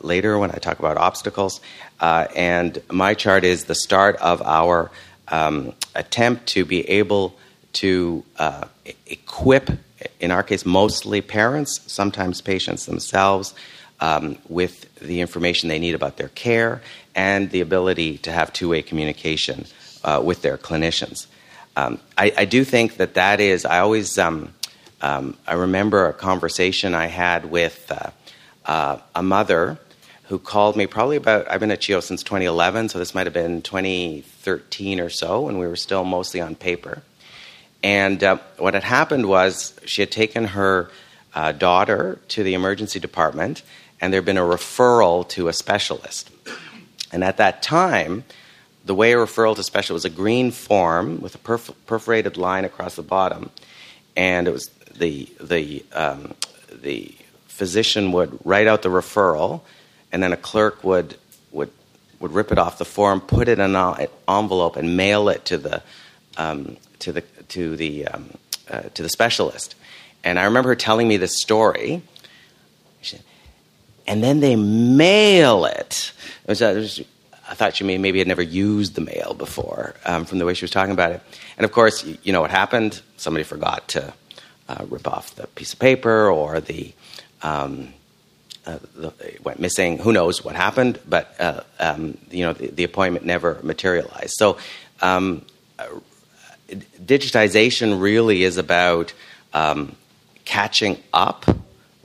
[0.00, 1.60] later when I talk about obstacles.
[2.00, 4.90] and MyChart is the start of our
[5.28, 7.36] um, attempt to be able
[7.74, 8.24] to
[9.06, 9.70] equip
[10.20, 13.54] in our case, mostly parents, sometimes patients themselves,
[14.00, 16.82] um, with the information they need about their care
[17.14, 19.64] and the ability to have two way communication
[20.04, 21.26] uh, with their clinicians.
[21.76, 24.52] Um, I, I, do think that that is, I always, um,
[25.00, 28.10] um I remember a conversation I had with uh,
[28.66, 29.78] uh, a mother
[30.24, 33.34] who called me probably about, I've been at CHEO since 2011, so this might have
[33.34, 37.02] been 2013 or so, and we were still mostly on paper.
[37.82, 40.90] And uh, what had happened was she had taken her
[41.34, 43.62] uh, daughter to the emergency department,
[44.00, 46.30] and there had been a referral to a specialist.
[47.12, 48.24] And at that time,
[48.84, 52.64] the way a referral to special was a green form with a perf- perforated line
[52.64, 53.50] across the bottom,
[54.16, 56.34] and it was the the um,
[56.70, 57.14] the
[57.46, 59.60] physician would write out the referral,
[60.10, 61.16] and then a clerk would
[61.52, 61.70] would
[62.18, 65.58] would rip it off the form, put it in an envelope, and mail it to
[65.58, 65.82] the
[66.36, 67.22] um, to the
[67.52, 68.30] to the um,
[68.70, 69.74] uh, to the specialist.
[70.24, 72.02] And I remember her telling me this story.
[74.06, 76.12] And then they mail it.
[76.44, 77.00] it, was, it was,
[77.48, 80.54] I thought she may, maybe had never used the mail before um, from the way
[80.54, 81.20] she was talking about it.
[81.56, 83.00] And of course, you, you know what happened?
[83.16, 84.12] Somebody forgot to
[84.68, 86.92] uh, rip off the piece of paper or the,
[87.42, 87.92] um,
[88.66, 89.12] uh, the,
[89.44, 89.98] went missing.
[89.98, 90.98] Who knows what happened?
[91.08, 94.34] But uh, um, you know the, the, appointment never materialized.
[94.36, 94.56] So
[95.00, 95.44] um,
[96.72, 99.12] digitization really is about
[99.52, 99.96] um,
[100.44, 101.44] catching up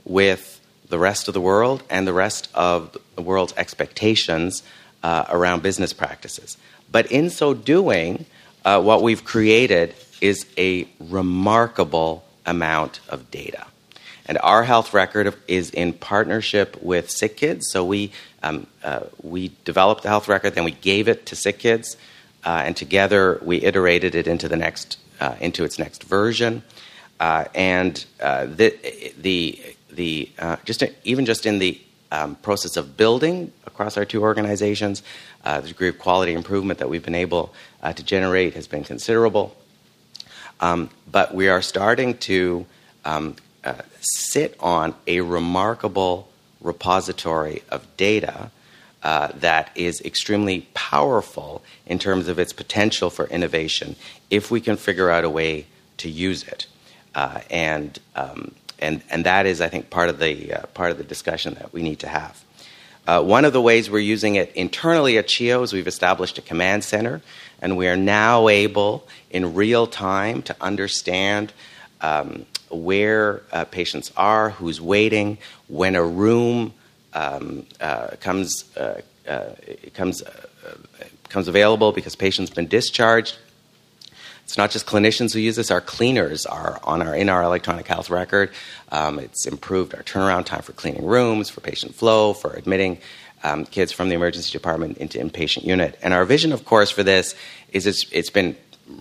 [0.04, 4.62] with the rest of the world and the rest of the world's expectations
[5.02, 6.56] uh, around business practices.
[6.90, 8.24] But in so doing,
[8.64, 13.66] uh, what we've created is a remarkable amount of data.
[14.26, 17.64] And our health record is in partnership with SickKids.
[17.64, 18.12] So we,
[18.42, 21.96] um, uh, we developed the health record, then we gave it to SickKids,
[22.44, 26.62] uh, and together we iterated it into, the next, uh, into its next version.
[27.20, 28.74] Uh, and uh, the,
[29.18, 29.60] the,
[29.90, 31.80] the, uh, just even just in the
[32.12, 35.02] um, process of building across our two organizations,
[35.44, 37.52] the degree of quality improvement that we've been able
[37.94, 39.56] to generate has been considerable.
[40.60, 42.66] Um, but we are starting to
[43.04, 43.36] um,
[44.00, 46.28] sit on a remarkable
[46.60, 48.50] repository of data
[49.02, 53.96] uh, that is extremely powerful in terms of its potential for innovation
[54.30, 55.66] if we can figure out a way
[55.98, 56.66] to use it.
[57.14, 60.98] Uh, and, um, and, and that is, I think, part of the, uh, part of
[60.98, 62.44] the discussion that we need to have.
[63.06, 66.42] Uh, one of the ways we're using it internally at CHEO is we've established a
[66.42, 67.22] command center
[67.62, 71.52] and we are now able in real time to understand
[72.00, 75.38] um, where uh, patients are, who's waiting,
[75.68, 76.74] when a room
[77.18, 79.50] um, uh, comes uh, uh
[79.94, 80.74] comes uh,
[81.28, 83.36] comes available because patient's been discharged.
[84.44, 87.86] It's not just clinicians who use this; our cleaners are on our in our electronic
[87.86, 88.50] health record.
[88.90, 92.98] Um, it's improved our turnaround time for cleaning rooms, for patient flow, for admitting
[93.42, 95.98] um, kids from the emergency department into inpatient unit.
[96.02, 97.34] And our vision, of course, for this
[97.72, 98.56] is it's, it's been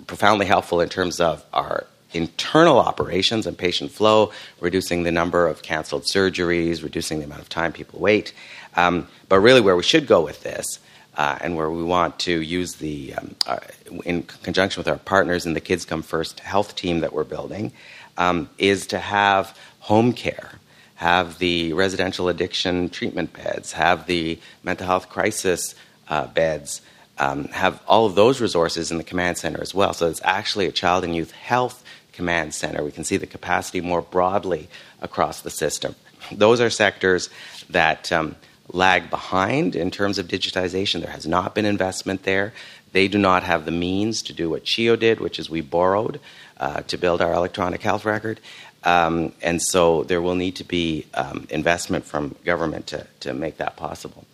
[0.07, 1.85] profoundly helpful in terms of our
[2.17, 7.49] internal operations and patient flow, reducing the number of canceled surgeries, reducing the amount of
[7.49, 8.33] time people wait.
[8.75, 10.79] Um, but really, where we should go with this,
[11.15, 13.59] uh, and where we want to use the, um, uh,
[14.05, 17.71] in conjunction with our partners in the Kids Come First health team that we're building,
[18.17, 20.59] um, is to have home care
[20.97, 25.75] have the residential addiction treatment beds, have the mental health crisis
[26.09, 26.81] uh, beds,
[27.19, 29.93] um, have all of those resources in the command center as well.
[29.93, 31.83] So it's actually a child and youth health
[32.17, 32.83] command center.
[32.83, 34.67] We can see the capacity more broadly
[35.01, 35.95] across the system.
[36.31, 37.29] Those are sectors
[37.69, 38.35] that um,
[38.73, 41.01] lag behind in terms of digitization.
[41.01, 42.53] There has not been investment there.
[42.91, 46.19] They do not have the means to do what CHEO did, which is we borrowed
[46.59, 48.39] uh, to build our electronic health record.
[48.83, 53.57] Um, and so there will need to be um, investment from government to, to make
[53.57, 54.25] that possible.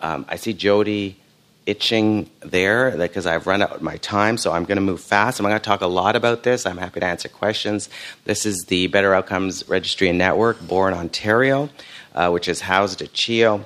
[0.00, 1.16] Um, I see Jodi
[1.66, 5.38] itching there because I've run out of my time, so I'm going to move fast.
[5.38, 6.66] I'm going to talk a lot about this.
[6.66, 7.88] I'm happy to answer questions.
[8.24, 11.70] This is the Better Outcomes Registry and Network, born Ontario,
[12.14, 13.64] uh, which is housed at CHEO.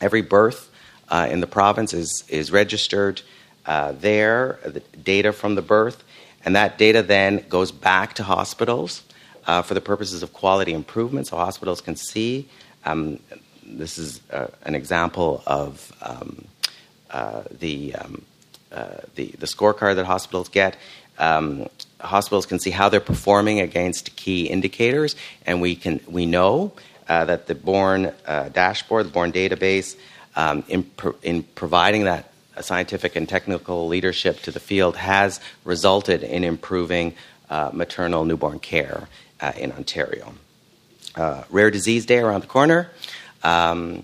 [0.00, 0.70] Every birth
[1.08, 3.22] uh, in the province is, is registered
[3.66, 6.02] uh, there, the data from the birth,
[6.44, 9.02] and that data then goes back to hospitals
[9.46, 12.48] uh, for the purposes of quality improvement, so hospitals can see.
[12.84, 13.18] Um,
[13.66, 16.46] this is uh, an example of um,
[17.10, 18.22] the, um,
[18.72, 20.76] uh, the, the scorecard that hospitals get.
[21.18, 21.66] Um,
[22.00, 25.16] hospitals can see how they're performing against key indicators,
[25.46, 26.72] and we can we know
[27.08, 29.96] uh, that the Born uh, dashboard, the Born database,
[30.36, 32.30] um, in, pro- in providing that
[32.60, 37.14] scientific and technical leadership to the field has resulted in improving
[37.50, 39.08] uh, maternal newborn care
[39.40, 40.34] uh, in Ontario.
[41.14, 42.90] Uh, Rare Disease Day around the corner.
[43.42, 44.02] Um,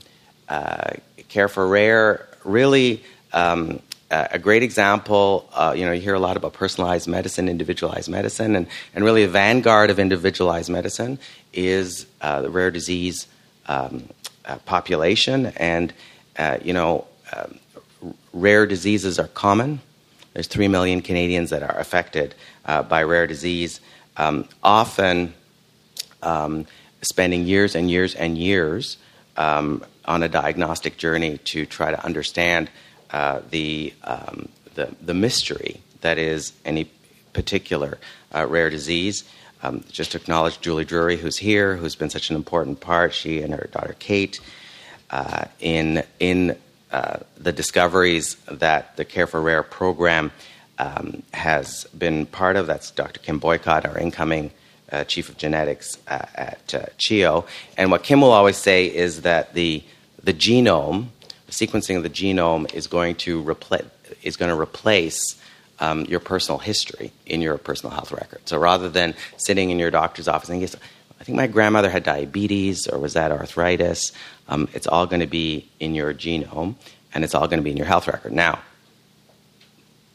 [0.49, 0.93] uh,
[1.29, 3.03] Care for Rare, really
[3.33, 3.81] um,
[4.11, 5.49] a great example.
[5.53, 9.25] Uh, you know, you hear a lot about personalized medicine, individualized medicine, and, and really
[9.25, 11.19] the vanguard of individualized medicine
[11.53, 13.27] is uh, the rare disease
[13.67, 14.09] um,
[14.45, 15.93] uh, population, and
[16.39, 17.59] uh, you know, um,
[18.33, 19.81] rare diseases are common.
[20.33, 22.35] There's three million Canadians that are affected
[22.67, 23.81] uh, by rare disease.
[24.17, 25.35] Um, often,
[26.23, 26.67] um,
[27.03, 28.97] spending years and years and years
[29.37, 32.71] um, on a diagnostic journey to try to understand
[33.11, 36.91] uh, the, um, the, the mystery that is any
[37.33, 37.99] particular
[38.35, 39.25] uh, rare disease.
[39.63, 43.41] Um, just to acknowledge Julie Drury, who's here, who's been such an important part, she
[43.41, 44.39] and her daughter Kate,
[45.11, 46.59] uh, in, in
[46.91, 50.33] uh, the discoveries that the Care for Rare program
[50.79, 52.67] um, has been part of.
[52.67, 53.21] That's Dr.
[53.21, 54.51] Kym Boycott, our incoming
[54.95, 57.47] uh, chief of genetics uh, at uh, CHEO.
[57.77, 59.83] And what Kym will always say is that the,
[60.23, 61.09] the genome,
[61.47, 63.91] the sequencing of the genome, is going to, repla-
[64.23, 65.41] is going to replace
[65.81, 68.49] um, your personal history in your personal health record.
[68.49, 70.77] So rather than sitting in your doctor's office and guess,
[71.21, 74.13] I think my grandmother had diabetes or was that arthritis,
[74.49, 76.77] um, it's all going to be in your genome
[77.13, 78.33] and it's all going to be in your health record.
[78.33, 78.61] Now,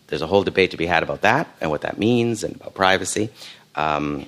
[0.07, 2.73] there's a whole debate to be had about that and what that means and about
[2.73, 3.30] privacy.
[3.76, 4.26] Um,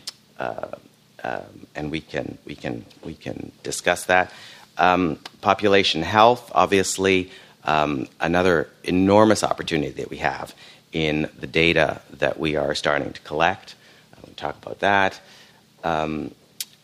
[1.23, 4.31] um, and we can, we, can, we can discuss that.
[4.77, 7.31] Um, population health, obviously,
[7.63, 10.55] um, another enormous opportunity that we have
[10.91, 13.76] in the data that we are starting to collect.
[14.18, 15.22] Uh, talk about that.
[15.84, 16.34] Um,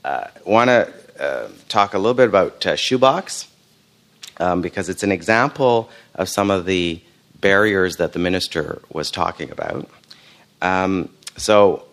[0.04, 3.48] uh, Want to uh, talk a little bit about uh, Shoebox
[4.40, 7.02] um, because it's an example of some of the
[7.42, 9.90] barriers that the minister was talking about.
[10.62, 11.87] Um, so uh,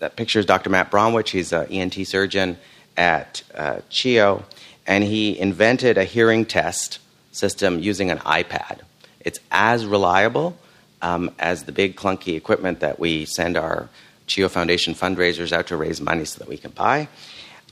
[0.00, 0.70] that picture is Dr.
[0.70, 1.30] Matt Bromwich.
[1.30, 2.56] He's an ENT surgeon
[2.96, 4.42] at uh, CHEO,
[4.86, 6.98] and he invented a hearing test
[7.32, 8.80] system using an iPad.
[9.20, 10.56] It's as reliable
[11.02, 13.88] um, as the big clunky equipment that we send our
[14.26, 17.08] CHEO Foundation fundraisers out to raise money so that we can buy.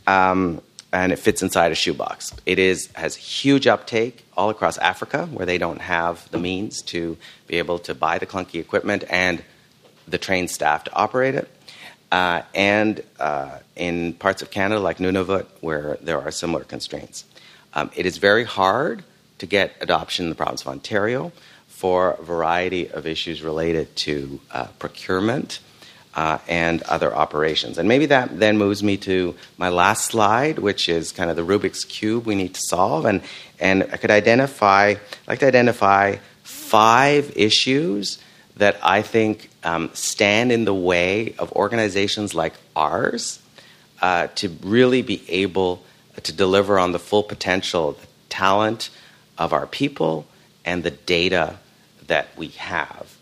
[0.07, 0.61] Um,
[0.93, 2.35] and it fits inside a shoebox.
[2.47, 7.17] It is has huge uptake all across Africa, where they don't have the means to
[7.47, 9.43] be able to buy the clunky equipment and
[10.07, 11.49] the trained staff to operate it,
[12.10, 17.24] uh, and uh, in parts of Canada like Nunavut, where there are similar constraints.
[17.74, 19.05] Um, it is very hard
[19.39, 21.32] to get adoption in the province of Ontario
[21.68, 25.60] for a variety of issues related to uh, procurement
[26.14, 27.78] uh, and other operations.
[27.78, 31.44] And maybe that then moves me to my last slide, which is kind of the
[31.44, 33.05] Rubik's Cube we need to solve.
[33.05, 33.22] And,
[33.60, 34.98] and I could identify, I'd
[35.28, 38.18] like to identify five issues
[38.59, 43.40] that I think um, stand in the way of organizations like ours
[44.02, 45.82] uh, to really be able
[46.22, 48.90] to deliver on the full potential, the talent
[49.36, 50.26] of our people,
[50.64, 51.59] and the data
[52.09, 53.16] that we have.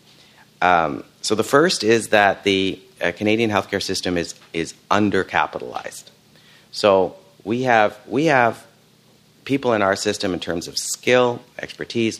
[0.61, 6.05] Um, so the first is that the uh, Canadian healthcare system is is undercapitalized.
[6.71, 8.65] So we have we have
[9.45, 12.19] people in our system in terms of skill, expertise,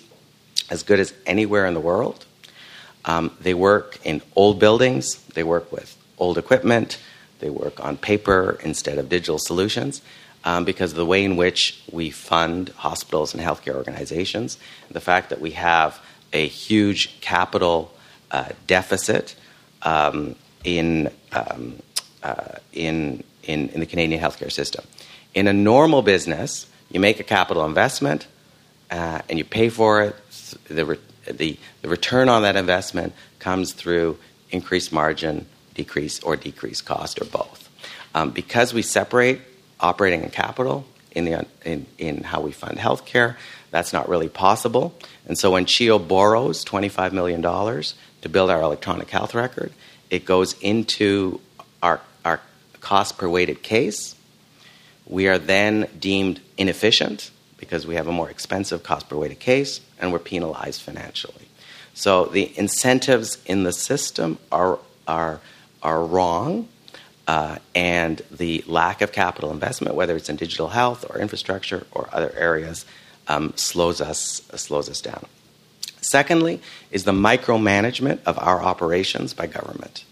[0.69, 2.25] as good as anywhere in the world.
[3.07, 5.15] Um, they work in old buildings.
[5.33, 6.99] They work with old equipment.
[7.39, 10.01] They work on paper instead of digital solutions.
[10.43, 14.57] Um, because of the way in which we fund hospitals and healthcare organizations,
[14.89, 15.99] the fact that we have
[16.31, 17.93] a huge capital
[18.31, 19.35] uh, deficit
[19.81, 21.81] um, in, um,
[22.23, 24.85] uh, in, in, in, the Canadian healthcare system.
[25.33, 28.27] In a normal business, you make a capital investment
[28.91, 30.15] uh, and you pay for it.
[30.65, 30.99] The, re-
[31.31, 34.17] the, the return on that investment comes through
[34.51, 37.69] increased margin, decrease or decreased cost, or both.
[38.15, 39.41] Um, because we separate
[39.79, 43.35] operating and capital in, the, in, in how we fund healthcare,
[43.71, 44.95] that's not really possible.
[45.27, 49.71] And so when CHEO borrows $25 million to build our electronic health record,
[50.09, 51.39] it goes into
[51.83, 52.39] our, our
[52.79, 54.15] cost per weighted case.
[55.05, 59.81] We are then deemed inefficient because we have a more expensive cost per weighted case,
[59.99, 61.47] and we're penalized financially.
[61.93, 65.39] So the incentives in the system are, are,
[65.81, 66.67] are wrong,
[67.27, 72.07] uh, and the lack of capital investment, whether it's in digital health or infrastructure or
[72.13, 72.85] other areas,
[73.27, 75.25] um, slows us slows us down.
[75.99, 76.61] Secondly,
[76.91, 80.05] is the micromanagement of our operations by government.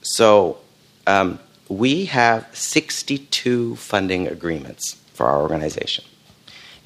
[0.00, 0.58] So
[1.06, 1.38] um,
[1.68, 6.04] we have 62 funding agreements for our organization,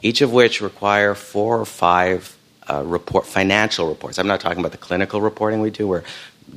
[0.03, 2.37] each of which require four or five
[2.69, 4.19] uh, report financial reports.
[4.19, 5.87] I'm not talking about the clinical reporting we do.
[5.87, 6.05] We're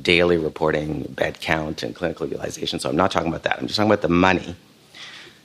[0.00, 2.78] daily reporting bed count and clinical utilization.
[2.78, 3.58] So I'm not talking about that.
[3.58, 4.56] I'm just talking about the money.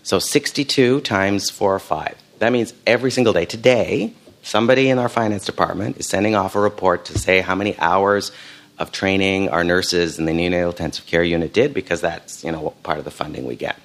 [0.04, 2.16] So 62 times four or five.
[2.40, 3.46] That means every single day.
[3.46, 4.14] Today,
[4.44, 8.32] somebody in our finance department is sending off a report to say how many hours
[8.78, 12.72] of training our nurses in the neonatal intensive care unit did because that's you know
[12.84, 13.78] part of the funding we get.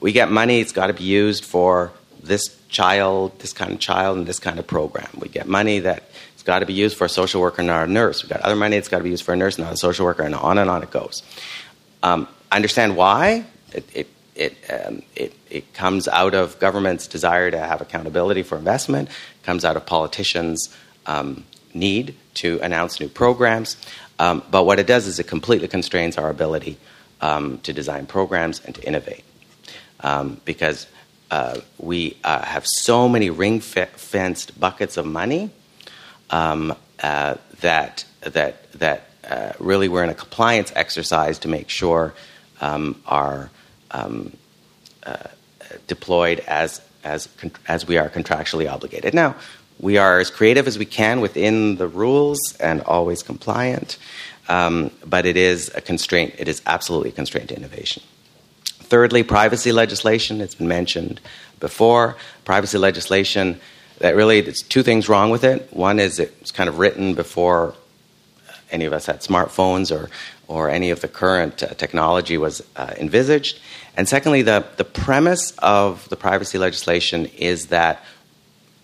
[0.00, 4.18] We get money; it's got to be used for this child, this kind of child,
[4.18, 5.08] and this kind of program.
[5.18, 6.02] We get money that
[6.34, 8.22] it's got to be used for a social worker, not a nurse.
[8.22, 10.04] We've got other money that's got to be used for a nurse, not a social
[10.04, 11.22] worker, and on and on it goes.
[12.02, 13.46] Um, I understand why.
[13.72, 18.58] It, it, it, um, it, it comes out of government's desire to have accountability for
[18.58, 19.08] investment,
[19.44, 20.74] comes out of politicians'
[21.06, 23.76] um, need to announce new programs.
[24.18, 26.76] Um, but what it does is it completely constrains our ability
[27.20, 29.24] um, to design programs and to innovate.
[30.00, 30.86] Um, because
[31.30, 35.50] uh, we uh, have so many ring fenced buckets of money
[36.30, 42.14] um, uh, that, that, that uh, really we're in a compliance exercise to make sure
[42.60, 43.50] um, are
[43.90, 44.36] um,
[45.04, 45.16] uh,
[45.86, 47.28] deployed as, as,
[47.68, 49.14] as we are contractually obligated.
[49.14, 49.34] Now,
[49.80, 53.98] we are as creative as we can within the rules and always compliant,
[54.48, 56.34] um, but it is a constraint.
[56.38, 58.02] It is absolutely a constraint to innovation.
[58.94, 60.40] Thirdly, privacy legislation.
[60.40, 61.20] It's been mentioned
[61.58, 62.16] before.
[62.44, 63.60] Privacy legislation
[63.98, 65.68] that really, there's two things wrong with it.
[65.72, 67.74] One is it's kind of written before
[68.70, 70.10] any of us had smartphones or,
[70.46, 73.58] or any of the current uh, technology was uh, envisaged.
[73.96, 78.00] And secondly, the, the premise of the privacy legislation is that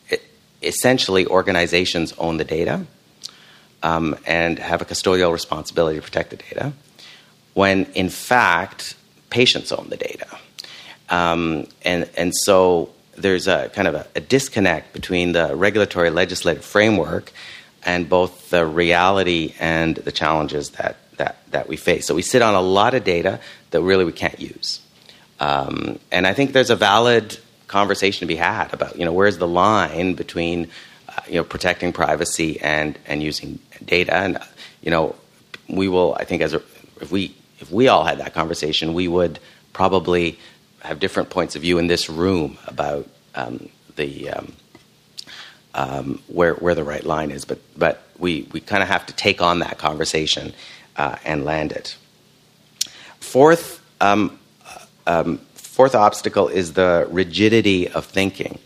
[0.09, 0.25] it,
[0.61, 2.85] essentially organizations own the data
[3.85, 6.73] um, and have a custodial responsibility to protect the data,
[7.55, 8.97] when in fact,
[9.31, 10.27] patients own the data.
[11.09, 16.65] Um, and, and so there's a kind of a, a disconnect between the regulatory legislative
[16.65, 17.33] framework
[17.85, 22.07] and both the reality and the challenges that, that, that we face.
[22.07, 23.41] So we sit on a lot of data
[23.71, 24.81] that really we can't use.
[25.41, 29.39] Um, and I think there's a valid conversation to be had about, you know, where's
[29.39, 30.69] the line between,
[31.09, 34.15] uh, you know, protecting privacy and, and using data.
[34.15, 34.39] And,
[34.83, 35.17] you know,
[35.69, 36.63] we will, I think, as a,
[37.01, 39.39] if we if we all had that conversation, we would
[39.73, 40.39] probably
[40.81, 44.53] have different points of view in this room about um, the um,
[45.75, 47.45] um, where where the right line is.
[47.45, 50.55] But but we we kind of have to take on that conversation
[50.97, 51.97] uh, and land it.
[53.21, 53.81] Fourth.
[54.01, 54.39] Um,
[55.07, 58.59] um, fourth obstacle is the rigidity of thinking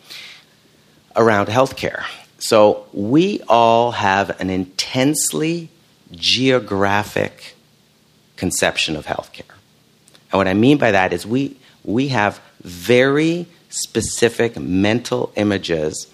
[1.16, 2.04] around healthcare.
[2.38, 5.70] So we all have an intensely
[6.12, 7.53] geographic
[8.36, 9.55] conception of healthcare.
[10.31, 16.06] And what I mean by that is we, we have very specific mental images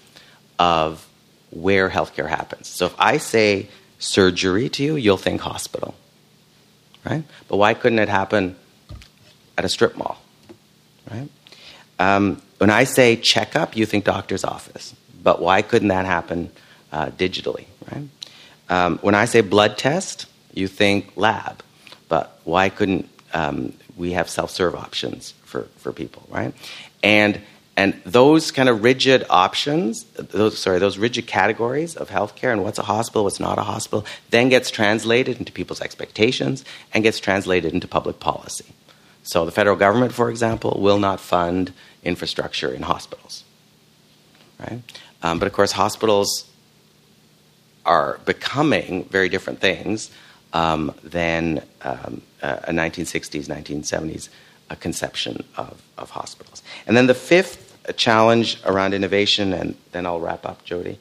[0.59, 1.07] of
[1.51, 2.67] where healthcare happens.
[2.67, 3.67] So if I say
[3.99, 5.95] surgery to you, you'll think hospital,
[7.05, 7.23] right?
[7.47, 8.55] But why couldn't it happen
[9.57, 10.21] at a strip mall,
[11.09, 11.29] right?
[11.99, 14.95] Um, when I say checkup, you think doctor's office.
[15.23, 16.51] But why couldn't that happen
[16.91, 18.07] uh, digitally, right?
[18.69, 21.63] Um, when I say blood test, you think lab.
[22.11, 26.53] But why couldn't um, we have self-serve options for, for people, right?
[27.01, 27.39] And
[27.77, 32.79] and those kind of rigid options, those sorry, those rigid categories of healthcare and what's
[32.79, 37.73] a hospital, what's not a hospital, then gets translated into people's expectations and gets translated
[37.73, 38.65] into public policy.
[39.23, 41.71] So the federal government, for example, will not fund
[42.03, 43.45] infrastructure in hospitals,
[44.59, 44.81] right?
[45.23, 46.43] Um, but of course, hospitals
[47.85, 50.11] are becoming very different things
[50.53, 54.29] um, than um, a 1960s, 1970s
[54.69, 56.63] uh, conception of, of hospitals.
[56.87, 60.97] And then the fifth challenge around innovation, and then I'll wrap up, Jodi,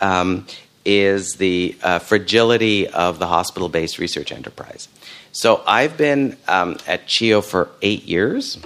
[0.00, 0.46] um,
[0.84, 4.88] is the uh, fragility of the hospital based research enterprise.
[5.32, 8.58] So I've been um, at CHEO for eight years.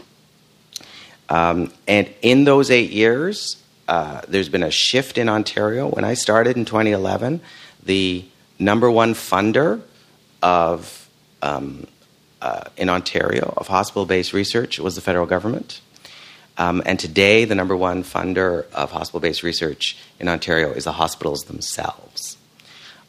[1.28, 5.88] Um, and in those eight years, uh, there's been a shift in Ontario.
[5.88, 7.40] When I started in 2011,
[7.82, 8.24] the
[8.58, 9.82] number one funder
[10.44, 11.08] of
[11.40, 11.86] um,
[12.42, 15.80] uh, in Ontario of hospital-based research was the federal government.
[16.58, 21.44] Um, and today, the number one funder of hospital-based research in Ontario is the hospitals
[21.44, 22.36] themselves.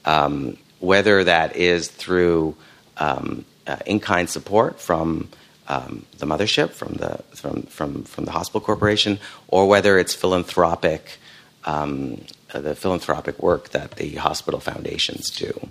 [0.06, 2.56] Um, whether that is through
[2.98, 5.30] um, uh, in-kind support from
[5.68, 11.18] um, the mothership, from the from, from from the hospital corporation, or whether it's philanthropic,
[11.66, 12.22] um,
[12.54, 15.70] the philanthropic work that the hospital foundations do.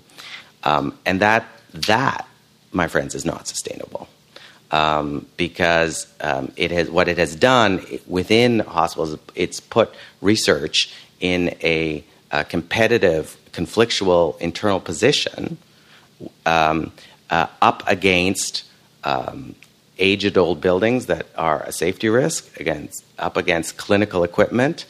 [0.64, 2.26] Um, and that, that,
[2.72, 4.08] my friends, is not sustainable.
[4.70, 11.54] Um, because um, it has, what it has done within hospitals, it's put research in
[11.62, 15.58] a, a competitive, conflictual internal position
[16.44, 16.92] um,
[17.30, 18.64] uh, up against
[19.04, 19.54] um,
[19.98, 24.86] aged old buildings that are a safety risk, against, up against clinical equipment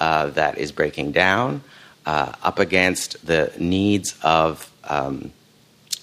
[0.00, 1.62] uh, that is breaking down,
[2.06, 5.32] uh, up against the needs of um,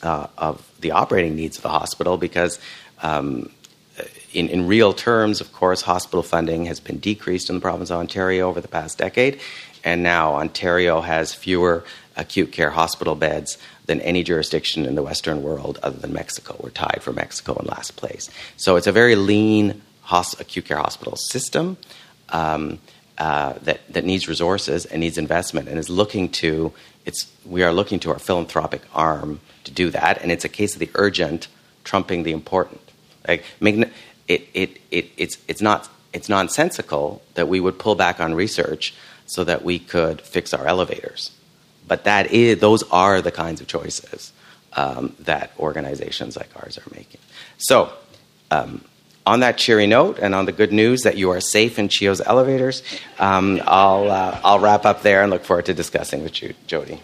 [0.02, 2.60] uh, of the operating needs of the hospital because
[3.02, 3.50] um,
[4.34, 7.98] in, in real terms, of course, hospital funding has been decreased in the province of
[7.98, 9.40] Ontario over the past decade,
[9.84, 11.84] and now Ontario has fewer
[12.18, 16.56] acute care hospital beds than any jurisdiction in the Western world other than Mexico.
[16.60, 18.30] We're tied for Mexico in last place.
[18.58, 19.82] So it's a very lean
[20.12, 21.78] acute care hospital system
[22.30, 22.80] um,
[23.18, 26.72] uh, that, that needs resources and needs investment and is looking to,
[27.06, 30.22] it's, we are looking to our philanthropic arm to do that.
[30.22, 31.48] And it's a case of the urgent
[31.84, 32.82] trumping the important.
[33.28, 33.90] Like, it,
[34.28, 38.94] it, it, it's, it's, not, it's nonsensical that we would pull back on research
[39.26, 41.32] so that we could fix our elevators.
[41.88, 44.34] But that is, those are the kinds of choices
[44.74, 47.22] um, that organizations like ours are making.
[47.58, 47.94] So,
[48.52, 48.84] um,
[49.26, 52.22] on that cheery note and on the good news that you are safe in CHEO's
[52.22, 52.84] elevators,
[53.20, 57.02] um, I'll, uh, I'll wrap up there and look forward to discussing with you, Jodi.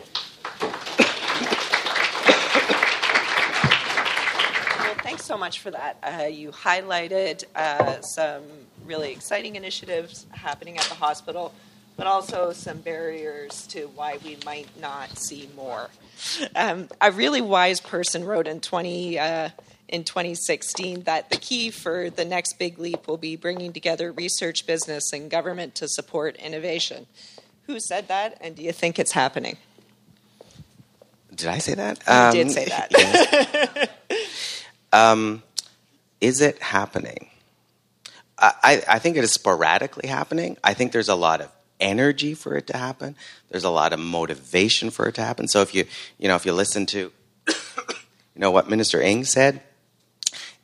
[4.79, 5.97] Well, thanks so much for that.
[6.03, 8.43] Uh, you highlighted uh, some
[8.85, 11.53] really exciting initiatives happening at the hospital
[11.97, 15.89] but also some barriers to why we might not see more.
[16.55, 19.49] Um, a really wise person wrote in 20 uh,
[19.91, 24.65] in 2016 that the key for the next big leap will be bringing together research,
[24.65, 27.05] business, and government to support innovation.
[27.67, 29.57] Who said that, and do you think it's happening?
[31.33, 31.99] Did I say that?
[32.07, 33.91] You um, did say that.
[34.93, 35.43] um,
[36.19, 37.27] is it happening?
[38.43, 40.57] I, I think it is sporadically happening.
[40.63, 43.15] I think there's a lot of energy for it to happen.
[43.49, 45.47] There's a lot of motivation for it to happen.
[45.47, 45.85] So if you,
[46.17, 47.11] you know, if you listen to,
[47.47, 47.53] you
[48.37, 49.61] know, what Minister Ng said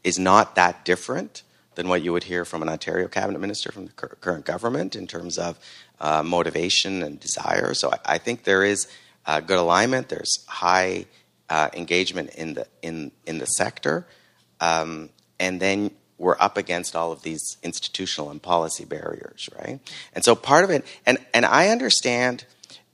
[0.07, 1.43] is not that different
[1.75, 5.05] than what you would hear from an Ontario cabinet minister from the current government in
[5.05, 5.59] terms of
[5.99, 7.73] uh, motivation and desire.
[7.73, 8.87] So I, I think there is
[9.25, 10.07] uh, good alignment.
[10.07, 11.07] There's high
[11.49, 14.07] uh, engagement in the in in the sector,
[14.61, 15.09] um,
[15.41, 19.79] and then we're up against all of these institutional and policy barriers, right?
[20.13, 22.45] And so part of it, and and I understand.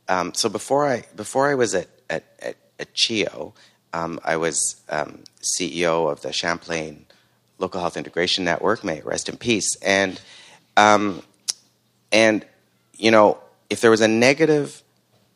[0.07, 3.53] Um, so before I before I was at at, at, at CHEO,
[3.93, 7.05] um, I was um, CEO of the Champlain
[7.59, 8.83] Local Health Integration Network.
[8.83, 9.75] May rest in peace.
[9.81, 10.19] And
[10.75, 11.21] um,
[12.11, 12.45] and
[12.97, 13.37] you know,
[13.69, 14.81] if there was a negative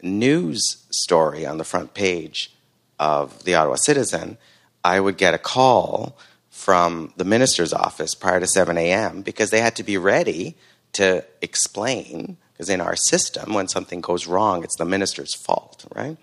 [0.01, 2.53] news story on the front page
[2.99, 4.37] of the Ottawa Citizen,
[4.83, 6.17] I would get a call
[6.49, 9.21] from the minister's office prior to 7 a.m.
[9.21, 10.55] because they had to be ready
[10.93, 12.37] to explain.
[12.53, 16.17] Because in our system, when something goes wrong, it's the minister's fault, right?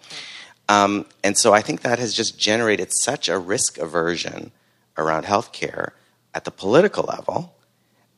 [0.69, 4.53] Um, and so I think that has just generated such a risk aversion
[4.97, 5.91] around healthcare
[6.35, 7.55] at the political level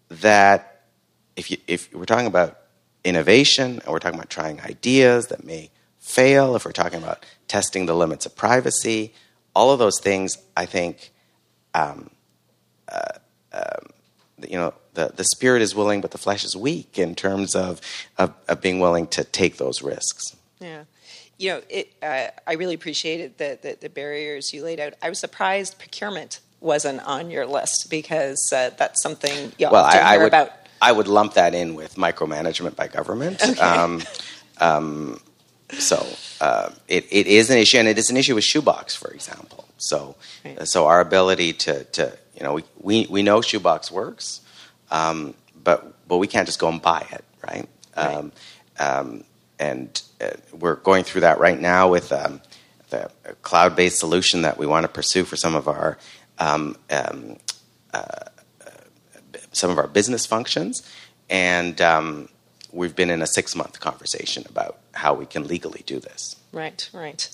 [0.09, 0.85] that
[1.35, 2.59] if, you, if we're talking about
[3.05, 7.87] innovation and we're talking about trying ideas that may fail, if we're talking about testing
[7.87, 9.13] the limits of privacy,
[9.55, 11.11] all of those things, I think,
[11.75, 12.11] um,
[12.89, 13.19] uh,
[13.53, 13.91] um,
[14.47, 17.81] you know, the, the spirit is willing, but the flesh is weak in terms of,
[18.19, 20.37] of, of being willing to take those risks.
[20.61, 20.85] Yeah.
[21.39, 24.95] You know, it, uh, I really appreciated the, the, the, barriers you laid out.
[25.03, 29.99] I was surprised procurement wasn't on your list because uh, that's something you well, I,
[29.99, 30.51] I would, about.
[30.81, 33.43] I would lump that in with micromanagement by government.
[33.43, 33.61] Okay.
[33.61, 34.03] Um,
[34.59, 35.21] um,
[35.79, 36.07] so
[36.41, 39.69] uh, it, it is an issue, and it is an issue with shoebox, for example.
[39.79, 40.67] So, right.
[40.67, 44.41] so our ability to, to you know, we, we, we know shoebox works,
[44.91, 47.69] um, but but we can't just go and buy it, right?
[47.97, 48.15] right.
[48.15, 48.33] Um,
[48.79, 49.25] um,
[49.59, 50.01] and
[50.53, 52.41] we're going through that right now with um,
[52.91, 53.11] the
[53.43, 55.99] cloud-based solution that we want to pursue for some of our
[56.39, 57.37] um, um,
[57.93, 58.07] uh,
[59.53, 60.83] some of our business functions,
[61.31, 61.81] and
[62.73, 66.37] we've been in a six-month conversation about how we can legally do this.
[66.57, 67.29] Right, right.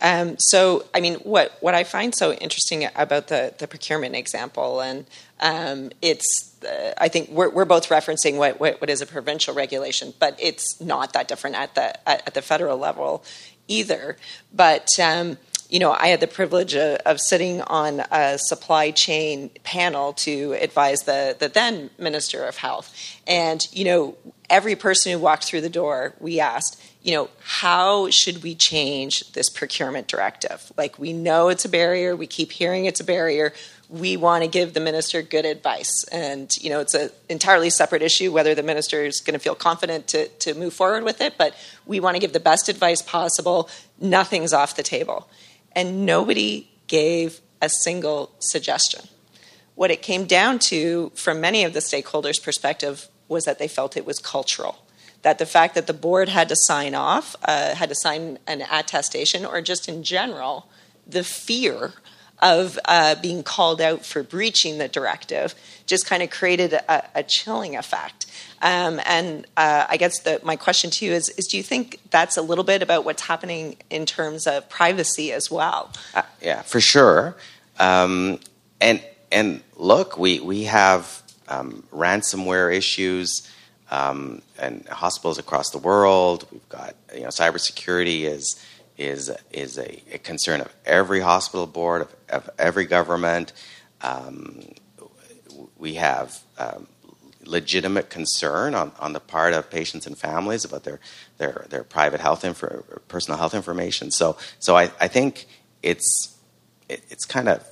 [0.00, 4.80] Um, so, I mean, what what I find so interesting about the the procurement example,
[4.80, 5.06] and
[5.40, 9.54] um, it's, uh, I think we're we're both referencing what, what, what is a provincial
[9.54, 13.24] regulation, but it's not that different at the at, at the federal level
[13.66, 14.16] either.
[14.54, 15.38] But um,
[15.68, 20.52] you know, I had the privilege of, of, sitting on a supply chain panel to
[20.60, 22.92] advise the, the then Minister of Health.
[23.26, 24.16] And, you know,
[24.48, 29.32] every person who walked through the door, we asked, you know, how should we change
[29.32, 30.70] this procurement directive?
[30.76, 33.52] Like, we know it's a barrier, we keep hearing it's a barrier.
[33.88, 36.04] We want to give the minister good advice.
[36.12, 39.56] And, you know, it's an entirely separate issue whether the minister is going to feel
[39.56, 41.56] confident to, to move forward with it, but
[41.86, 43.68] we want to give the best advice possible.
[44.00, 45.28] Nothing's off the table.
[45.72, 49.08] And nobody gave a single suggestion.
[49.74, 53.96] What it came down to, from many of the stakeholders' perspective, was that they felt
[53.96, 54.78] it was cultural
[55.22, 58.62] that the fact that the board had to sign off, uh, had to sign an
[58.70, 60.66] attestation, or just in general,
[61.06, 61.92] the fear
[62.42, 65.54] of uh, being called out for breaching the directive
[65.86, 68.26] just kind of created a, a chilling effect.
[68.62, 72.00] Um, and uh, I guess the, my question to you is, is do you think
[72.10, 75.92] that's a little bit about what's happening in terms of privacy as well?
[76.14, 77.36] Uh, yeah, for sure.
[77.78, 78.40] Um,
[78.80, 79.02] and
[79.32, 83.50] and look, we we have um, ransomware issues
[83.90, 86.46] um, and hospitals across the world.
[86.50, 88.58] We've got you know cybersecurity is
[88.96, 93.52] is is a, a concern of every hospital board of, of every government.
[94.02, 94.62] Um,
[95.76, 96.86] we have um,
[97.44, 101.00] legitimate concern on, on the part of patients and families about their
[101.38, 104.10] their, their private health info, personal health information.
[104.10, 105.46] So so I, I think
[105.82, 106.38] it's
[106.88, 107.66] it, it's kind of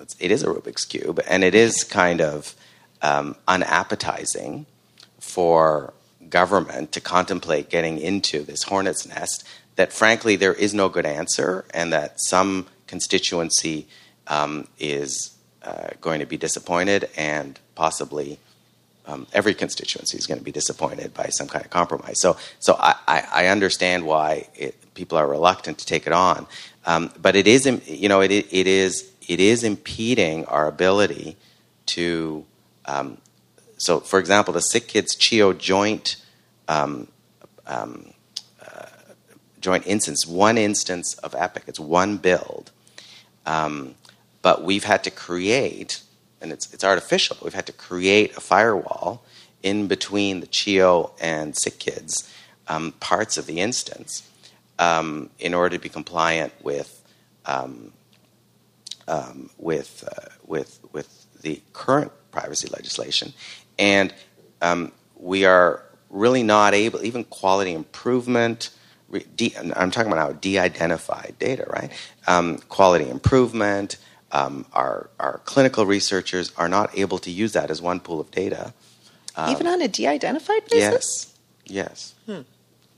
[0.00, 2.54] it's, it is a Rubik's cube, and it is kind of
[3.02, 4.66] um, unappetizing
[5.24, 5.92] for
[6.28, 9.46] government to contemplate getting into this hornet's nest.
[9.76, 13.86] That frankly there is no good answer, and that some constituency
[14.28, 18.38] um, is uh, going to be disappointed and possibly
[19.06, 22.20] um, every constituency is going to be disappointed by some kind of compromise.
[22.20, 26.46] So, so I, I, understand why it, people are reluctant to take it on,
[26.86, 31.36] um, but it is, you know, it, it is it is impeding our ability
[31.86, 32.44] to.
[32.86, 33.18] Um,
[33.84, 36.16] so, for example, the SickKids CHEO joint
[36.68, 37.08] um,
[37.66, 38.14] um,
[38.66, 38.86] uh,
[39.60, 41.64] joint instance, one instance of Epic.
[41.66, 42.70] It's one build,
[43.44, 43.96] um,
[44.40, 46.02] but we've had to create
[46.40, 47.36] and it's, it's artificial.
[47.42, 49.22] We've had to create a firewall
[49.62, 52.32] in between the CHEO and SickKids
[52.68, 54.26] um, parts of the instance
[54.78, 57.02] um, in order to be compliant with
[57.44, 57.92] um
[59.58, 63.32] with uh, with with the current privacy legislation,
[63.78, 64.12] and
[64.62, 68.70] um, we are really not able even quality improvement.
[69.36, 71.92] De- I'm talking about now de-identified data, right?
[72.26, 73.96] Um, quality improvement,
[74.32, 78.30] um, our, our clinical researchers are not able to use that as one pool of
[78.30, 78.72] data.
[79.36, 81.34] Um, Even on a de identified basis?
[81.66, 81.84] Yes.
[81.86, 82.14] Yes.
[82.26, 82.40] Hmm.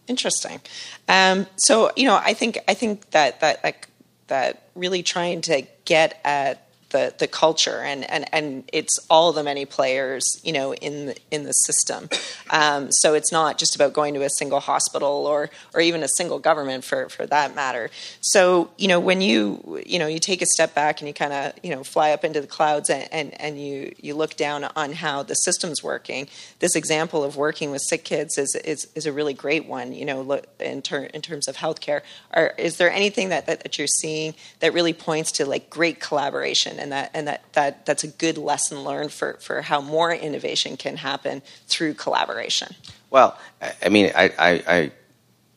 [0.09, 0.61] Interesting.
[1.09, 3.89] Um, so, you know, I think, I think that, that, like,
[4.29, 6.66] that really trying to get at
[6.97, 11.17] the, the culture and, and, and it's all the many players you know in the,
[11.31, 12.09] in the system.
[12.51, 16.09] Um, so it's not just about going to a single hospital or or even a
[16.09, 17.91] single government for, for that matter.
[18.21, 21.33] So you know when you you know you take a step back and you kind
[21.33, 24.65] of you know fly up into the clouds and, and, and you you look down
[24.65, 26.29] on how the system's working.
[26.61, 30.41] This example of working with SickKids is is, is a really great one you know
[30.61, 32.01] in, ter- in terms of healthcare.
[32.33, 36.01] Are, is there anything that, that, that you're seeing that really points to like great
[36.01, 40.13] collaboration and that and that, that that's a good lesson learned for, for how more
[40.13, 42.75] innovation can happen through collaboration.
[43.11, 43.39] Well,
[43.85, 44.93] I mean, I, I, I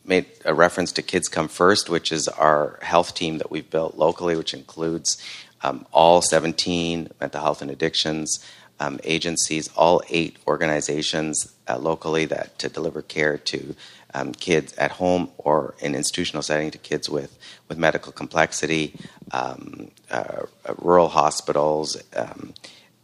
[0.04, 3.96] made a reference to Kids Come First, which is our health team that we've built
[3.96, 5.22] locally, which includes
[5.62, 8.44] um, all 17 mental health and addictions
[8.80, 13.76] um, agencies, all eight organizations uh, locally that to deliver care to
[14.14, 17.38] um, kids at home or in institutional setting to kids with,
[17.68, 18.94] with medical complexity,
[19.32, 20.42] um, uh,
[20.78, 22.54] rural hospitals, um,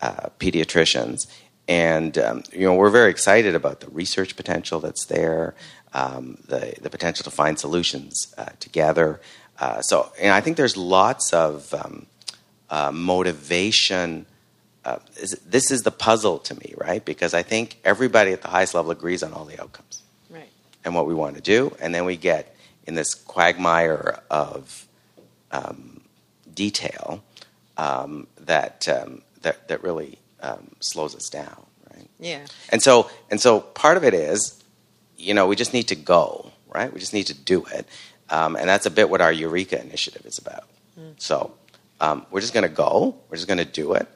[0.00, 1.26] uh, pediatricians.
[1.68, 5.54] And um, you know we're very excited about the research potential that's there,
[5.94, 9.20] um, the the potential to find solutions uh, together.
[9.58, 12.06] Uh, so, and I think there's lots of um,
[12.70, 14.26] uh, motivation.
[14.84, 14.98] Uh,
[15.44, 17.04] this is the puzzle to me, right?
[17.04, 20.02] Because I think everybody at the highest level agrees on all the outcomes
[20.86, 22.56] and what we want to do, and then we get
[22.86, 24.86] in this quagmire of
[25.50, 26.00] um,
[26.54, 27.22] detail
[27.76, 32.08] um, that, um, that that really um, slows us down, right?
[32.20, 32.46] Yeah.
[32.70, 34.62] And so and so part of it is,
[35.18, 36.92] you know, we just need to go, right?
[36.92, 37.86] We just need to do it,
[38.30, 40.68] um, and that's a bit what our Eureka initiative is about.
[40.98, 41.14] Mm.
[41.18, 41.52] So
[42.00, 43.16] um, we're just going to go.
[43.28, 44.06] We're just going to do it.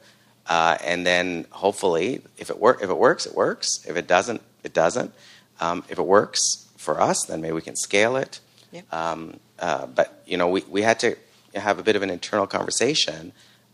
[0.47, 3.85] Uh, and then hopefully, if it work, if it works, it works.
[3.87, 5.13] If it doesn't, it doesn't.
[5.61, 8.39] Um, if it works for us, then maybe we can scale it.
[8.71, 8.81] Yeah.
[8.91, 11.15] Um, uh, but you know, we, we had to
[11.55, 13.31] have a bit of an internal conversation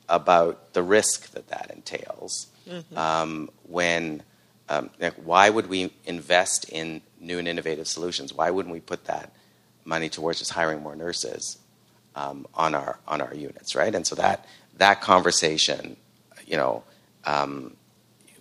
[0.09, 2.47] about the risk that that entails.
[2.67, 2.97] Mm-hmm.
[2.97, 4.23] Um, when
[4.69, 8.33] um, like, why would we invest in new and innovative solutions?
[8.33, 9.31] Why wouldn't we put that
[9.85, 11.57] money towards just hiring more nurses
[12.15, 13.93] um, on our on our units, right?
[13.93, 14.45] And so that
[14.77, 15.95] that conversation,
[16.45, 16.83] you know,
[17.25, 17.75] um,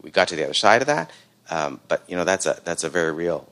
[0.02, 1.10] we got to the other side of that.
[1.50, 3.48] Um, but you know that's a that's a very real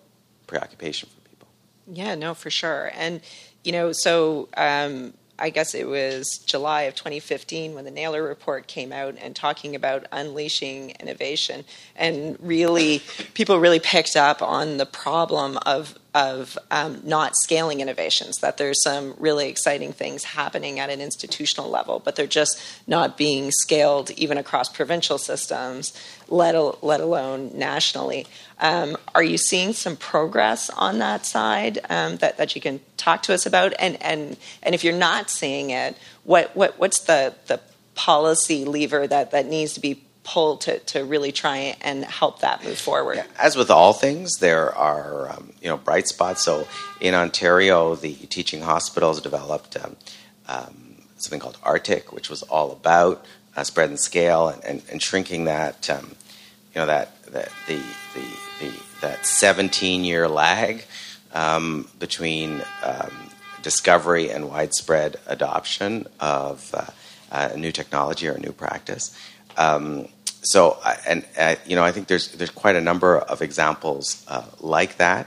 [0.46, 1.48] preoccupation for people.
[1.86, 2.90] Yeah, no, for sure.
[2.94, 3.20] And
[3.62, 8.66] you know, so um, I guess it was July of 2015 when the Naylor report
[8.66, 11.64] came out and talking about unleashing innovation,
[11.96, 13.02] and really
[13.34, 18.82] people really picked up on the problem of of um, not scaling innovations, that there's
[18.82, 24.12] some really exciting things happening at an institutional level, but they're just not being scaled
[24.12, 25.92] even across provincial systems,
[26.28, 26.54] let,
[26.84, 28.26] let alone nationally.
[28.60, 33.24] Um, are you seeing some progress on that side um, that, that you can talk
[33.24, 33.74] to us about?
[33.80, 37.60] And, and, and if you're not seeing it, what, what, what's the, the
[37.96, 42.64] policy lever that, that needs to be pull to, to really try and help that
[42.64, 43.16] move forward.
[43.16, 43.26] Yeah.
[43.38, 46.42] As with all things, there are um, you know bright spots.
[46.42, 46.66] So
[47.00, 49.96] in Ontario, the teaching hospitals developed um,
[50.48, 53.24] um, something called ARTIC, which was all about
[53.56, 56.16] uh, spread and scale and, and, and shrinking that um,
[56.74, 57.80] you know that, that the,
[58.14, 58.26] the,
[58.60, 60.84] the that 17 year lag
[61.32, 63.30] um, between um,
[63.62, 66.86] discovery and widespread adoption of uh,
[67.30, 69.16] a new technology or a new practice.
[69.56, 70.08] Um,
[70.44, 74.44] so, and uh, you know, I think there's there's quite a number of examples uh,
[74.60, 75.26] like that.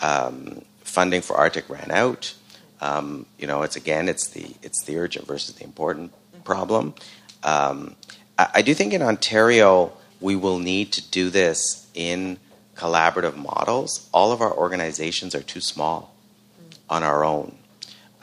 [0.00, 2.34] Um, funding for ARTIC ran out.
[2.80, 6.12] Um, you know, it's again, it's the it's the urgent versus the important
[6.44, 6.94] problem.
[7.42, 7.96] Um,
[8.38, 12.38] I, I, do think in Ontario we will need to do this in
[12.76, 14.08] collaborative models.
[14.12, 16.14] All of our organizations are too small
[16.88, 17.56] on our own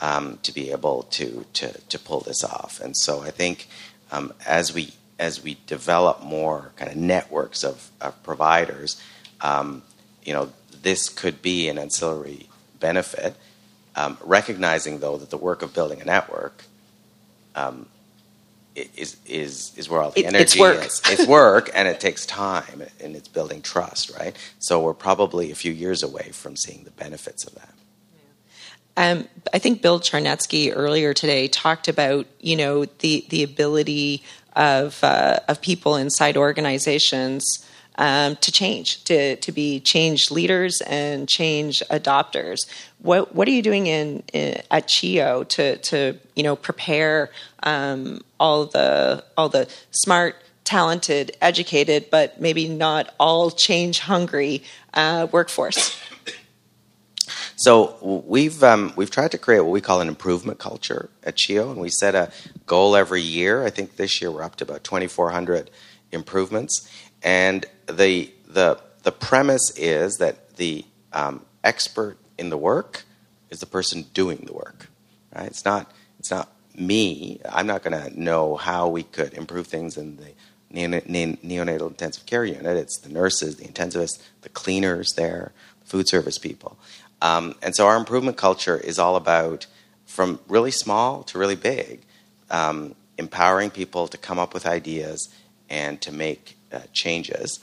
[0.00, 3.68] um, to be able to, to to pull this off, and so I think
[4.12, 9.00] um, as we as we develop more kind of networks of, of providers,
[9.40, 9.82] um,
[10.24, 10.52] you know,
[10.82, 12.48] this could be an ancillary
[12.80, 13.34] benefit.
[13.94, 16.64] Um, recognizing though that the work of building a network
[17.54, 17.86] um,
[18.74, 20.84] is is is where all the it, energy it's work.
[20.84, 21.02] is.
[21.10, 24.36] It's work, and it takes time, and it's building trust, right?
[24.58, 27.72] So we're probably a few years away from seeing the benefits of that.
[28.98, 34.22] Um, I think Bill Charnetski earlier today talked about you know the the ability
[34.56, 37.44] of, uh, of people inside organizations
[37.98, 42.66] um, to change, to, to be change leaders and change adopters.
[42.98, 47.30] What, what are you doing in, in at CHEO to, to you know, prepare
[47.62, 54.62] um, all, the, all the smart, talented, educated, but maybe not all change hungry
[54.94, 55.96] uh, workforce?
[57.56, 57.96] So
[58.26, 61.80] we've um, we've tried to create what we call an improvement culture at CHEO, and
[61.80, 62.30] we set a
[62.66, 63.64] goal every year.
[63.64, 65.70] I think this year we're up to about 2,400
[66.12, 66.90] improvements,
[67.22, 70.84] and the the the premise is that the
[71.14, 73.04] um, expert in the work
[73.48, 74.88] is the person doing the work.
[75.34, 75.46] Right?
[75.46, 77.40] It's not it's not me.
[77.50, 80.32] I'm not going to know how we could improve things in the
[80.74, 82.76] neonatal intensive care unit.
[82.76, 85.52] It's the nurses, the intensivists, the cleaners there,
[85.84, 86.76] food service people.
[87.22, 89.66] Um, and so our improvement culture is all about
[90.04, 92.02] from really small to really big,
[92.50, 95.28] um, empowering people to come up with ideas
[95.68, 97.58] and to make uh, changes.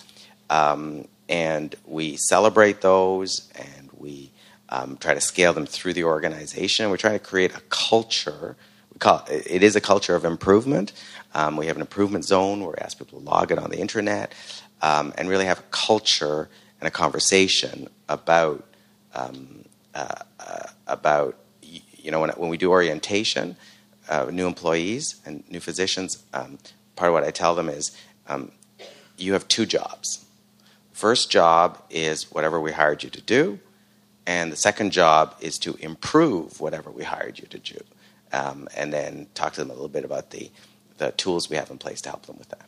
[0.49, 4.31] Um, and we celebrate those and we
[4.69, 6.89] um, try to scale them through the organization.
[6.89, 8.55] We're trying to create a culture.
[8.91, 10.91] We call it, it is a culture of improvement.
[11.33, 13.79] Um, we have an improvement zone where we ask people to log it on the
[13.79, 14.33] internet
[14.81, 16.49] um, and really have a culture
[16.79, 18.65] and a conversation about
[19.13, 23.55] um, uh, uh, about you know when, when we do orientation,
[24.09, 26.23] uh, new employees and new physicians.
[26.33, 26.57] Um,
[26.95, 27.95] part of what I tell them is
[28.27, 28.51] um,
[29.17, 30.25] you have two jobs.
[30.91, 33.59] First job is whatever we hired you to do,
[34.25, 37.79] and the second job is to improve whatever we hired you to do.
[38.31, 40.51] Um, and then talk to them a little bit about the
[40.97, 42.65] the tools we have in place to help them with that.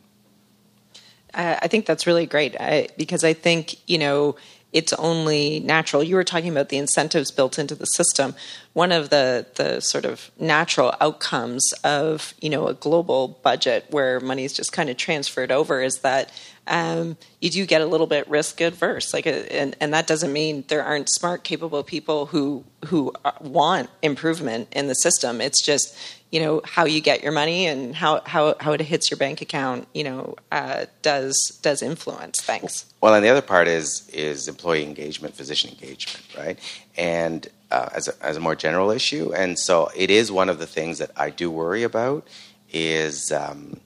[1.36, 4.36] I think that's really great I, because I think you know
[4.76, 6.02] it's only natural.
[6.02, 8.34] You were talking about the incentives built into the system.
[8.74, 14.20] One of the the sort of natural outcomes of you know a global budget where
[14.20, 16.30] money is just kind of transferred over is that
[16.66, 19.14] um, you do get a little bit risk adverse.
[19.14, 23.88] Like, and, and that doesn't mean there aren't smart, capable people who who uh, want
[24.02, 25.40] improvement in the system.
[25.40, 25.96] It's just
[26.30, 29.40] you know how you get your money and how how, how it hits your bank
[29.40, 32.40] account you know uh, does does influence.
[32.40, 36.58] Things well and the other part is is employee engagement physician engagement right?
[36.96, 40.58] And uh, as, a, as a more general issue and so it is one of
[40.58, 42.26] the things that i do worry about
[42.72, 43.80] is um,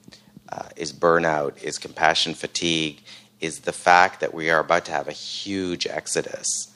[0.49, 3.01] uh, is burnout is compassion fatigue
[3.39, 6.71] is the fact that we are about to have a huge exodus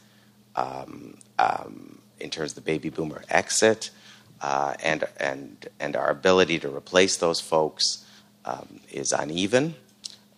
[0.55, 3.91] um, um, in terms of the baby boomer exit
[4.41, 8.05] uh, and and and our ability to replace those folks
[8.45, 9.75] um, is uneven,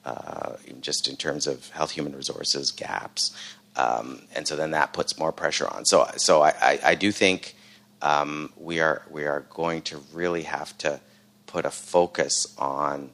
[0.05, 3.35] uh, just in terms of health human resources gaps,
[3.75, 5.85] um, and so then that puts more pressure on.
[5.85, 7.55] So so I, I, I do think
[8.01, 10.99] um, we are we are going to really have to
[11.47, 13.09] put a focus on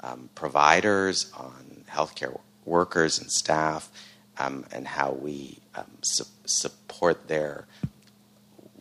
[0.00, 3.90] um, providers, on healthcare workers and staff,
[4.38, 7.66] um, and how we um, su- support their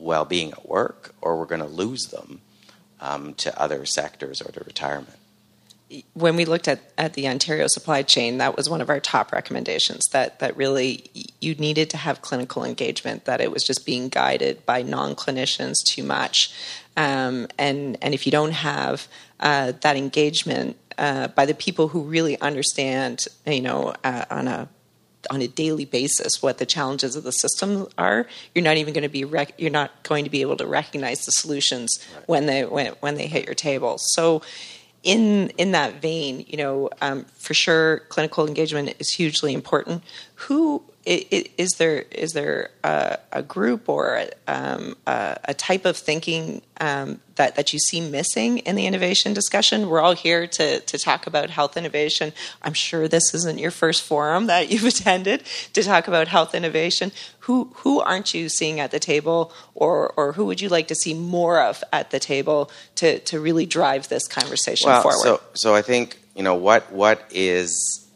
[0.05, 2.41] well-being at work, or we're going to lose them
[3.01, 5.17] um, to other sectors or to retirement.
[6.13, 9.31] When we looked at, at the Ontario supply chain, that was one of our top
[9.31, 10.07] recommendations.
[10.11, 13.25] That that really you needed to have clinical engagement.
[13.25, 16.51] That it was just being guided by non-clinicians too much,
[16.97, 19.07] um, and and if you don't have
[19.39, 24.67] uh, that engagement uh, by the people who really understand, you know, uh, on a
[25.29, 29.03] on a daily basis what the challenges of the system are, you're not even going
[29.03, 32.27] to be rec- you're not going to be able to recognize the solutions right.
[32.29, 33.97] when they when, when they hit your table.
[33.97, 34.41] So,
[35.03, 40.03] in in that vein, you know, um, for sure, clinical engagement is hugely important.
[40.35, 46.63] Who is there is there a, a group or um, a, a, type of thinking
[46.79, 49.87] um, that that you see missing in the innovation discussion?
[49.87, 52.33] We're all here to to talk about health innovation.
[52.63, 57.11] I'm sure this isn't your first forum that you've attended to talk about health innovation.
[57.41, 60.95] Who who aren't you seeing at the table, or or who would you like to
[60.95, 65.21] see more of at the table to to really drive this conversation well, forward?
[65.21, 68.07] So so I think you know what what is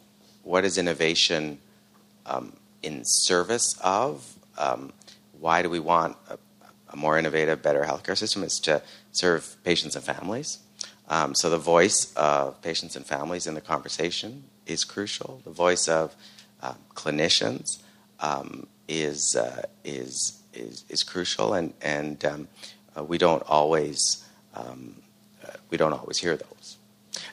[0.42, 1.60] what is innovation.
[2.26, 2.54] Um,
[2.84, 4.36] in service of.
[4.58, 4.94] Um,
[5.40, 6.38] why do we want a,
[6.90, 8.44] a, more innovative, better healthcare system?
[8.44, 8.82] Is to
[9.12, 10.60] serve patients and families.
[11.08, 15.42] Um, so the voice of patients and families in the conversation is crucial.
[15.44, 16.16] The voice of
[16.62, 17.80] uh, clinicians
[18.20, 22.48] um, is, uh, is, is is crucial, and and um,
[22.98, 24.26] uh, we don't always
[24.56, 24.96] um,
[25.46, 26.78] uh, we don't always hear those.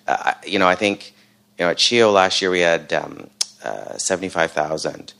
[0.06, 1.14] Uh, you know, I think
[1.58, 3.28] you know at CHEO last year we had um,
[3.64, 5.14] uh, seventy five thousand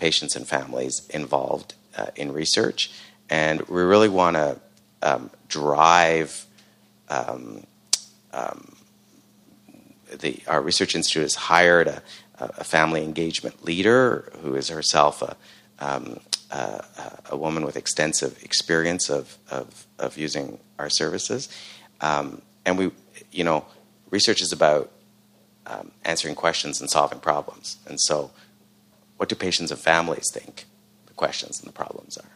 [0.00, 2.90] patients and families involved uh, in research.
[3.28, 4.60] And we really want to
[5.02, 6.46] um, drive
[7.08, 7.64] um,
[8.32, 8.76] um,
[10.18, 12.02] the, our research institute has hired a,
[12.38, 15.36] a, family engagement leader who is herself a,
[15.78, 16.20] um,
[16.50, 16.84] a,
[17.30, 21.48] a woman with extensive experience of, of, of using our services.
[22.00, 22.90] Um, and we,
[23.30, 23.64] you know,
[24.10, 24.90] research is about
[25.66, 27.76] um, answering questions and solving problems.
[27.86, 28.30] And so
[29.20, 30.64] what do patients and families think
[31.04, 32.30] the questions and the problems are?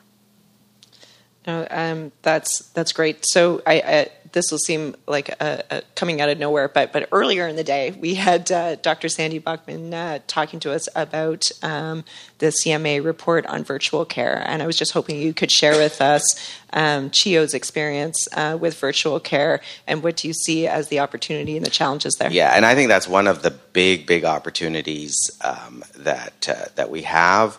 [1.47, 3.25] No, um, that's that's great.
[3.25, 7.09] So I, I, this will seem like a, a coming out of nowhere, but but
[7.13, 9.09] earlier in the day we had uh, Dr.
[9.09, 12.05] Sandy Buchman uh, talking to us about um,
[12.39, 16.03] the CMA report on virtual care, and I was just hoping you could share with
[16.03, 16.25] us
[16.73, 21.57] um, CHEO's experience uh, with virtual care and what do you see as the opportunity
[21.57, 22.31] and the challenges there.
[22.31, 26.91] Yeah, and I think that's one of the big big opportunities um, that uh, that
[26.91, 27.59] we have.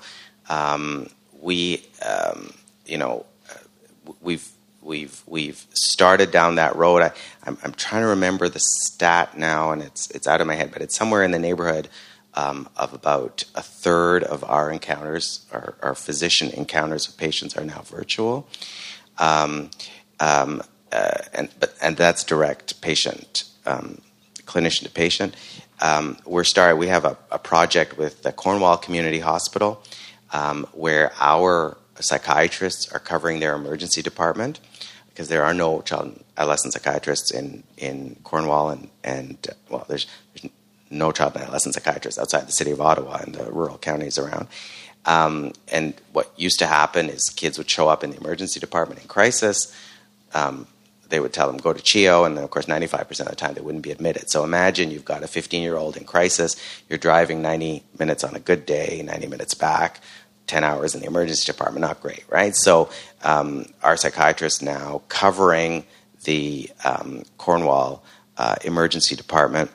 [0.49, 1.07] Um,
[1.39, 2.53] we um,
[2.85, 3.25] you know
[4.21, 4.47] we've
[4.85, 7.01] we've we've started down that road.
[7.01, 7.11] I,
[7.43, 10.71] I'm, I'm trying to remember the stat now, and it's it's out of my head,
[10.71, 11.89] but it's somewhere in the neighborhood
[12.35, 17.63] um, of about a third of our encounters, our, our, physician encounters with patients, are
[17.63, 18.47] now virtual,
[19.17, 19.71] um,
[20.19, 23.99] um, uh, and but and that's direct patient, um,
[24.43, 25.35] clinician to patient.
[25.81, 26.77] Um, we're starting.
[26.77, 29.83] We have a, a, project with the Cornwall Community Hospital
[30.31, 34.59] um, where our psychiatrists are covering their emergency department
[35.15, 40.07] because there are no child and adolescent psychiatrists in, in Cornwall and, and well, there's,
[40.33, 40.51] there's
[40.89, 44.49] no child and adolescent psychiatrists outside the city of Ottawa and the rural counties around.
[45.05, 49.01] Um, and what used to happen is kids would show up in the emergency department
[49.01, 49.73] in crisis.
[50.33, 50.67] Um,
[51.07, 53.53] they would tell them go to CHEO, and then of course 95% of the time
[53.53, 54.29] they wouldn't be admitted.
[54.29, 56.57] So imagine you've got a 15 year old in crisis.
[56.89, 60.01] You're driving 90 minutes on a good day, 90 minutes back
[60.47, 62.55] 10 hours in the emergency department, not great, right?
[62.55, 62.89] So
[63.25, 65.83] um, our psychiatrists now covering
[66.23, 68.03] the um, Cornwall
[68.37, 69.71] uh, emergency department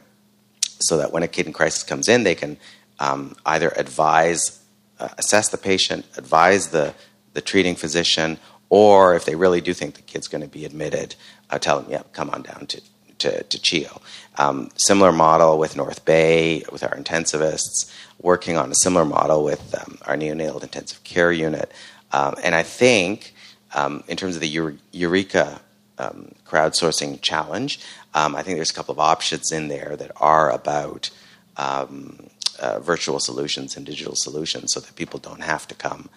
[0.81, 2.57] so that when a kid in crisis comes in, they can
[3.01, 4.61] um, either advise,
[4.99, 6.95] uh, assess the patient, advise the,
[7.35, 8.39] the treating physician,
[8.71, 11.17] or if they really do think the kid's going to be admitted,
[11.51, 12.81] uh, tell them, yeah, come on down to,
[13.19, 14.01] to, to CHEO.
[14.39, 19.75] Um, similar model with North Bay, with our intensivists working on a similar model with
[19.75, 21.73] um, our neonatal intensive care unit.
[22.13, 23.35] Um, and I think,
[23.75, 25.61] um, in terms of the Eureka
[25.99, 27.81] um, crowdsourcing challenge,
[28.15, 31.11] um, I think there's a couple of options in there that are about
[31.57, 32.29] um,
[32.59, 36.09] uh, virtual solutions and digital solutions, so that people don't have to come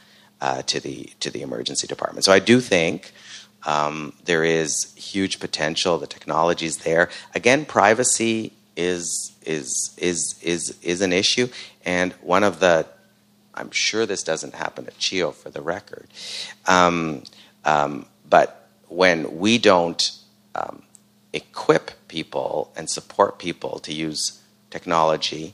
[0.42, 2.26] uh, to the to the emergency department.
[2.26, 3.14] So I do think.
[4.26, 5.98] there is huge potential.
[5.98, 7.10] The technology is there.
[7.34, 11.48] Again, privacy is is is is is an issue.
[11.86, 12.88] And one of the
[13.56, 16.08] I'm sure this doesn't happen at CHEO for the record,
[17.66, 20.12] um, but when we don't
[20.56, 20.84] um,
[21.34, 25.54] equip people and support people to use technology,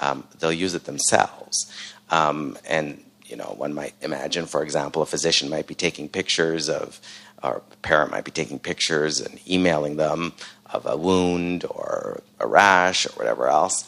[0.00, 1.72] um, they'll use it themselves.
[2.10, 6.68] Um, and you know, one might imagine, for example, a physician might be taking pictures
[6.68, 7.00] of,
[7.42, 10.32] or a parent might be taking pictures and emailing them
[10.66, 13.86] of a wound or a rash or whatever else.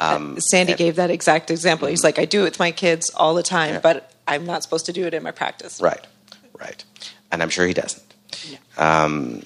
[0.00, 1.88] Um, Sandy and, gave that exact example.
[1.88, 3.80] He's like, I do it with my kids all the time, yeah.
[3.80, 5.80] but I'm not supposed to do it in my practice.
[5.80, 6.04] Right,
[6.58, 6.84] right.
[7.34, 8.14] And I'm sure he doesn't.
[8.48, 8.58] Yeah.
[8.78, 9.42] Um,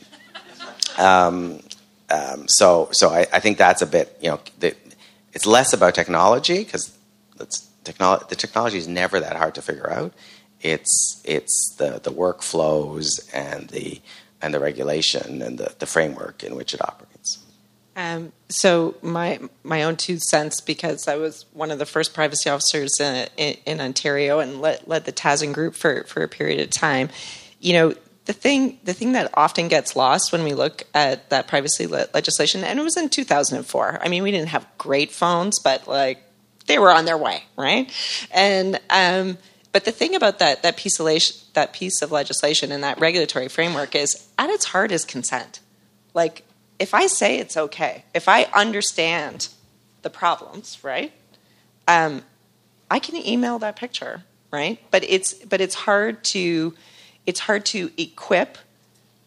[0.98, 1.60] um,
[2.10, 4.76] um, so, so I, I, think that's a bit, you know, the,
[5.32, 6.94] it's less about technology because
[7.38, 10.12] technolo- the technology is never that hard to figure out.
[10.60, 14.02] It's it's the, the workflows and the
[14.42, 17.38] and the regulation and the, the framework in which it operates.
[17.98, 22.48] Um, so my my own two cents, because I was one of the first privacy
[22.48, 26.60] officers in, in, in Ontario and led, led the TASN group for, for a period
[26.60, 27.08] of time.
[27.60, 27.94] You know,
[28.26, 32.08] the thing the thing that often gets lost when we look at that privacy le-
[32.12, 34.00] legislation, and it was in 2004.
[34.02, 36.22] I mean, we didn't have great phones, but like
[36.66, 37.90] they were on their way, right?
[38.30, 39.38] And um,
[39.72, 41.06] but the thing about that that piece of
[41.54, 45.60] that piece of legislation and that regulatory framework is, at its heart, is consent.
[46.14, 46.44] Like,
[46.78, 49.48] if I say it's okay, if I understand
[50.02, 51.12] the problems, right?
[51.86, 52.22] Um,
[52.90, 54.78] I can email that picture, right?
[54.90, 56.74] But it's but it's hard to
[57.28, 58.56] it's hard to equip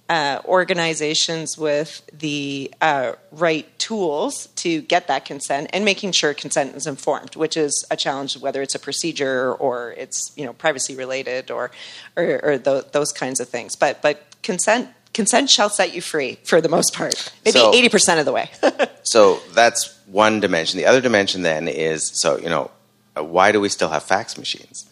[0.10, 6.76] uh, organizations with the uh, right tools to get that consent and making sure consent
[6.76, 10.96] is informed, which is a challenge whether it's a procedure or it's you know privacy
[10.96, 11.70] related or
[12.18, 13.76] or, or th- those kinds of things.
[13.76, 17.92] But but consent consent shall set you free for the most part, maybe eighty so,
[17.92, 18.50] percent of the way.
[19.04, 20.78] so that's one dimension.
[20.80, 22.72] The other dimension then is so you know
[23.16, 24.91] why do we still have fax machines?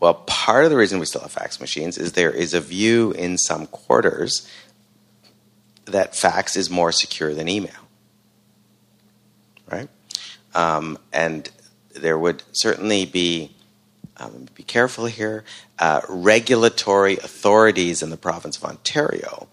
[0.00, 3.12] Well, part of the reason we still have fax machines is there is a view
[3.12, 4.48] in some quarters
[5.86, 7.72] that fax is more secure than email.
[9.70, 9.88] Right?
[10.54, 11.50] Um, and
[11.94, 13.50] there would certainly be,
[14.18, 15.44] um, be careful here,
[15.78, 19.48] uh, regulatory authorities in the province of Ontario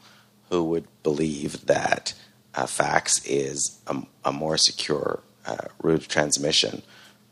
[0.50, 2.14] who would believe that
[2.54, 6.82] uh, fax is a, a more secure uh, route of transmission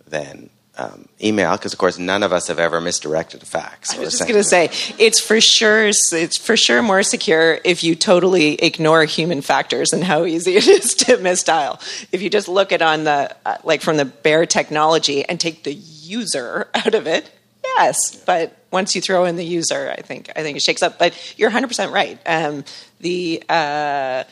[0.07, 3.95] than um, email because, of course, none of us have ever misdirected a fax.
[3.95, 7.83] I was just going to say it's for sure it's for sure more secure if
[7.83, 11.79] you totally ignore human factors and how easy it is to misdial.
[12.11, 15.63] If you just look at on the uh, like from the bare technology and take
[15.63, 17.29] the user out of it,
[17.63, 18.15] yes.
[18.25, 20.97] But once you throw in the user, I think I think it shakes up.
[20.97, 22.19] But you're 100 percent right.
[22.25, 22.63] Um,
[22.99, 24.23] the uh,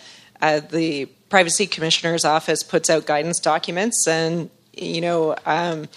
[0.41, 5.35] uh, the privacy commissioner's office puts out guidance documents and you know.
[5.45, 5.87] Um,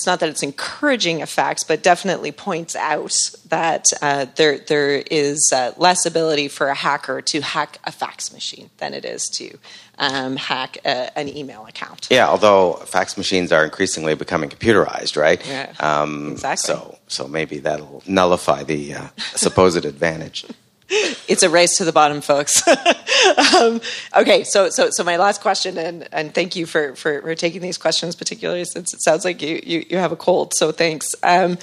[0.00, 3.14] it's not that it's encouraging effects, but definitely points out
[3.50, 8.32] that uh, there there is uh, less ability for a hacker to hack a fax
[8.32, 9.58] machine than it is to
[9.98, 12.08] um, hack a, an email account.
[12.10, 15.46] Yeah, although fax machines are increasingly becoming computerized, right?
[15.46, 16.74] Yeah, um, exactly.
[16.74, 20.46] So so maybe that'll nullify the uh, supposed advantage.
[20.90, 22.66] It's a race to the bottom, folks.
[23.56, 23.80] um,
[24.16, 27.60] okay, so so so my last question, and and thank you for, for, for taking
[27.60, 30.54] these questions, particularly since it sounds like you you, you have a cold.
[30.54, 31.14] So thanks.
[31.22, 31.58] Um,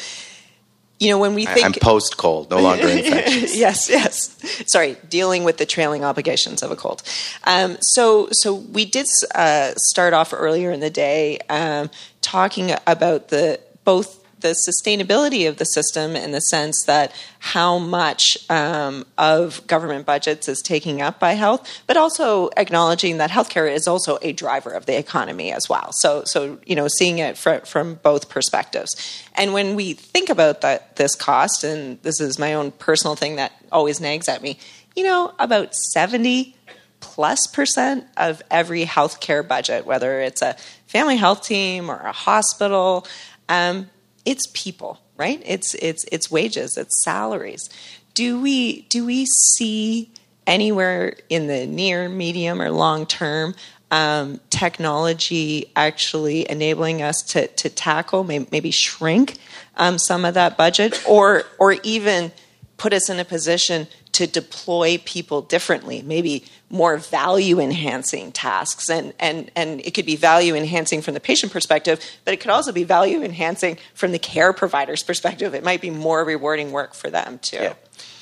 [1.00, 3.56] you know when we think I'm post cold, no longer infectious.
[3.58, 4.36] yes, yes.
[4.68, 7.04] Sorry, dealing with the trailing obligations of a cold.
[7.44, 9.06] Um, so so we did
[9.36, 11.92] uh, start off earlier in the day um,
[12.22, 18.38] talking about the both the sustainability of the system in the sense that how much
[18.50, 23.88] um, of government budgets is taking up by health, but also acknowledging that healthcare is
[23.88, 25.92] also a driver of the economy as well.
[25.92, 28.96] So, so you know, seeing it fr- from both perspectives.
[29.36, 33.38] And when we think about that, this cost, and this is my own personal thing
[33.38, 34.60] that always nags at me,
[34.96, 36.56] you know, about seventy
[37.00, 40.56] plus percent of every healthcare budget, whether it's a
[40.88, 43.08] family health team or a hospital.
[43.50, 43.90] Um,
[44.28, 45.42] it's people, right?
[45.46, 47.70] It's it's it's wages, it's salaries.
[48.14, 50.12] Do we do we see
[50.46, 53.56] anywhere in the near, medium, or long term
[53.90, 59.38] um, technology actually enabling us to to tackle maybe, maybe shrink
[59.78, 62.34] um, some of that budget, or or even
[62.76, 63.88] put us in a position
[64.18, 68.90] to deploy people differently, maybe more value enhancing tasks.
[68.90, 72.50] And, and, and it could be value enhancing from the patient perspective, but it could
[72.50, 75.54] also be value enhancing from the care provider's perspective.
[75.54, 77.58] It might be more rewarding work for them too.
[77.62, 77.74] Yeah.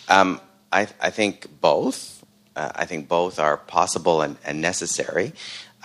[0.09, 2.23] Um, I, I think both.
[2.57, 5.31] Uh, I think both are possible and, and necessary.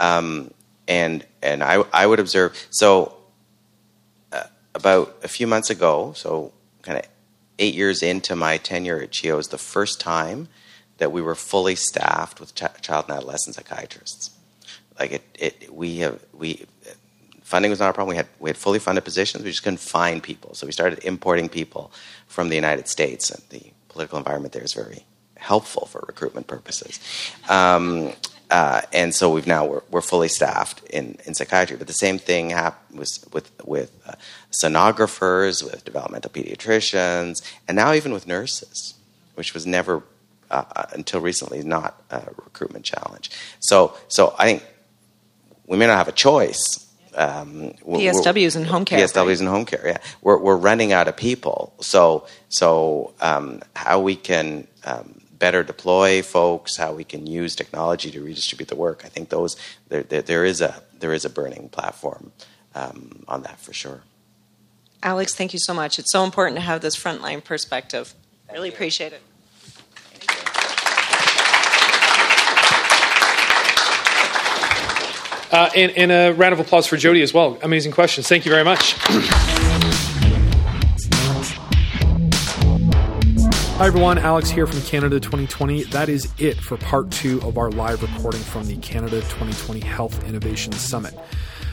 [0.01, 0.51] Um,
[0.89, 3.17] and and I, I would observe so
[4.33, 7.05] uh, about a few months ago, so kind of
[7.61, 10.49] eight years into my tenure at CHEO, is the first time
[10.99, 14.31] that we were fully staffed with ch- child and adolescent psychiatrists.
[14.99, 16.67] Like it, it, we have we
[17.43, 18.11] funding was not a problem.
[18.11, 19.45] We had we had fully funded positions.
[19.45, 21.93] We just couldn't find people, so we started importing people
[22.27, 23.31] from the United States.
[23.31, 25.05] And the political environment there is very
[25.37, 27.01] helpful for recruitment purposes.
[27.49, 28.13] Um,
[28.51, 31.77] uh, and so we've now we're, we're, fully staffed in, in psychiatry.
[31.77, 34.15] But the same thing happened with with, with uh,
[34.51, 38.95] sonographers, with developmental pediatricians, and now even with nurses,
[39.37, 40.03] which was never
[40.51, 43.31] uh, uh until recently not a recruitment challenge.
[43.61, 44.65] So so I think
[45.67, 46.87] we may not have a choice.
[47.15, 48.99] Um, PSWs and home care.
[48.99, 49.41] PSWs right?
[49.41, 49.83] and home care.
[49.85, 51.73] Yeah, we're we're running out of people.
[51.81, 58.13] So so um, how we can um, better deploy folks, how we can use technology
[58.13, 59.03] to redistribute the work.
[59.05, 59.57] I think those
[59.89, 62.31] there, there, there is a there is a burning platform
[62.77, 64.03] um, on that for sure.
[65.03, 65.99] Alex, thank you so much.
[65.99, 68.15] It's so important to have this frontline perspective.
[68.47, 68.75] Thank really you.
[68.75, 69.23] appreciate it.
[75.53, 77.59] Uh, and, and, a round of applause for Jodi as well.
[77.63, 78.29] Amazing questions.
[78.29, 78.95] Thank you very much.
[83.81, 84.19] Hi, everyone.
[84.19, 85.85] Alex here from Canada 2020.
[85.85, 90.23] That is it for part two of our live recording from the Canada 2020 Health
[90.25, 91.15] Innovation Summit.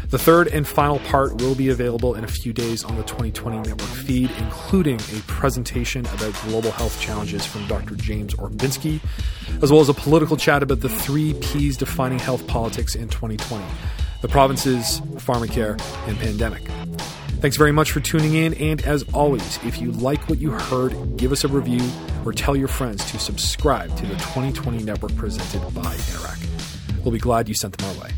[0.09, 3.57] The third and final part will be available in a few days on the 2020
[3.57, 7.95] Network feed, including a presentation about global health challenges from Dr.
[7.95, 9.01] James Orbinski,
[9.61, 13.65] as well as a political chat about the three P's defining health politics in 2020
[14.21, 16.63] the provinces, pharmacare, and pandemic.
[17.39, 18.55] Thanks very much for tuning in.
[18.55, 21.87] And as always, if you like what you heard, give us a review
[22.25, 26.47] or tell your friends to subscribe to the 2020 network presented by Interact.
[27.03, 28.11] We'll be glad you sent them our way.